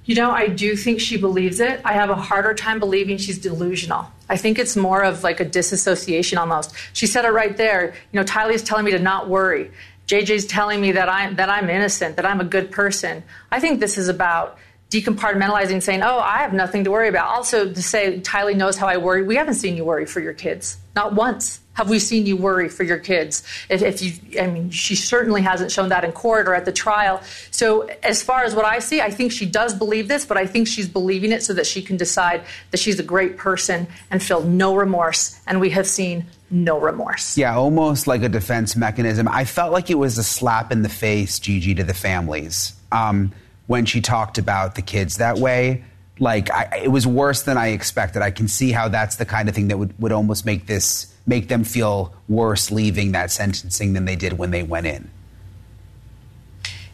You 0.06 0.16
know, 0.16 0.32
I 0.32 0.48
do 0.48 0.76
think 0.76 1.00
she 1.00 1.18
believes 1.18 1.60
it. 1.60 1.80
I 1.86 1.94
have 1.94 2.10
a 2.10 2.16
harder 2.16 2.54
time 2.54 2.80
believing 2.80 3.18
she's 3.18 3.38
delusional. 3.38 4.12
I 4.32 4.38
think 4.38 4.58
it's 4.58 4.78
more 4.78 5.04
of 5.04 5.24
like 5.24 5.42
a 5.42 5.46
disassociation 5.46 6.38
almost. 6.38 6.74
She 6.94 7.06
said 7.06 7.26
it 7.26 7.34
right 7.34 7.58
there. 7.58 7.94
You 8.14 8.20
know, 8.20 8.24
Tylee's 8.24 8.64
telling 8.64 8.86
me 8.86 8.92
to 8.92 9.00
not 9.00 9.28
worry. 9.28 9.72
JJ's 10.08 10.46
telling 10.46 10.80
me 10.80 10.94
that 10.94 11.10
I'm 11.10 11.36
that 11.36 11.50
I'm 11.50 11.70
innocent, 11.70 12.16
that 12.16 12.26
I'm 12.26 12.40
a 12.40 12.46
good 12.46 12.72
person. 12.72 13.24
I 13.52 13.60
think 13.60 13.82
this 13.82 13.98
is 13.98 14.08
about 14.08 14.58
decompartmentalizing, 14.90 15.82
saying, 15.84 16.02
"Oh, 16.02 16.20
I 16.20 16.40
have 16.40 16.54
nothing 16.54 16.86
to 16.86 16.92
worry 16.92 17.10
about." 17.10 17.28
Also, 17.28 17.74
to 17.74 17.84
say 17.84 18.22
Tylee 18.22 18.56
knows 18.56 18.78
how 18.78 18.88
I 18.88 18.98
worry. 18.98 19.24
We 19.24 19.36
haven't 19.36 19.56
seen 19.56 19.76
you 19.76 19.84
worry 19.84 20.06
for 20.06 20.22
your 20.22 20.34
kids, 20.34 20.78
not 20.96 21.14
once. 21.14 21.61
Have 21.74 21.90
we 21.90 22.00
seen 22.00 22.26
you 22.26 22.36
worry 22.36 22.68
for 22.68 22.84
your 22.84 22.98
kids? 22.98 23.44
If, 23.70 23.82
if, 23.82 24.02
you, 24.02 24.42
I 24.42 24.48
mean, 24.48 24.72
she 24.72 24.94
certainly 24.94 25.42
hasn't 25.42 25.72
shown 25.72 25.90
that 25.90 26.04
in 26.04 26.12
court 26.12 26.48
or 26.48 26.54
at 26.54 26.66
the 26.66 26.72
trial. 26.72 27.22
So, 27.50 27.90
as 28.04 28.22
far 28.22 28.44
as 28.44 28.54
what 28.54 28.66
I 28.66 28.80
see, 28.80 29.00
I 29.00 29.10
think 29.10 29.32
she 29.32 29.46
does 29.46 29.74
believe 29.74 30.10
this, 30.10 30.26
but 30.26 30.36
I 30.36 30.46
think 30.46 30.68
she's 30.68 30.90
believing 30.90 31.32
it 31.32 31.44
so 31.44 31.54
that 31.54 31.66
she 31.66 31.82
can 31.82 31.96
decide 31.96 32.44
that 32.72 32.80
she's 32.80 33.00
a 33.00 33.04
great 33.04 33.38
person 33.38 33.88
and 34.10 34.22
feel 34.22 34.44
no 34.44 34.76
remorse. 34.76 35.40
And 35.48 35.62
we 35.62 35.70
have 35.70 35.88
seen 35.88 36.26
no 36.50 36.78
remorse. 36.78 37.38
Yeah, 37.38 37.56
almost 37.56 38.06
like 38.06 38.22
a 38.22 38.30
defense 38.30 38.76
mechanism. 38.76 39.30
I 39.30 39.46
felt 39.46 39.72
like 39.72 39.90
it 39.90 39.98
was 39.98 40.18
a 40.18 40.24
slap 40.24 40.74
in 40.74 40.82
the 40.82 40.90
face, 40.90 41.40
Gigi, 41.40 41.74
to 41.76 41.86
the 41.86 41.94
families 41.94 42.74
um, 42.92 43.32
when 43.68 43.86
she 43.86 44.02
talked 44.02 44.38
about 44.38 44.76
the 44.76 44.82
kids 44.82 45.18
that 45.18 45.38
way. 45.38 45.86
Like, 46.20 46.52
I, 46.52 46.82
it 46.84 46.90
was 46.90 47.08
worse 47.08 47.44
than 47.44 47.58
I 47.58 47.70
expected. 47.70 48.22
I 48.22 48.32
can 48.32 48.50
see 48.50 48.72
how 48.72 48.90
that's 48.90 49.16
the 49.16 49.26
kind 49.26 49.48
of 49.48 49.56
thing 49.56 49.70
that 49.70 49.78
would, 49.78 49.98
would 50.00 50.12
almost 50.12 50.46
make 50.46 50.68
this 50.68 51.11
make 51.26 51.48
them 51.48 51.64
feel 51.64 52.14
worse 52.28 52.72
leaving 52.72 53.12
that 53.12 53.32
sentencing 53.32 53.94
than 53.94 54.06
they 54.06 54.16
did 54.16 54.34
when 54.34 54.52
they 54.52 54.64
went 54.64 54.88
in. 54.88 55.10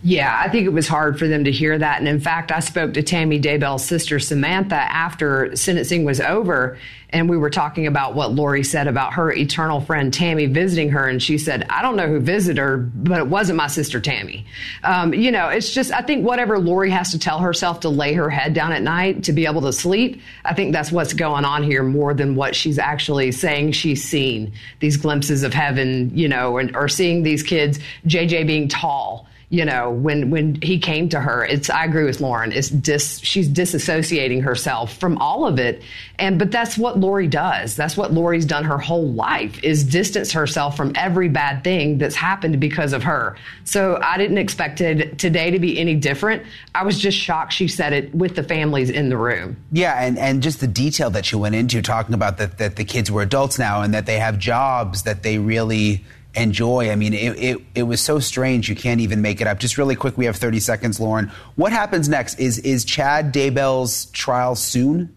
Yeah, 0.03 0.39
I 0.39 0.47
think 0.49 0.67
it 0.67 0.73
was 0.73 0.87
hard 0.87 1.17
for 1.17 1.27
them 1.27 1.43
to 1.45 1.51
hear 1.51 1.77
that. 1.77 1.97
And 1.97 2.07
in 2.07 2.19
fact, 2.19 2.51
I 2.51 2.59
spoke 2.59 2.93
to 2.93 3.01
Tammy 3.01 3.39
Daybell's 3.41 3.83
sister, 3.83 4.19
Samantha, 4.19 4.75
after 4.75 5.55
sentencing 5.55 6.05
was 6.05 6.21
over. 6.21 6.77
And 7.09 7.27
we 7.27 7.37
were 7.37 7.49
talking 7.49 7.87
about 7.87 8.13
what 8.13 8.33
Lori 8.33 8.63
said 8.63 8.87
about 8.87 9.13
her 9.13 9.31
eternal 9.31 9.81
friend 9.81 10.13
Tammy 10.13 10.45
visiting 10.45 10.89
her. 10.89 11.07
And 11.07 11.23
she 11.23 11.39
said, 11.39 11.65
I 11.69 11.81
don't 11.81 11.95
know 11.95 12.07
who 12.07 12.19
visited 12.19 12.59
her, 12.59 12.77
but 12.77 13.17
it 13.17 13.27
wasn't 13.27 13.57
my 13.57 13.67
sister 13.67 13.99
Tammy. 13.99 14.45
Um, 14.83 15.15
you 15.15 15.31
know, 15.31 15.47
it's 15.47 15.73
just, 15.73 15.91
I 15.91 16.01
think 16.01 16.23
whatever 16.23 16.59
Lori 16.59 16.91
has 16.91 17.11
to 17.11 17.19
tell 17.19 17.39
herself 17.39 17.79
to 17.79 17.89
lay 17.89 18.13
her 18.13 18.29
head 18.29 18.53
down 18.53 18.73
at 18.73 18.83
night 18.83 19.23
to 19.23 19.33
be 19.33 19.47
able 19.47 19.61
to 19.61 19.73
sleep, 19.73 20.21
I 20.45 20.53
think 20.53 20.73
that's 20.73 20.91
what's 20.91 21.13
going 21.13 21.43
on 21.43 21.63
here 21.63 21.81
more 21.81 22.13
than 22.13 22.35
what 22.35 22.55
she's 22.55 22.77
actually 22.77 23.31
saying 23.31 23.71
she's 23.71 24.03
seen 24.03 24.53
these 24.79 24.97
glimpses 24.97 25.41
of 25.41 25.55
heaven, 25.55 26.11
you 26.13 26.27
know, 26.27 26.57
and, 26.57 26.75
or 26.75 26.87
seeing 26.87 27.23
these 27.23 27.41
kids, 27.41 27.79
JJ 28.05 28.45
being 28.45 28.67
tall 28.67 29.27
you 29.49 29.63
know 29.63 29.89
when 29.91 30.29
when 30.29 30.61
he 30.61 30.77
came 30.77 31.07
to 31.07 31.19
her 31.19 31.45
it's 31.45 31.69
i 31.69 31.85
agree 31.85 32.03
with 32.03 32.19
lauren 32.19 32.51
it's 32.51 32.69
dis 32.69 33.19
she's 33.19 33.49
disassociating 33.49 34.41
herself 34.41 34.97
from 34.97 35.17
all 35.17 35.45
of 35.45 35.59
it. 35.59 35.81
And 36.19 36.39
but 36.39 36.51
that's 36.51 36.77
what 36.77 36.99
lori 36.99 37.27
does. 37.27 37.75
That's 37.75 37.97
what 37.97 38.13
lori's 38.13 38.45
done 38.45 38.63
her 38.63 38.77
whole 38.77 39.07
life 39.11 39.63
is 39.63 39.83
distance 39.83 40.31
herself 40.31 40.75
from 40.75 40.93
every 40.95 41.29
bad 41.29 41.63
thing 41.63 41.97
that's 41.97 42.15
happened 42.15 42.59
because 42.59 42.93
of 42.93 43.03
her. 43.03 43.37
So 43.63 43.99
i 44.03 44.17
didn't 44.17 44.37
expect 44.37 44.81
it, 44.81 45.19
today 45.19 45.51
to 45.51 45.59
be 45.59 45.79
any 45.79 45.95
different. 45.95 46.43
I 46.73 46.83
was 46.83 46.97
just 46.97 47.17
shocked 47.17 47.53
she 47.53 47.67
said 47.67 47.93
it 47.93 48.13
with 48.13 48.35
the 48.35 48.43
families 48.43 48.89
in 48.89 49.09
the 49.09 49.17
room. 49.17 49.57
Yeah 49.71 50.01
and 50.01 50.17
and 50.17 50.41
just 50.41 50.59
the 50.59 50.67
detail 50.67 51.09
that 51.11 51.25
she 51.25 51.35
went 51.35 51.55
into 51.55 51.81
talking 51.81 52.13
about 52.13 52.37
that 52.37 52.57
that 52.57 52.75
the 52.75 52.85
kids 52.85 53.11
were 53.11 53.21
adults 53.21 53.59
now 53.59 53.81
and 53.81 53.93
that 53.93 54.05
they 54.05 54.19
have 54.19 54.37
jobs 54.37 55.03
that 55.03 55.23
they 55.23 55.37
really 55.37 56.03
enjoy. 56.37 56.91
I 56.91 56.95
mean, 56.95 57.13
it, 57.13 57.37
it, 57.37 57.61
it, 57.75 57.83
was 57.83 57.99
so 57.99 58.19
strange 58.19 58.69
you 58.69 58.75
can't 58.75 59.01
even 59.01 59.21
make 59.21 59.41
it 59.41 59.47
up. 59.47 59.59
Just 59.59 59.77
really 59.77 59.95
quick, 59.95 60.17
we 60.17 60.25
have 60.25 60.35
30 60.35 60.59
seconds, 60.59 60.99
Lauren. 60.99 61.31
What 61.55 61.71
happens 61.71 62.07
next? 62.07 62.39
Is 62.39 62.59
is 62.59 62.85
Chad 62.85 63.33
Daybell's 63.33 64.05
trial 64.07 64.55
soon? 64.55 65.13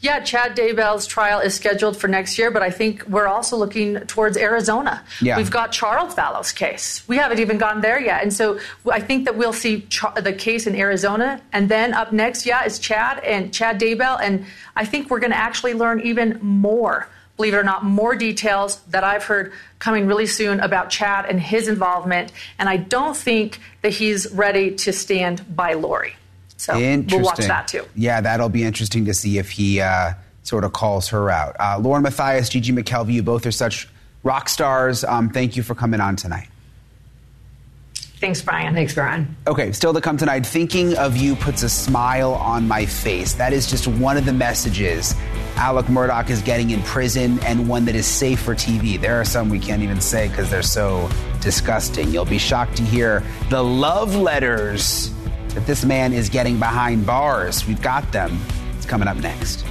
Yeah, 0.00 0.20
Chad 0.20 0.56
Daybell's 0.56 1.08
trial 1.08 1.40
is 1.40 1.54
scheduled 1.54 1.96
for 1.96 2.06
next 2.06 2.38
year, 2.38 2.52
but 2.52 2.62
I 2.62 2.70
think 2.70 3.04
we're 3.08 3.26
also 3.26 3.56
looking 3.56 3.98
towards 4.02 4.36
Arizona. 4.36 5.02
Yeah. 5.20 5.36
We've 5.36 5.50
got 5.50 5.72
Charles 5.72 6.14
Vallow's 6.14 6.52
case. 6.52 7.02
We 7.08 7.16
haven't 7.16 7.40
even 7.40 7.58
gone 7.58 7.80
there 7.80 8.00
yet. 8.00 8.22
And 8.22 8.32
so 8.32 8.60
I 8.88 9.00
think 9.00 9.24
that 9.24 9.36
we'll 9.36 9.52
see 9.52 9.88
the 10.14 10.32
case 10.32 10.68
in 10.68 10.76
Arizona. 10.76 11.42
And 11.52 11.68
then 11.68 11.94
up 11.94 12.12
next, 12.12 12.46
yeah, 12.46 12.64
is 12.64 12.78
Chad 12.78 13.18
and 13.24 13.52
Chad 13.52 13.80
Daybell. 13.80 14.20
And 14.20 14.46
I 14.76 14.84
think 14.84 15.10
we're 15.10 15.18
going 15.18 15.32
to 15.32 15.36
actually 15.36 15.74
learn 15.74 16.00
even 16.02 16.38
more 16.40 17.08
believe 17.38 17.54
it 17.54 17.56
or 17.56 17.64
not, 17.64 17.84
more 17.84 18.14
details 18.14 18.80
that 18.88 19.04
I've 19.04 19.24
heard 19.24 19.52
coming 19.78 20.06
really 20.06 20.26
soon 20.26 20.60
about 20.60 20.90
Chad 20.90 21.24
and 21.24 21.40
his 21.40 21.68
involvement. 21.68 22.32
And 22.58 22.68
I 22.68 22.76
don't 22.76 23.16
think 23.16 23.60
that 23.80 23.92
he's 23.92 24.30
ready 24.32 24.74
to 24.74 24.92
stand 24.92 25.56
by 25.56 25.72
Lori. 25.72 26.14
So 26.58 26.76
we'll 26.76 27.22
watch 27.22 27.38
that 27.38 27.68
too. 27.68 27.86
Yeah, 27.94 28.20
that'll 28.20 28.48
be 28.48 28.64
interesting 28.64 29.04
to 29.06 29.14
see 29.14 29.38
if 29.38 29.50
he 29.50 29.80
uh, 29.80 30.14
sort 30.42 30.64
of 30.64 30.72
calls 30.72 31.08
her 31.08 31.30
out. 31.30 31.54
Uh, 31.60 31.78
Lauren 31.78 32.02
Matthias, 32.02 32.48
Gigi 32.48 32.72
McKelvey, 32.72 33.12
you 33.12 33.22
both 33.22 33.46
are 33.46 33.52
such 33.52 33.88
rock 34.24 34.48
stars. 34.48 35.04
Um, 35.04 35.30
thank 35.30 35.56
you 35.56 35.62
for 35.62 35.76
coming 35.76 36.00
on 36.00 36.16
tonight. 36.16 36.48
Thanks, 38.20 38.42
Brian. 38.42 38.74
Thanks, 38.74 38.94
Brian. 38.94 39.36
Okay, 39.46 39.72
still 39.72 39.94
to 39.94 40.00
come 40.00 40.16
tonight. 40.16 40.44
Thinking 40.44 40.96
of 40.96 41.16
you 41.16 41.36
puts 41.36 41.62
a 41.62 41.68
smile 41.68 42.34
on 42.34 42.66
my 42.66 42.84
face. 42.84 43.34
That 43.34 43.52
is 43.52 43.70
just 43.70 43.86
one 43.86 44.16
of 44.16 44.24
the 44.24 44.32
messages 44.32 45.14
Alex 45.58 45.88
Murdaugh 45.88 46.30
is 46.30 46.40
getting 46.40 46.70
in 46.70 46.80
prison 46.84 47.40
and 47.40 47.68
one 47.68 47.84
that 47.86 47.96
is 47.96 48.06
safe 48.06 48.38
for 48.38 48.54
TV. 48.54 48.98
There 48.98 49.20
are 49.20 49.24
some 49.24 49.48
we 49.48 49.58
can't 49.58 49.82
even 49.82 50.00
say 50.00 50.28
because 50.28 50.48
they're 50.48 50.62
so 50.62 51.10
disgusting. 51.40 52.12
You'll 52.12 52.24
be 52.24 52.38
shocked 52.38 52.76
to 52.76 52.84
hear 52.84 53.24
the 53.50 53.60
love 53.60 54.14
letters 54.14 55.12
that 55.48 55.66
this 55.66 55.84
man 55.84 56.12
is 56.12 56.28
getting 56.28 56.60
behind 56.60 57.04
bars. 57.04 57.66
We've 57.66 57.82
got 57.82 58.12
them. 58.12 58.40
It's 58.76 58.86
coming 58.86 59.08
up 59.08 59.16
next. 59.16 59.64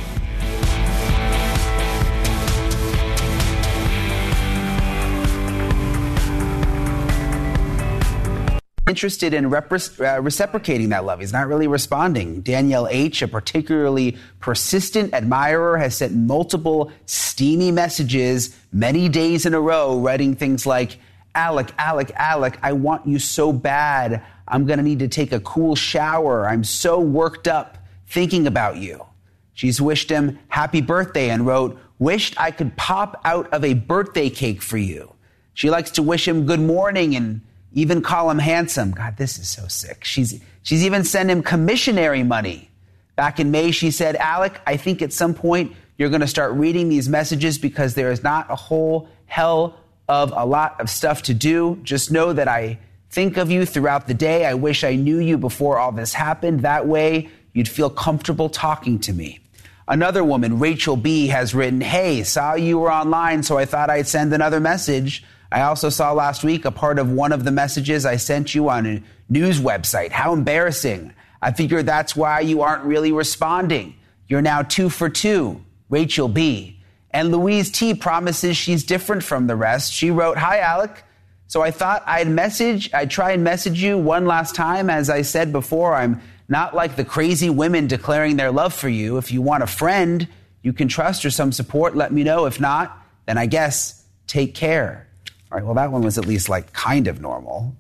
Interested 8.88 9.34
in 9.34 9.50
repre- 9.50 10.18
uh, 10.18 10.22
reciprocating 10.22 10.90
that 10.90 11.04
love. 11.04 11.20
He's 11.20 11.34
not 11.34 11.48
really 11.48 11.68
responding. 11.68 12.40
Danielle 12.42 12.88
H., 12.88 13.22
a 13.22 13.28
particularly 13.28 14.18
persistent 14.40 15.14
admirer, 15.14 15.78
has 15.78 15.98
sent 15.98 16.16
multiple 16.16 16.92
steamy 17.06 17.70
messages 17.70 18.56
many 18.72 19.10
days 19.10 19.46
in 19.46 19.54
a 19.54 19.60
row, 19.60 20.00
writing 20.00 20.36
things 20.36 20.66
like, 20.66 21.00
Alex, 21.36 21.74
Alex, 21.78 22.12
Alex, 22.16 22.58
I 22.64 22.74
want 22.74 23.06
you 23.06 23.20
so 23.20 23.52
bad. 23.52 24.24
I'm 24.48 24.66
going 24.66 24.78
to 24.78 24.84
need 24.84 25.00
to 25.00 25.10
take 25.10 25.34
a 25.34 25.42
cool 25.42 25.76
shower. 25.76 26.48
I'm 26.48 26.64
so 26.64 27.00
worked 27.00 27.48
up 27.48 27.78
thinking 28.08 28.48
about 28.48 28.78
you. 28.78 29.06
She's 29.54 29.82
wished 29.82 30.10
him 30.10 30.40
happy 30.48 30.82
birthday 30.82 31.30
and 31.30 31.46
wrote, 31.46 31.78
Wished 32.00 32.40
I 32.40 32.52
could 32.52 32.78
pop 32.78 33.20
out 33.26 33.52
of 33.52 33.66
a 33.66 33.74
birthday 33.74 34.30
cake 34.30 34.62
for 34.62 34.78
you. 34.78 35.14
She 35.54 35.70
likes 35.70 35.92
to 35.92 36.04
wish 36.04 36.28
him 36.28 36.46
good 36.46 36.60
morning 36.60 37.16
and 37.16 37.42
even 37.78 38.02
call 38.02 38.32
him 38.32 38.40
handsome. 38.40 38.90
God, 38.90 39.18
this 39.18 39.38
is 39.38 39.48
so 39.48 39.68
sick. 39.68 40.04
She's, 40.04 40.42
she's 40.64 40.84
even 40.84 41.04
sent 41.04 41.30
him 41.30 41.44
commissionary 41.44 42.26
money. 42.26 42.72
Back 43.16 43.40
in 43.40 43.52
May, 43.52 43.70
she 43.70 43.92
said, 43.92 44.16
Alex, 44.16 44.60
I 44.66 44.78
think 44.78 45.04
at 45.04 45.14
some 45.14 45.36
point 45.36 45.74
you're 45.96 46.10
going 46.10 46.22
to 46.22 46.28
start 46.28 46.54
reading 46.54 46.90
these 46.90 47.08
messages 47.08 47.60
because 47.60 47.94
there 47.94 48.12
is 48.12 48.24
not 48.24 48.50
a 48.50 48.56
whole 48.56 49.08
hell 49.28 49.78
of 50.10 50.34
a 50.36 50.44
lot 50.44 50.82
of 50.82 50.90
stuff 50.90 51.22
to 51.24 51.36
do. 51.36 51.80
Just 51.84 52.12
know 52.12 52.34
that 52.34 52.48
I 52.48 52.80
think 53.12 53.38
of 53.38 53.52
you 53.52 53.64
throughout 53.64 54.08
the 54.08 54.16
day. 54.16 54.48
I 54.48 54.56
wish 54.56 54.84
I 54.84 54.96
knew 54.96 55.20
you 55.20 55.38
before 55.38 55.78
all 55.78 55.92
this 55.92 56.14
happened. 56.14 56.62
That 56.62 56.88
way 56.88 57.30
you'd 57.54 57.70
feel 57.70 57.92
comfortable 57.92 58.50
talking 58.50 58.98
to 59.02 59.14
me. 59.14 59.40
Another 59.88 60.24
woman, 60.24 60.58
Rachel 60.58 60.98
B., 60.98 61.28
has 61.28 61.54
written, 61.54 61.82
Hey, 61.82 62.24
saw 62.24 62.56
you 62.56 62.80
were 62.80 62.92
online, 62.92 63.44
so 63.44 63.60
I 63.60 63.66
thought 63.66 63.92
I'd 63.92 64.08
send 64.08 64.34
another 64.34 64.60
message. 64.60 65.24
I 65.52 65.62
also 65.62 65.90
saw 65.90 66.12
last 66.12 66.44
week 66.44 66.66
a 66.66 66.72
part 66.72 67.00
of 67.00 67.12
one 67.12 67.32
of 67.32 67.44
the 67.44 67.52
messages 67.52 68.06
I 68.06 68.18
sent 68.18 68.54
you 68.54 68.70
on 68.70 68.86
a 68.86 69.04
news 69.30 69.60
website. 69.60 70.12
How 70.12 70.34
embarrassing. 70.34 71.14
I 71.42 71.52
figure 71.52 71.84
that's 71.84 72.16
why 72.16 72.42
you 72.42 72.62
aren't 72.62 72.84
really 72.84 73.12
responding. 73.12 73.96
You're 74.28 74.42
now 74.42 74.62
two 74.64 74.90
for 74.90 75.10
two. 75.10 75.64
Rachel 75.90 76.28
B. 76.28 76.82
And 77.12 77.32
Louise 77.32 77.72
T 77.72 77.94
promises 77.94 78.58
she's 78.58 78.84
different 78.84 79.24
from 79.24 79.48
the 79.48 79.56
rest. 79.56 79.94
She 79.94 80.12
wrote, 80.12 80.38
Hi, 80.38 80.60
Alex. 80.60 81.02
So 81.48 81.62
I 81.62 81.72
thought 81.72 82.04
I'd 82.06 82.28
message, 82.28 82.94
I'd 82.94 83.10
try 83.10 83.32
and 83.32 83.44
message 83.44 83.82
you 83.82 83.98
one 83.98 84.26
last 84.26 84.54
time. 84.54 84.90
As 84.90 85.10
I 85.10 85.22
said 85.22 85.54
before, 85.54 85.96
I'm 85.96 86.22
not 86.50 86.76
like 86.76 86.98
the 86.98 87.06
crazy 87.06 87.50
women 87.50 87.88
declaring 87.88 88.36
their 88.36 88.52
love 88.52 88.74
for 88.74 88.90
you. 88.90 89.18
If 89.18 89.32
you 89.32 89.42
want 89.42 89.64
a 89.64 89.68
friend 89.68 90.28
you 90.62 90.74
can 90.74 90.90
trust 90.90 91.24
or 91.24 91.30
some 91.30 91.54
support, 91.54 91.96
let 91.96 92.12
me 92.12 92.24
know. 92.24 92.46
If 92.46 92.60
not, 92.60 93.02
then 93.26 93.38
I 93.38 93.46
guess 93.46 94.04
take 94.28 94.54
care. 94.54 95.07
All 95.52 95.58
right, 95.58 95.66
well, 95.66 95.76
that 95.76 95.92
one 95.92 96.02
was 96.02 96.18
at 96.18 96.26
least 96.26 96.50
like 96.50 96.74
kind 96.74 97.08
of 97.08 97.22
normal. 97.22 97.76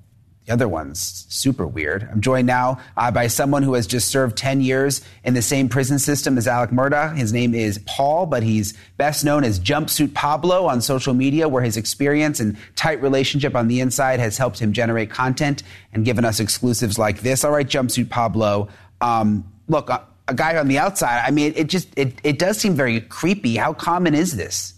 The 0.47 0.53
other 0.53 0.69
one's 0.69 1.25
super 1.27 1.67
weird. 1.67 2.07
I'm 2.09 2.21
joined 2.21 2.47
now 2.47 2.79
uh, 2.95 3.11
by 3.11 3.27
someone 3.27 3.63
who 3.63 3.73
has 3.73 3.85
just 3.85 4.07
served 4.07 4.37
10 4.37 4.61
years 4.61 5.01
in 5.25 5.33
the 5.33 5.41
same 5.41 5.67
prison 5.67 5.99
system 5.99 6.37
as 6.37 6.47
Alex 6.47 6.71
Murdaugh. 6.71 7.17
His 7.17 7.33
name 7.33 7.53
is 7.53 7.79
Paul, 7.85 8.27
but 8.27 8.43
he's 8.43 8.73
best 8.95 9.25
known 9.25 9.43
as 9.43 9.59
Jumpsuit 9.59 10.13
Pablo 10.13 10.65
on 10.65 10.79
social 10.79 11.13
media, 11.13 11.49
where 11.49 11.61
his 11.61 11.75
experience 11.75 12.39
and 12.39 12.55
tight 12.77 13.01
relationship 13.01 13.55
on 13.55 13.67
the 13.67 13.81
inside 13.81 14.21
has 14.21 14.37
helped 14.37 14.59
him 14.59 14.71
generate 14.71 15.09
content 15.09 15.63
and 15.91 16.05
given 16.05 16.23
us 16.23 16.39
exclusives 16.39 16.97
like 16.97 17.19
this. 17.19 17.43
All 17.43 17.51
right, 17.51 17.67
Jumpsuit 17.67 18.09
Pablo. 18.09 18.69
Um, 19.01 19.51
look, 19.67 19.89
a, 19.89 20.01
a, 20.29 20.33
guy 20.33 20.55
on 20.55 20.69
the 20.69 20.77
outside, 20.77 21.25
I 21.27 21.31
mean, 21.31 21.51
it 21.57 21.67
just, 21.67 21.89
it, 21.97 22.13
it 22.23 22.39
does 22.39 22.57
seem 22.57 22.73
very 22.73 23.01
creepy. 23.01 23.57
How 23.57 23.73
common 23.73 24.15
is 24.15 24.37
this? 24.37 24.75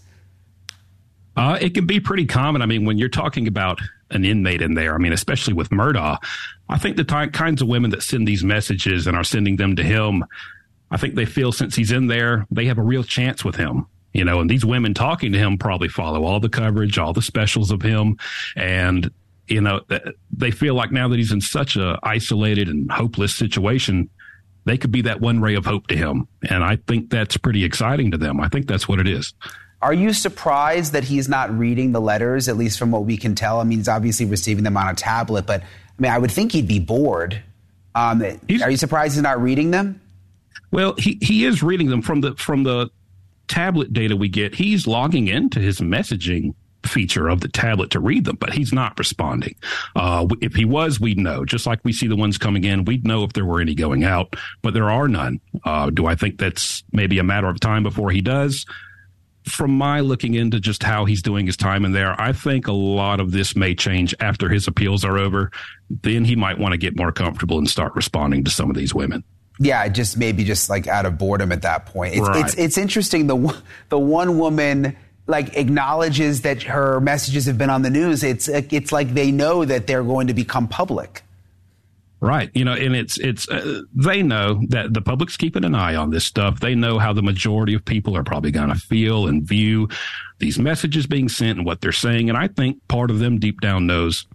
Uh, 1.40 1.56
it 1.58 1.72
can 1.72 1.86
be 1.86 1.98
pretty 1.98 2.26
common. 2.26 2.60
I 2.60 2.66
mean, 2.66 2.84
when 2.84 2.98
you're 2.98 3.08
talking 3.08 3.48
about 3.48 3.80
an 4.10 4.26
inmate 4.26 4.60
in 4.60 4.74
there, 4.74 4.94
I 4.94 4.98
mean, 4.98 5.14
especially 5.14 5.54
with 5.54 5.70
Murdaugh, 5.70 6.18
I 6.68 6.76
think 6.76 6.98
the 6.98 7.04
kinds 7.32 7.62
of 7.62 7.68
women 7.68 7.92
that 7.92 8.02
send 8.02 8.28
these 8.28 8.44
messages 8.44 9.06
and 9.06 9.16
are 9.16 9.24
sending 9.24 9.56
them 9.56 9.74
to 9.76 9.82
him, 9.82 10.22
I 10.90 10.98
think 10.98 11.14
they 11.14 11.24
feel 11.24 11.50
since 11.50 11.74
he's 11.74 11.92
in 11.92 12.08
there, 12.08 12.46
they 12.50 12.66
have 12.66 12.76
a 12.76 12.82
real 12.82 13.02
chance 13.02 13.42
with 13.42 13.56
him. 13.56 13.86
You 14.12 14.22
know, 14.22 14.40
and 14.40 14.50
these 14.50 14.66
women 14.66 14.92
talking 14.92 15.32
to 15.32 15.38
him 15.38 15.56
probably 15.56 15.88
follow 15.88 16.24
all 16.24 16.40
the 16.40 16.50
coverage, 16.50 16.98
all 16.98 17.14
the 17.14 17.22
specials 17.22 17.70
of 17.70 17.80
him. 17.80 18.18
And, 18.54 19.10
you 19.48 19.62
know, 19.62 19.80
they 20.30 20.50
feel 20.50 20.74
like 20.74 20.92
now 20.92 21.08
that 21.08 21.16
he's 21.16 21.32
in 21.32 21.40
such 21.40 21.74
a 21.74 21.98
isolated 22.02 22.68
and 22.68 22.92
hopeless 22.92 23.34
situation, 23.34 24.10
they 24.66 24.76
could 24.76 24.92
be 24.92 25.00
that 25.02 25.22
one 25.22 25.40
ray 25.40 25.54
of 25.54 25.64
hope 25.64 25.86
to 25.86 25.96
him. 25.96 26.28
And 26.50 26.62
I 26.62 26.76
think 26.76 27.08
that's 27.08 27.38
pretty 27.38 27.64
exciting 27.64 28.10
to 28.10 28.18
them. 28.18 28.40
I 28.40 28.48
think 28.50 28.66
that's 28.66 28.86
what 28.86 29.00
it 29.00 29.08
is. 29.08 29.32
Are 29.82 29.94
you 29.94 30.12
surprised 30.12 30.92
that 30.92 31.04
he's 31.04 31.28
not 31.28 31.56
reading 31.56 31.92
the 31.92 32.00
letters, 32.00 32.48
at 32.48 32.56
least 32.56 32.78
from 32.78 32.90
what 32.90 33.04
we 33.04 33.16
can 33.16 33.34
tell? 33.34 33.60
I 33.60 33.64
mean, 33.64 33.78
he's 33.78 33.88
obviously 33.88 34.26
receiving 34.26 34.64
them 34.64 34.76
on 34.76 34.88
a 34.88 34.94
tablet, 34.94 35.46
but 35.46 35.62
I 35.62 35.66
mean, 35.98 36.12
I 36.12 36.18
would 36.18 36.30
think 36.30 36.52
he'd 36.52 36.68
be 36.68 36.78
bored. 36.78 37.42
Um, 37.94 38.22
are 38.22 38.70
you 38.70 38.76
surprised 38.76 39.14
he's 39.14 39.22
not 39.22 39.40
reading 39.40 39.70
them? 39.70 40.00
Well, 40.70 40.94
he, 40.98 41.18
he 41.22 41.44
is 41.44 41.62
reading 41.62 41.88
them 41.88 42.02
from 42.02 42.20
the 42.20 42.34
from 42.34 42.62
the 42.62 42.90
tablet 43.48 43.92
data 43.92 44.16
we 44.16 44.28
get. 44.28 44.54
He's 44.54 44.86
logging 44.86 45.28
into 45.28 45.60
his 45.60 45.80
messaging 45.80 46.54
feature 46.84 47.28
of 47.28 47.40
the 47.40 47.48
tablet 47.48 47.90
to 47.90 48.00
read 48.00 48.24
them, 48.24 48.36
but 48.36 48.52
he's 48.52 48.72
not 48.72 48.98
responding. 48.98 49.54
Uh, 49.96 50.26
if 50.40 50.54
he 50.54 50.64
was, 50.64 51.00
we'd 51.00 51.18
know. 51.18 51.44
Just 51.44 51.66
like 51.66 51.80
we 51.84 51.92
see 51.92 52.06
the 52.06 52.16
ones 52.16 52.38
coming 52.38 52.64
in, 52.64 52.84
we'd 52.84 53.06
know 53.06 53.24
if 53.24 53.32
there 53.32 53.44
were 53.44 53.60
any 53.60 53.74
going 53.74 54.04
out, 54.04 54.36
but 54.62 54.74
there 54.74 54.90
are 54.90 55.08
none. 55.08 55.40
Uh, 55.64 55.90
do 55.90 56.06
I 56.06 56.14
think 56.14 56.38
that's 56.38 56.82
maybe 56.92 57.18
a 57.18 57.24
matter 57.24 57.48
of 57.48 57.60
time 57.60 57.82
before 57.82 58.10
he 58.10 58.20
does? 58.20 58.64
From 59.44 59.70
my 59.70 60.00
looking 60.00 60.34
into 60.34 60.60
just 60.60 60.82
how 60.82 61.04
he's 61.06 61.22
doing 61.22 61.46
his 61.46 61.56
time 61.56 61.84
in 61.84 61.92
there, 61.92 62.20
I 62.20 62.32
think 62.32 62.66
a 62.66 62.72
lot 62.72 63.20
of 63.20 63.32
this 63.32 63.56
may 63.56 63.74
change 63.74 64.14
after 64.20 64.48
his 64.48 64.68
appeals 64.68 65.04
are 65.04 65.18
over. 65.18 65.50
Then 65.88 66.24
he 66.24 66.36
might 66.36 66.58
want 66.58 66.72
to 66.72 66.78
get 66.78 66.96
more 66.96 67.10
comfortable 67.10 67.58
and 67.58 67.68
start 67.68 67.94
responding 67.94 68.44
to 68.44 68.50
some 68.50 68.70
of 68.70 68.76
these 68.76 68.94
women 68.94 69.24
yeah, 69.60 69.86
just 69.88 70.16
maybe 70.16 70.42
just 70.42 70.70
like 70.70 70.86
out 70.86 71.04
of 71.04 71.18
boredom 71.18 71.52
at 71.52 71.62
that 71.62 71.84
point. 71.84 72.14
It's 72.14 72.26
right. 72.26 72.44
it's, 72.44 72.54
it's 72.54 72.78
interesting. 72.78 73.26
The 73.26 73.62
the 73.90 73.98
one 73.98 74.38
woman 74.38 74.96
like 75.26 75.56
acknowledges 75.56 76.40
that 76.42 76.62
her 76.64 76.98
messages 77.00 77.44
have 77.44 77.58
been 77.58 77.70
on 77.70 77.82
the 77.82 77.90
news, 77.90 78.24
it's 78.24 78.48
it's 78.48 78.90
like 78.90 79.12
they 79.12 79.30
know 79.30 79.64
that 79.66 79.86
they're 79.86 80.02
going 80.02 80.28
to 80.28 80.34
become 80.34 80.66
public. 80.66 81.22
Right. 82.20 82.50
You 82.54 82.66
know, 82.66 82.74
and 82.74 82.94
it's 82.94 83.16
it's 83.18 83.48
uh, 83.48 83.82
they 83.94 84.22
know 84.22 84.60
that 84.68 84.92
the 84.92 85.00
public's 85.00 85.38
keeping 85.38 85.64
an 85.64 85.74
eye 85.74 85.94
on 85.94 86.10
this 86.10 86.26
stuff. 86.26 86.60
They 86.60 86.74
know 86.74 86.98
how 86.98 87.14
the 87.14 87.22
majority 87.22 87.72
of 87.72 87.82
people 87.82 88.14
are 88.14 88.24
probably 88.24 88.50
going 88.50 88.68
to 88.68 88.74
feel 88.74 89.26
and 89.26 89.42
view 89.42 89.88
these 90.38 90.58
messages 90.58 91.06
being 91.06 91.30
sent 91.30 91.58
and 91.58 91.66
what 91.66 91.80
they're 91.80 91.92
saying. 91.92 92.28
And 92.28 92.36
I 92.36 92.48
think 92.48 92.86
part 92.88 93.10
of 93.10 93.20
them 93.20 93.38
deep 93.38 93.62
down 93.62 93.86
knows 93.86 94.26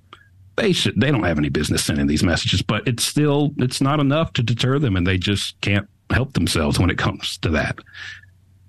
they 0.56 0.74
should 0.74 1.00
they 1.00 1.12
don't 1.12 1.24
have 1.24 1.38
any 1.38 1.50
business 1.50 1.84
sending 1.84 2.08
these 2.08 2.24
messages, 2.24 2.64
but 2.64 2.88
it's 2.88 3.04
still 3.04 3.52
it's 3.58 3.82
not 3.82 4.00
enough 4.00 4.34
to 4.34 4.44
deter 4.44 4.80
them 4.80 4.96
and 4.96 5.06
they 5.06 5.20
just 5.20 5.60
can't 5.62 5.88
help 6.10 6.34
themselves 6.34 6.80
when 6.80 6.90
it 6.90 6.98
comes 6.98 7.38
to 7.40 7.50
that 7.50 7.80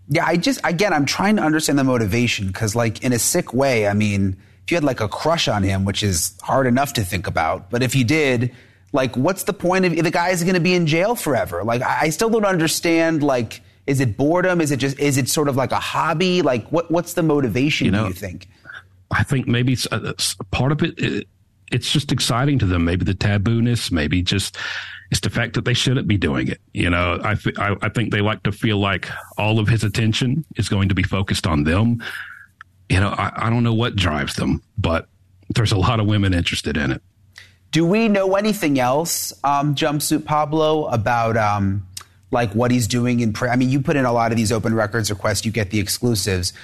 yeah, 0.08 0.24
I 0.24 0.36
just 0.36 0.60
again 0.64 0.92
I'm 0.92 1.06
trying 1.06 1.36
to 1.36 1.42
understand 1.42 1.78
the 1.78 1.84
motivation 1.84 2.46
because 2.46 2.74
like 2.74 3.02
in 3.02 3.12
a 3.12 3.18
sick 3.18 3.52
way, 3.52 3.88
I 3.88 3.94
mean, 3.94 4.36
if 4.64 4.70
you 4.70 4.76
had 4.76 4.84
like 4.84 5.00
a 5.00 5.08
crush 5.08 5.48
on 5.48 5.62
him, 5.62 5.84
which 5.84 6.02
is 6.02 6.36
hard 6.42 6.66
enough 6.66 6.92
to 6.94 7.04
think 7.04 7.26
about, 7.26 7.70
but 7.70 7.82
if 7.82 7.94
you 7.94 8.04
did, 8.04 8.54
like 8.96 9.16
what's 9.16 9.44
the 9.44 9.52
point 9.52 9.84
of 9.84 9.94
the 9.94 10.10
guy 10.10 10.30
is 10.30 10.42
going 10.42 10.54
to 10.54 10.60
be 10.60 10.74
in 10.74 10.86
jail 10.86 11.14
forever? 11.14 11.62
Like 11.62 11.82
I 11.82 12.10
still 12.10 12.30
don't 12.30 12.44
understand 12.44 13.22
like 13.22 13.60
is 13.86 14.00
it 14.00 14.16
boredom? 14.16 14.60
Is 14.60 14.72
it 14.72 14.78
just 14.78 14.98
is 14.98 15.16
it 15.16 15.28
sort 15.28 15.48
of 15.48 15.54
like 15.54 15.70
a 15.70 15.78
hobby? 15.78 16.42
Like 16.42 16.66
what 16.72 16.90
what's 16.90 17.12
the 17.12 17.22
motivation? 17.22 17.84
You 17.84 17.92
know, 17.92 18.02
do 18.04 18.08
you 18.08 18.14
think? 18.14 18.48
I 19.12 19.22
think 19.22 19.46
maybe 19.46 19.74
it's, 19.74 19.86
uh, 19.92 20.12
part 20.50 20.72
of 20.72 20.82
it, 20.82 20.98
it. 20.98 21.28
It's 21.70 21.92
just 21.92 22.12
exciting 22.12 22.60
to 22.60 22.66
them. 22.66 22.84
Maybe 22.84 23.04
the 23.04 23.14
tabooness. 23.14 23.90
Maybe 23.90 24.22
just 24.22 24.56
it's 25.10 25.20
the 25.20 25.30
fact 25.30 25.54
that 25.54 25.64
they 25.64 25.74
shouldn't 25.74 26.08
be 26.08 26.16
doing 26.16 26.48
it. 26.48 26.60
You 26.72 26.90
know, 26.90 27.20
I, 27.22 27.34
th- 27.34 27.58
I, 27.58 27.76
I 27.82 27.88
think 27.88 28.12
they 28.12 28.20
like 28.20 28.42
to 28.44 28.52
feel 28.52 28.78
like 28.78 29.08
all 29.36 29.58
of 29.58 29.68
his 29.68 29.84
attention 29.84 30.44
is 30.56 30.68
going 30.68 30.88
to 30.88 30.94
be 30.94 31.02
focused 31.02 31.46
on 31.46 31.64
them. 31.64 32.02
You 32.88 33.00
know, 33.00 33.08
I, 33.08 33.46
I 33.46 33.50
don't 33.50 33.62
know 33.62 33.74
what 33.74 33.96
drives 33.96 34.34
them, 34.34 34.62
but 34.78 35.08
there's 35.54 35.72
a 35.72 35.76
lot 35.76 36.00
of 36.00 36.06
women 36.06 36.34
interested 36.34 36.76
in 36.76 36.92
it. 36.92 37.02
Do 37.76 37.84
we 37.84 38.08
know 38.08 38.36
anything 38.36 38.80
else, 38.80 39.34
um, 39.44 39.74
Jumpsuit 39.74 40.24
Pablo, 40.24 40.86
about 40.86 41.36
um, 41.36 41.86
like 42.30 42.50
what 42.54 42.70
he's 42.70 42.86
doing 42.86 43.20
in? 43.20 43.34
Pre- 43.34 43.50
I 43.50 43.56
mean, 43.56 43.68
you 43.68 43.82
put 43.82 43.96
in 43.96 44.06
a 44.06 44.12
lot 44.14 44.32
of 44.32 44.38
these 44.38 44.50
open 44.50 44.72
records 44.72 45.10
requests, 45.10 45.44
you 45.44 45.52
get 45.52 45.68
the 45.68 45.78
exclusives 45.78 46.54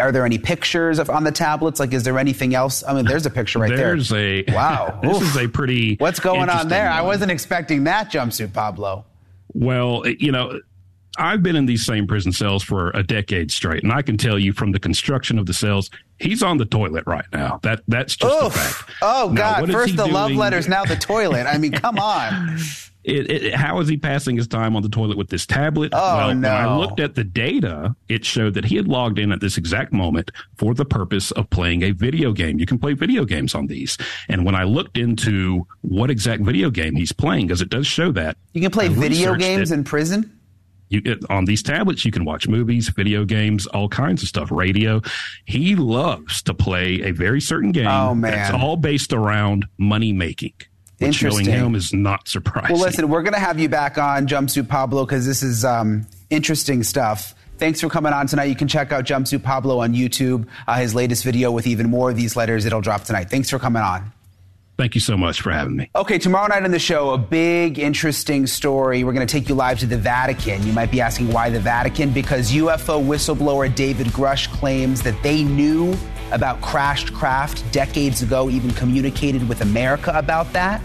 are 0.00 0.10
there 0.10 0.24
any 0.24 0.38
pictures 0.38 0.98
of, 0.98 1.10
on 1.10 1.24
the 1.24 1.32
tablets? 1.32 1.78
Like, 1.78 1.92
is 1.92 2.04
there 2.04 2.18
anything 2.18 2.54
else? 2.54 2.82
I 2.82 2.94
mean, 2.94 3.04
there's 3.04 3.26
a 3.26 3.30
picture 3.30 3.58
right 3.58 3.76
there's 3.76 4.08
there. 4.08 4.42
There's 4.42 4.48
a 4.48 4.54
wow. 4.54 5.00
this 5.02 5.20
is 5.20 5.36
a 5.36 5.46
pretty. 5.46 5.96
What's 5.96 6.18
going 6.18 6.48
on 6.48 6.68
there? 6.68 6.86
One. 6.86 6.96
I 6.96 7.02
wasn't 7.02 7.30
expecting 7.30 7.84
that 7.84 8.10
jumpsuit, 8.10 8.54
Pablo. 8.54 9.04
Well, 9.52 10.08
you 10.08 10.32
know, 10.32 10.62
I've 11.18 11.42
been 11.42 11.56
in 11.56 11.66
these 11.66 11.84
same 11.84 12.06
prison 12.06 12.32
cells 12.32 12.62
for 12.62 12.90
a 12.90 13.02
decade 13.02 13.50
straight, 13.50 13.82
and 13.82 13.92
I 13.92 14.02
can 14.02 14.16
tell 14.16 14.38
you 14.38 14.52
from 14.52 14.72
the 14.72 14.78
construction 14.78 15.38
of 15.38 15.46
the 15.46 15.54
cells, 15.54 15.90
he's 16.18 16.42
on 16.42 16.58
the 16.58 16.64
toilet 16.64 17.04
right 17.06 17.26
now. 17.32 17.60
That 17.62 17.82
that's 17.88 18.16
just 18.16 18.44
Oof. 18.44 18.54
a 18.54 18.58
fact. 18.58 18.90
Oh 19.02 19.30
now, 19.32 19.60
God! 19.60 19.70
First 19.70 19.96
the 19.96 20.04
doing? 20.04 20.14
love 20.14 20.32
letters, 20.32 20.68
now 20.68 20.84
the 20.84 20.96
toilet. 20.96 21.46
I 21.46 21.58
mean, 21.58 21.72
come 21.72 21.98
on. 21.98 22.58
It, 23.04 23.30
it, 23.30 23.54
how 23.54 23.80
is 23.80 23.88
he 23.88 23.98
passing 23.98 24.36
his 24.36 24.48
time 24.48 24.74
on 24.74 24.82
the 24.82 24.88
toilet 24.88 25.18
with 25.18 25.28
this 25.28 25.44
tablet? 25.44 25.92
Oh, 25.94 26.16
well, 26.16 26.34
no. 26.34 26.48
when 26.48 26.56
I 26.56 26.76
looked 26.78 27.00
at 27.00 27.14
the 27.14 27.22
data, 27.22 27.94
it 28.08 28.24
showed 28.24 28.54
that 28.54 28.64
he 28.64 28.76
had 28.76 28.88
logged 28.88 29.18
in 29.18 29.30
at 29.30 29.40
this 29.40 29.58
exact 29.58 29.92
moment 29.92 30.30
for 30.56 30.72
the 30.72 30.86
purpose 30.86 31.30
of 31.32 31.50
playing 31.50 31.82
a 31.82 31.90
video 31.90 32.32
game. 32.32 32.58
You 32.58 32.64
can 32.64 32.78
play 32.78 32.94
video 32.94 33.26
games 33.26 33.54
on 33.54 33.66
these. 33.66 33.98
And 34.30 34.46
when 34.46 34.54
I 34.54 34.64
looked 34.64 34.96
into 34.96 35.66
what 35.82 36.10
exact 36.10 36.44
video 36.44 36.70
game 36.70 36.96
he's 36.96 37.12
playing, 37.12 37.48
because 37.48 37.60
it 37.60 37.68
does 37.68 37.86
show 37.86 38.10
that. 38.12 38.38
You 38.54 38.62
can 38.62 38.70
play 38.70 38.88
video 38.88 39.34
games 39.34 39.70
it, 39.70 39.74
in 39.74 39.84
prison? 39.84 40.33
You, 40.94 41.20
on 41.28 41.44
these 41.44 41.62
tablets, 41.62 42.04
you 42.04 42.12
can 42.12 42.24
watch 42.24 42.48
movies, 42.48 42.88
video 42.88 43.24
games, 43.24 43.66
all 43.66 43.88
kinds 43.88 44.22
of 44.22 44.28
stuff, 44.28 44.50
radio. 44.50 45.00
He 45.44 45.74
loves 45.76 46.42
to 46.42 46.54
play 46.54 47.02
a 47.02 47.10
very 47.10 47.40
certain 47.40 47.72
game 47.72 47.86
oh, 47.86 48.14
man. 48.14 48.32
that's 48.32 48.54
all 48.54 48.76
based 48.76 49.12
around 49.12 49.66
money 49.78 50.12
making. 50.12 50.54
Interesting. 51.00 51.46
Showing 51.46 51.58
him 51.58 51.74
is 51.74 51.92
not 51.92 52.28
surprising. 52.28 52.74
Well, 52.74 52.82
listen, 52.82 53.08
we're 53.08 53.22
going 53.22 53.34
to 53.34 53.40
have 53.40 53.58
you 53.58 53.68
back 53.68 53.98
on 53.98 54.26
Jumpsuit 54.26 54.68
Pablo 54.68 55.04
because 55.04 55.26
this 55.26 55.42
is 55.42 55.64
um, 55.64 56.06
interesting 56.30 56.82
stuff. 56.82 57.34
Thanks 57.58 57.80
for 57.80 57.88
coming 57.88 58.12
on 58.12 58.26
tonight. 58.26 58.44
You 58.44 58.56
can 58.56 58.68
check 58.68 58.92
out 58.92 59.04
Jumpsuit 59.04 59.42
Pablo 59.42 59.80
on 59.80 59.94
YouTube. 59.94 60.46
Uh, 60.66 60.76
his 60.76 60.94
latest 60.94 61.24
video 61.24 61.50
with 61.52 61.66
even 61.66 61.88
more 61.88 62.10
of 62.10 62.16
these 62.16 62.36
letters, 62.36 62.64
it'll 62.64 62.80
drop 62.80 63.04
tonight. 63.04 63.30
Thanks 63.30 63.50
for 63.50 63.58
coming 63.58 63.82
on. 63.82 64.12
Thank 64.76 64.96
you 64.96 65.00
so 65.00 65.16
much 65.16 65.40
for 65.40 65.52
having 65.52 65.76
me. 65.76 65.88
Okay, 65.94 66.18
tomorrow 66.18 66.48
night 66.48 66.64
on 66.64 66.72
the 66.72 66.80
show, 66.80 67.10
a 67.10 67.18
big, 67.18 67.78
interesting 67.78 68.46
story. 68.46 69.04
We're 69.04 69.12
going 69.12 69.26
to 69.26 69.32
take 69.32 69.48
you 69.48 69.54
live 69.54 69.78
to 69.80 69.86
the 69.86 69.96
Vatican. 69.96 70.66
You 70.66 70.72
might 70.72 70.90
be 70.90 71.00
asking 71.00 71.32
why 71.32 71.48
the 71.48 71.60
Vatican? 71.60 72.10
Because 72.10 72.50
UFO 72.50 73.04
whistleblower 73.04 73.72
David 73.72 74.08
Grusch 74.08 74.48
claims 74.52 75.02
that 75.02 75.20
they 75.22 75.44
knew 75.44 75.96
about 76.32 76.60
crashed 76.60 77.14
craft 77.14 77.70
decades 77.70 78.22
ago, 78.22 78.50
even 78.50 78.72
communicated 78.72 79.48
with 79.48 79.60
America 79.60 80.10
about 80.14 80.52
that. 80.54 80.82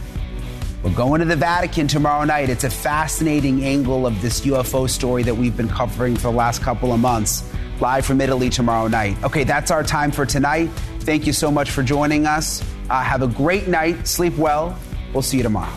We're 0.83 0.93
going 0.93 1.19
to 1.19 1.25
the 1.25 1.35
Vatican 1.35 1.87
tomorrow 1.87 2.23
night. 2.25 2.49
It's 2.49 2.63
a 2.63 2.69
fascinating 2.69 3.63
angle 3.63 4.05
of 4.05 4.21
this 4.21 4.41
UFO 4.41 4.87
story 4.87 5.23
that 5.23 5.35
we've 5.35 5.57
been 5.57 5.67
covering 5.67 6.15
for 6.15 6.31
the 6.31 6.37
last 6.37 6.61
couple 6.61 6.93
of 6.93 6.99
months. 6.99 7.43
Live 7.81 8.05
from 8.05 8.21
Italy 8.21 8.49
tomorrow 8.49 8.87
night. 8.87 9.21
Okay, 9.23 9.43
that's 9.43 9.71
our 9.71 9.83
time 9.83 10.11
for 10.11 10.25
tonight. 10.25 10.67
Thank 10.99 11.25
you 11.25 11.33
so 11.33 11.49
much 11.49 11.71
for 11.71 11.81
joining 11.81 12.27
us. 12.27 12.63
Uh, 12.89 13.01
have 13.01 13.21
a 13.21 13.27
great 13.27 13.67
night. 13.67 14.07
Sleep 14.07 14.35
well. 14.37 14.77
We'll 15.13 15.21
see 15.21 15.37
you 15.37 15.43
tomorrow. 15.43 15.73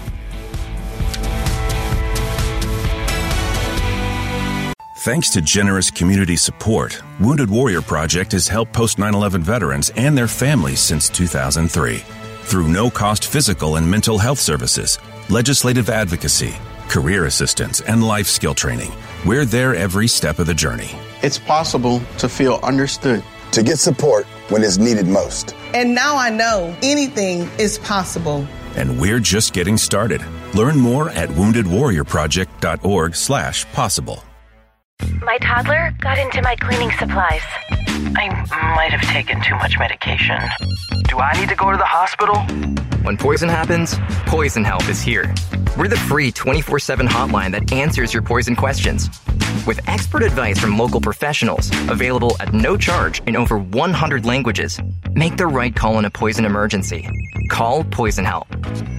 Thanks 4.98 5.30
to 5.30 5.40
generous 5.42 5.90
community 5.90 6.36
support, 6.36 7.02
Wounded 7.18 7.50
Warrior 7.50 7.82
Project 7.82 8.30
has 8.32 8.46
helped 8.46 8.72
post 8.72 9.00
9 9.00 9.12
11 9.14 9.42
veterans 9.42 9.90
and 9.96 10.16
their 10.16 10.28
families 10.28 10.78
since 10.78 11.08
2003 11.08 12.04
through 12.42 12.68
no 12.68 12.88
cost 12.88 13.26
physical 13.26 13.76
and 13.76 13.90
mental 13.90 14.16
health 14.18 14.38
services, 14.38 15.00
legislative 15.28 15.88
advocacy, 15.88 16.54
career 16.88 17.24
assistance, 17.24 17.80
and 17.80 18.06
life 18.06 18.28
skill 18.28 18.54
training. 18.54 18.92
We're 19.26 19.44
there 19.44 19.74
every 19.74 20.06
step 20.06 20.38
of 20.38 20.46
the 20.46 20.54
journey. 20.54 20.90
It's 21.22 21.38
possible 21.38 22.00
to 22.18 22.28
feel 22.28 22.60
understood, 22.62 23.24
to 23.52 23.62
get 23.64 23.78
support 23.78 24.24
when 24.50 24.62
it's 24.62 24.78
needed 24.78 25.08
most. 25.08 25.56
And 25.74 25.94
now 25.94 26.16
I 26.16 26.30
know 26.30 26.74
anything 26.82 27.48
is 27.58 27.78
possible. 27.78 28.46
And 28.76 29.00
we're 29.00 29.20
just 29.20 29.52
getting 29.52 29.76
started. 29.76 30.22
Learn 30.54 30.78
more 30.78 31.10
at 31.10 31.28
woundedwarriorproject.org/possible. 31.28 34.24
My 35.24 35.38
toddler 35.38 35.94
got 36.00 36.18
into 36.18 36.42
my 36.42 36.56
cleaning 36.56 36.90
supplies. 36.98 37.42
I 38.16 38.28
might 38.74 38.90
have 38.90 39.02
taken 39.02 39.40
too 39.40 39.54
much 39.54 39.78
medication. 39.78 40.36
Do 41.08 41.18
I 41.18 41.32
need 41.38 41.48
to 41.48 41.54
go 41.54 41.70
to 41.70 41.76
the 41.76 41.84
hospital? 41.84 42.34
When 43.04 43.16
poison 43.16 43.48
happens, 43.48 43.94
Poison 44.26 44.64
Help 44.64 44.88
is 44.88 45.00
here. 45.00 45.32
We're 45.78 45.86
the 45.86 45.96
free 45.96 46.32
24 46.32 46.80
7 46.80 47.06
hotline 47.06 47.52
that 47.52 47.72
answers 47.72 48.12
your 48.12 48.22
poison 48.22 48.56
questions. 48.56 49.08
With 49.64 49.88
expert 49.88 50.24
advice 50.24 50.58
from 50.58 50.76
local 50.76 51.00
professionals, 51.00 51.70
available 51.88 52.36
at 52.40 52.52
no 52.52 52.76
charge 52.76 53.22
in 53.28 53.36
over 53.36 53.58
100 53.58 54.24
languages, 54.24 54.80
make 55.12 55.36
the 55.36 55.46
right 55.46 55.72
call 55.74 56.00
in 56.00 56.04
a 56.04 56.10
poison 56.10 56.44
emergency. 56.44 57.08
Call 57.48 57.84
Poison 57.84 58.24
Help. 58.24 58.48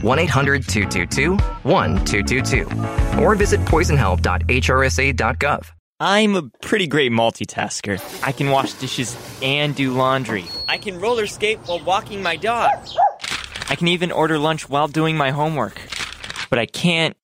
1 0.02 0.20
800 0.20 0.70
222 0.70 1.32
1222 1.64 3.22
or 3.22 3.36
visit 3.36 3.60
poisonhelp.hrsa.gov. 3.62 5.70
I'm 6.06 6.36
a 6.36 6.44
pretty 6.60 6.88
great 6.88 7.14
multitasker. 7.14 7.98
I 8.28 8.34
can 8.34 8.50
wash 8.50 8.74
dishes 8.74 9.16
and 9.42 9.74
do 9.74 9.94
laundry. 9.94 10.44
I 10.68 10.78
can 10.78 11.00
roller 11.00 11.28
skate 11.28 11.60
while 11.60 11.80
walking 11.80 12.22
my 12.22 12.36
dog. 12.36 12.90
I 13.70 13.78
can 13.78 13.88
even 13.88 14.12
order 14.12 14.38
lunch 14.38 14.68
while 14.68 14.90
doing 14.90 15.16
my 15.16 15.32
homework. 15.32 15.80
But 16.50 16.60
I 16.60 16.66
can't 16.66 17.16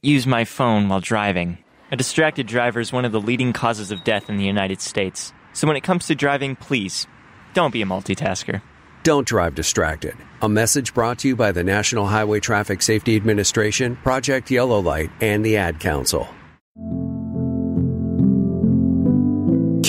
use 0.00 0.26
my 0.26 0.46
phone 0.46 0.88
while 0.88 1.00
driving. 1.00 1.58
A 1.90 1.96
distracted 1.96 2.46
driver 2.46 2.80
is 2.80 2.90
one 2.90 3.04
of 3.04 3.12
the 3.12 3.20
leading 3.20 3.52
causes 3.52 3.90
of 3.90 4.02
death 4.02 4.30
in 4.30 4.38
the 4.38 4.46
United 4.46 4.80
States. 4.80 5.34
So 5.52 5.66
when 5.66 5.76
it 5.76 5.82
comes 5.82 6.06
to 6.06 6.14
driving, 6.14 6.56
please 6.56 7.06
don't 7.52 7.70
be 7.70 7.82
a 7.82 7.86
multitasker. 7.86 8.62
Don't 9.02 9.28
drive 9.28 9.54
distracted. 9.54 10.14
A 10.40 10.48
message 10.48 10.94
brought 10.94 11.18
to 11.18 11.28
you 11.28 11.36
by 11.36 11.52
the 11.52 11.64
National 11.64 12.06
Highway 12.06 12.40
Traffic 12.40 12.80
Safety 12.80 13.14
Administration, 13.14 13.96
Project 13.96 14.50
Yellow 14.50 14.80
Light, 14.80 15.10
and 15.20 15.44
the 15.44 15.58
Ad 15.58 15.80
Council. 15.80 16.26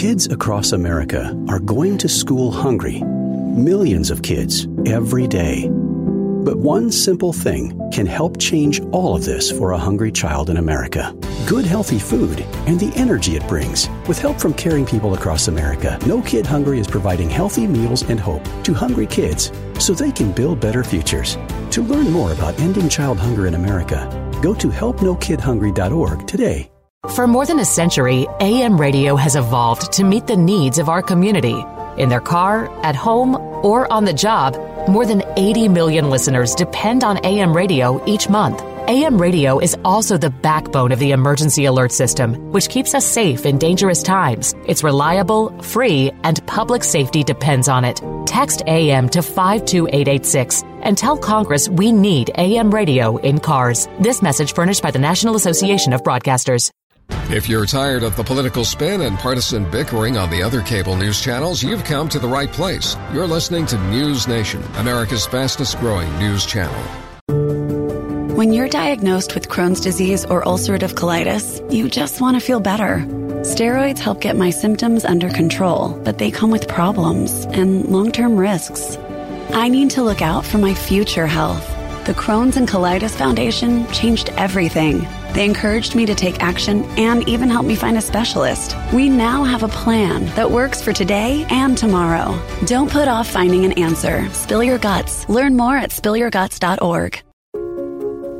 Kids 0.04 0.28
across 0.28 0.74
America 0.74 1.34
are 1.48 1.60
going 1.60 1.98
to 2.00 2.10
school 2.10 2.52
hungry. 2.52 3.00
Millions 3.00 4.12
of 4.12 4.22
kids 4.22 4.68
every 4.86 5.28
day. 5.28 5.70
But 5.70 6.58
one 6.58 6.92
simple 6.92 7.32
thing 7.32 7.90
can 7.94 8.06
help 8.06 8.38
change 8.38 8.82
all 8.92 9.16
of 9.16 9.24
this 9.24 9.50
for 9.50 9.72
a 9.72 9.78
hungry 9.78 10.12
child 10.12 10.50
in 10.50 10.58
America. 10.58 11.16
Good, 11.48 11.66
healthy 11.66 12.00
food 12.00 12.42
and 12.68 12.78
the 12.78 12.92
energy 12.98 13.38
it 13.38 13.48
brings. 13.48 13.88
With 14.06 14.20
help 14.20 14.42
from 14.42 14.54
caring 14.56 14.86
people 14.86 15.14
across 15.14 15.48
America, 15.48 15.98
No 16.06 16.22
Kid 16.22 16.46
Hungry 16.46 16.80
is 16.80 16.88
providing 16.88 17.30
healthy 17.30 17.66
meals 17.66 18.04
and 18.10 18.20
hope 18.20 18.44
to 18.66 18.74
hungry 18.74 19.08
kids 19.08 19.54
so 19.80 19.94
they 19.94 20.12
can 20.12 20.34
build 20.34 20.60
better 20.60 20.84
futures. 20.84 21.38
To 21.72 21.82
learn 21.82 22.12
more 22.12 22.34
about 22.34 22.60
ending 22.60 22.90
child 22.90 23.20
hunger 23.20 23.48
in 23.48 23.56
America, 23.56 24.02
go 24.42 24.54
to 24.54 24.68
helpnokidhungry.org 24.68 26.28
today. 26.28 26.73
For 27.10 27.28
more 27.28 27.46
than 27.46 27.60
a 27.60 27.66
century, 27.66 28.28
AM 28.40 28.80
radio 28.80 29.18
has 29.18 29.36
evolved 29.36 29.92
to 29.94 30.06
meet 30.06 30.26
the 30.26 30.38
needs 30.38 30.80
of 30.80 30.88
our 30.88 31.02
community. 31.02 31.66
In 31.98 32.08
their 32.08 32.22
car, 32.22 32.70
at 32.82 32.96
home, 32.96 33.36
or 33.62 33.92
on 33.92 34.06
the 34.06 34.14
job, 34.14 34.58
more 34.88 35.06
than 35.06 35.22
80 35.36 35.68
million 35.68 36.10
listeners 36.10 36.56
depend 36.56 37.04
on 37.04 37.24
AM 37.26 37.54
radio 37.54 38.02
each 38.06 38.30
month. 38.30 38.64
AM 38.88 39.18
radio 39.18 39.60
is 39.60 39.76
also 39.84 40.18
the 40.18 40.30
backbone 40.30 40.94
of 40.94 41.00
the 41.00 41.12
emergency 41.12 41.66
alert 41.66 41.92
system, 41.92 42.36
which 42.54 42.70
keeps 42.70 42.96
us 42.96 43.06
safe 43.06 43.46
in 43.46 43.58
dangerous 43.58 44.02
times. 44.02 44.56
It's 44.66 44.84
reliable, 44.84 45.50
free, 45.62 46.12
and 46.24 46.46
public 46.48 46.86
safety 46.86 47.24
depends 47.24 47.68
on 47.68 47.84
it. 47.84 48.02
Text 48.26 48.64
AM 48.66 49.10
to 49.10 49.22
52886 49.22 50.64
and 50.82 50.98
tell 50.98 51.18
Congress 51.18 51.68
we 51.68 51.92
need 51.92 52.32
AM 52.36 52.74
radio 52.74 53.18
in 53.18 53.40
cars. 53.40 53.88
This 54.00 54.22
message 54.22 54.54
furnished 54.54 54.82
by 54.82 54.92
the 54.92 55.00
National 55.00 55.36
Association 55.36 55.94
of 55.94 56.02
Broadcasters. 56.02 56.72
If 57.10 57.50
you're 57.50 57.66
tired 57.66 58.04
of 58.04 58.16
the 58.16 58.24
political 58.24 58.64
spin 58.64 59.02
and 59.02 59.18
partisan 59.18 59.70
bickering 59.70 60.18
on 60.18 60.30
the 60.30 60.44
other 60.44 60.62
cable 60.62 60.96
news 60.96 61.20
channels, 61.20 61.64
you've 61.64 61.84
come 61.84 62.08
to 62.10 62.20
the 62.20 62.28
right 62.28 62.52
place. 62.52 62.96
You're 63.12 63.28
listening 63.28 63.66
to 63.68 63.78
News 63.90 64.28
Nation, 64.28 64.64
America's 64.76 65.26
fastest 65.26 65.80
growing 65.80 66.16
news 66.20 66.46
channel. 66.46 66.84
When 68.36 68.52
you're 68.52 68.68
diagnosed 68.68 69.36
with 69.36 69.48
Crohn's 69.48 69.80
disease 69.80 70.26
or 70.26 70.44
ulcerative 70.44 70.94
colitis, 70.94 71.72
you 71.72 71.90
just 71.90 72.20
want 72.20 72.36
to 72.36 72.46
feel 72.46 72.60
better. 72.60 73.06
Steroids 73.44 74.00
help 74.00 74.22
get 74.22 74.36
my 74.36 74.50
symptoms 74.50 75.06
under 75.06 75.30
control, 75.30 76.00
but 76.04 76.18
they 76.18 76.32
come 76.32 76.50
with 76.50 76.68
problems 76.68 77.46
and 77.52 77.86
long 77.90 78.12
term 78.12 78.38
risks. 78.38 78.98
I 79.54 79.70
need 79.70 79.92
to 79.92 80.04
look 80.04 80.22
out 80.22 80.46
for 80.46 80.58
my 80.58 80.74
future 80.74 81.28
health. 81.28 81.68
The 82.06 82.14
Crohn's 82.14 82.58
and 82.58 82.68
Colitis 82.68 83.16
Foundation 83.16 83.88
changed 83.92 84.30
everything. 84.30 85.08
They 85.34 85.46
encouraged 85.46 85.96
me 85.96 86.06
to 86.06 86.16
take 86.16 86.44
action 86.44 86.84
and 86.98 87.28
even 87.28 87.50
helped 87.50 87.68
me 87.68 87.76
find 87.76 87.98
a 87.98 88.02
specialist. 88.02 88.76
We 88.94 89.10
now 89.10 89.44
have 89.44 89.64
a 89.64 89.68
plan 89.68 90.26
that 90.36 90.52
works 90.52 90.82
for 90.82 90.94
today 90.94 91.46
and 91.50 91.78
tomorrow. 91.78 92.40
Don't 92.66 92.92
put 92.92 93.08
off 93.08 93.28
finding 93.28 93.66
an 93.66 93.74
answer. 93.74 94.30
Spill 94.30 94.64
your 94.64 94.78
guts. 94.78 95.28
Learn 95.28 95.58
more 95.58 95.76
at 95.76 95.90
spillyourguts.org. 95.90 97.24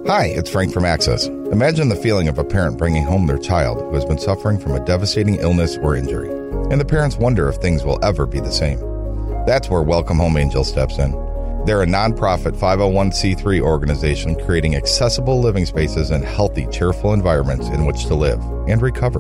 Hi, 0.06 0.26
it's 0.26 0.50
Frank 0.50 0.74
from 0.74 0.84
Access. 0.84 1.28
Imagine 1.28 1.88
the 1.88 1.96
feeling 1.96 2.28
of 2.28 2.38
a 2.38 2.44
parent 2.44 2.78
bringing 2.78 3.06
home 3.06 3.26
their 3.26 3.38
child 3.38 3.80
who 3.80 3.94
has 3.94 4.04
been 4.04 4.18
suffering 4.18 4.60
from 4.60 4.74
a 4.74 4.86
devastating 4.86 5.36
illness 5.36 5.78
or 5.78 5.96
injury, 5.96 6.30
and 6.70 6.80
the 6.82 6.84
parents 6.84 7.16
wonder 7.16 7.48
if 7.48 7.56
things 7.56 7.86
will 7.86 8.04
ever 8.04 8.26
be 8.26 8.42
the 8.42 8.52
same. 8.52 8.80
That's 9.46 9.70
where 9.70 9.82
Welcome 9.82 10.18
Home 10.18 10.36
Angel 10.36 10.66
steps 10.66 10.98
in. 11.00 11.14
They're 11.66 11.82
a 11.82 11.86
nonprofit 11.86 12.58
501c3 12.58 13.62
organization 13.62 14.36
creating 14.44 14.76
accessible 14.76 15.40
living 15.40 15.66
spaces 15.66 16.12
and 16.12 16.26
healthy, 16.26 16.68
cheerful 16.68 17.14
environments 17.14 17.70
in 17.70 17.86
which 17.86 18.06
to 18.08 18.16
live 18.16 18.42
and 18.68 18.82
recover. 18.82 19.20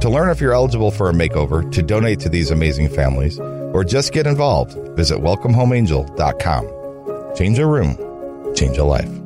To 0.00 0.08
learn 0.08 0.30
if 0.30 0.40
you're 0.40 0.54
eligible 0.54 0.90
for 0.90 1.10
a 1.10 1.12
makeover, 1.12 1.70
to 1.72 1.82
donate 1.82 2.20
to 2.20 2.28
these 2.28 2.50
amazing 2.50 2.88
families, 2.88 3.38
or 3.38 3.84
just 3.84 4.12
get 4.12 4.26
involved, 4.26 4.72
visit 4.96 5.18
welcomehomeangel.com. 5.18 7.34
Change 7.34 7.58
a 7.58 7.66
room, 7.66 8.54
change 8.54 8.78
a 8.78 8.84
life. 8.84 9.25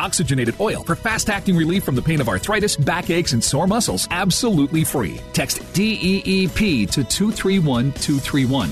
oxygenated 0.00 0.54
oil 0.60 0.82
for 0.82 0.96
fast 0.96 1.30
acting 1.30 1.56
relief 1.56 1.84
from 1.84 1.94
the 1.94 2.02
pain 2.02 2.20
of 2.20 2.28
arthritis, 2.28 2.76
backaches, 2.76 3.32
and 3.34 3.44
sore 3.44 3.66
muscles. 3.66 4.08
Absolutely 4.10 4.82
free. 4.82 5.20
Text 5.32 5.60
DEEP 5.72 6.90
to 6.90 7.04
231231. 7.04 8.70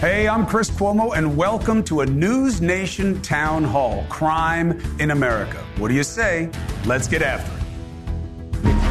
Hey, 0.00 0.26
I'm 0.26 0.46
Chris 0.46 0.70
Cuomo, 0.70 1.14
and 1.14 1.36
welcome 1.36 1.84
to 1.84 2.00
a 2.00 2.06
News 2.06 2.62
Nation 2.62 3.20
Town 3.20 3.62
Hall 3.62 4.06
Crime 4.08 4.80
in 4.98 5.10
America. 5.10 5.58
What 5.76 5.88
do 5.88 5.94
you 5.94 6.04
say? 6.04 6.48
Let's 6.86 7.06
get 7.06 7.20
after 7.20 7.54
it 7.54 7.59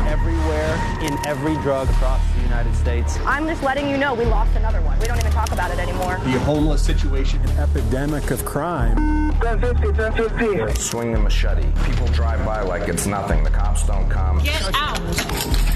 everywhere 0.09 0.73
in 1.01 1.17
every 1.27 1.53
drug 1.61 1.87
across 1.89 2.21
the 2.35 2.41
United 2.41 2.75
States. 2.75 3.17
I'm 3.25 3.47
just 3.47 3.61
letting 3.61 3.87
you 3.89 3.97
know 3.97 4.15
we 4.15 4.25
lost 4.25 4.55
another 4.55 4.81
one. 4.81 4.97
We 4.99 5.05
don't 5.05 5.19
even 5.19 5.31
talk 5.31 5.51
about 5.51 5.69
it 5.71 5.77
anymore. 5.77 6.19
The 6.23 6.39
homeless 6.39 6.83
situation, 6.83 7.39
an 7.41 7.57
epidemic 7.59 8.31
of 8.31 8.43
crime. 8.43 9.29
1050, 9.39 9.87
1050. 10.01 10.81
Swing 10.81 11.13
the 11.13 11.19
machete. 11.19 11.71
People 11.85 12.07
drive 12.07 12.43
by 12.43 12.61
like 12.61 12.89
it's 12.89 13.05
nothing. 13.05 13.43
The 13.43 13.51
cops 13.51 13.85
don't 13.85 14.09
come. 14.09 14.39
Get 14.39 14.71
out. 14.73 15.69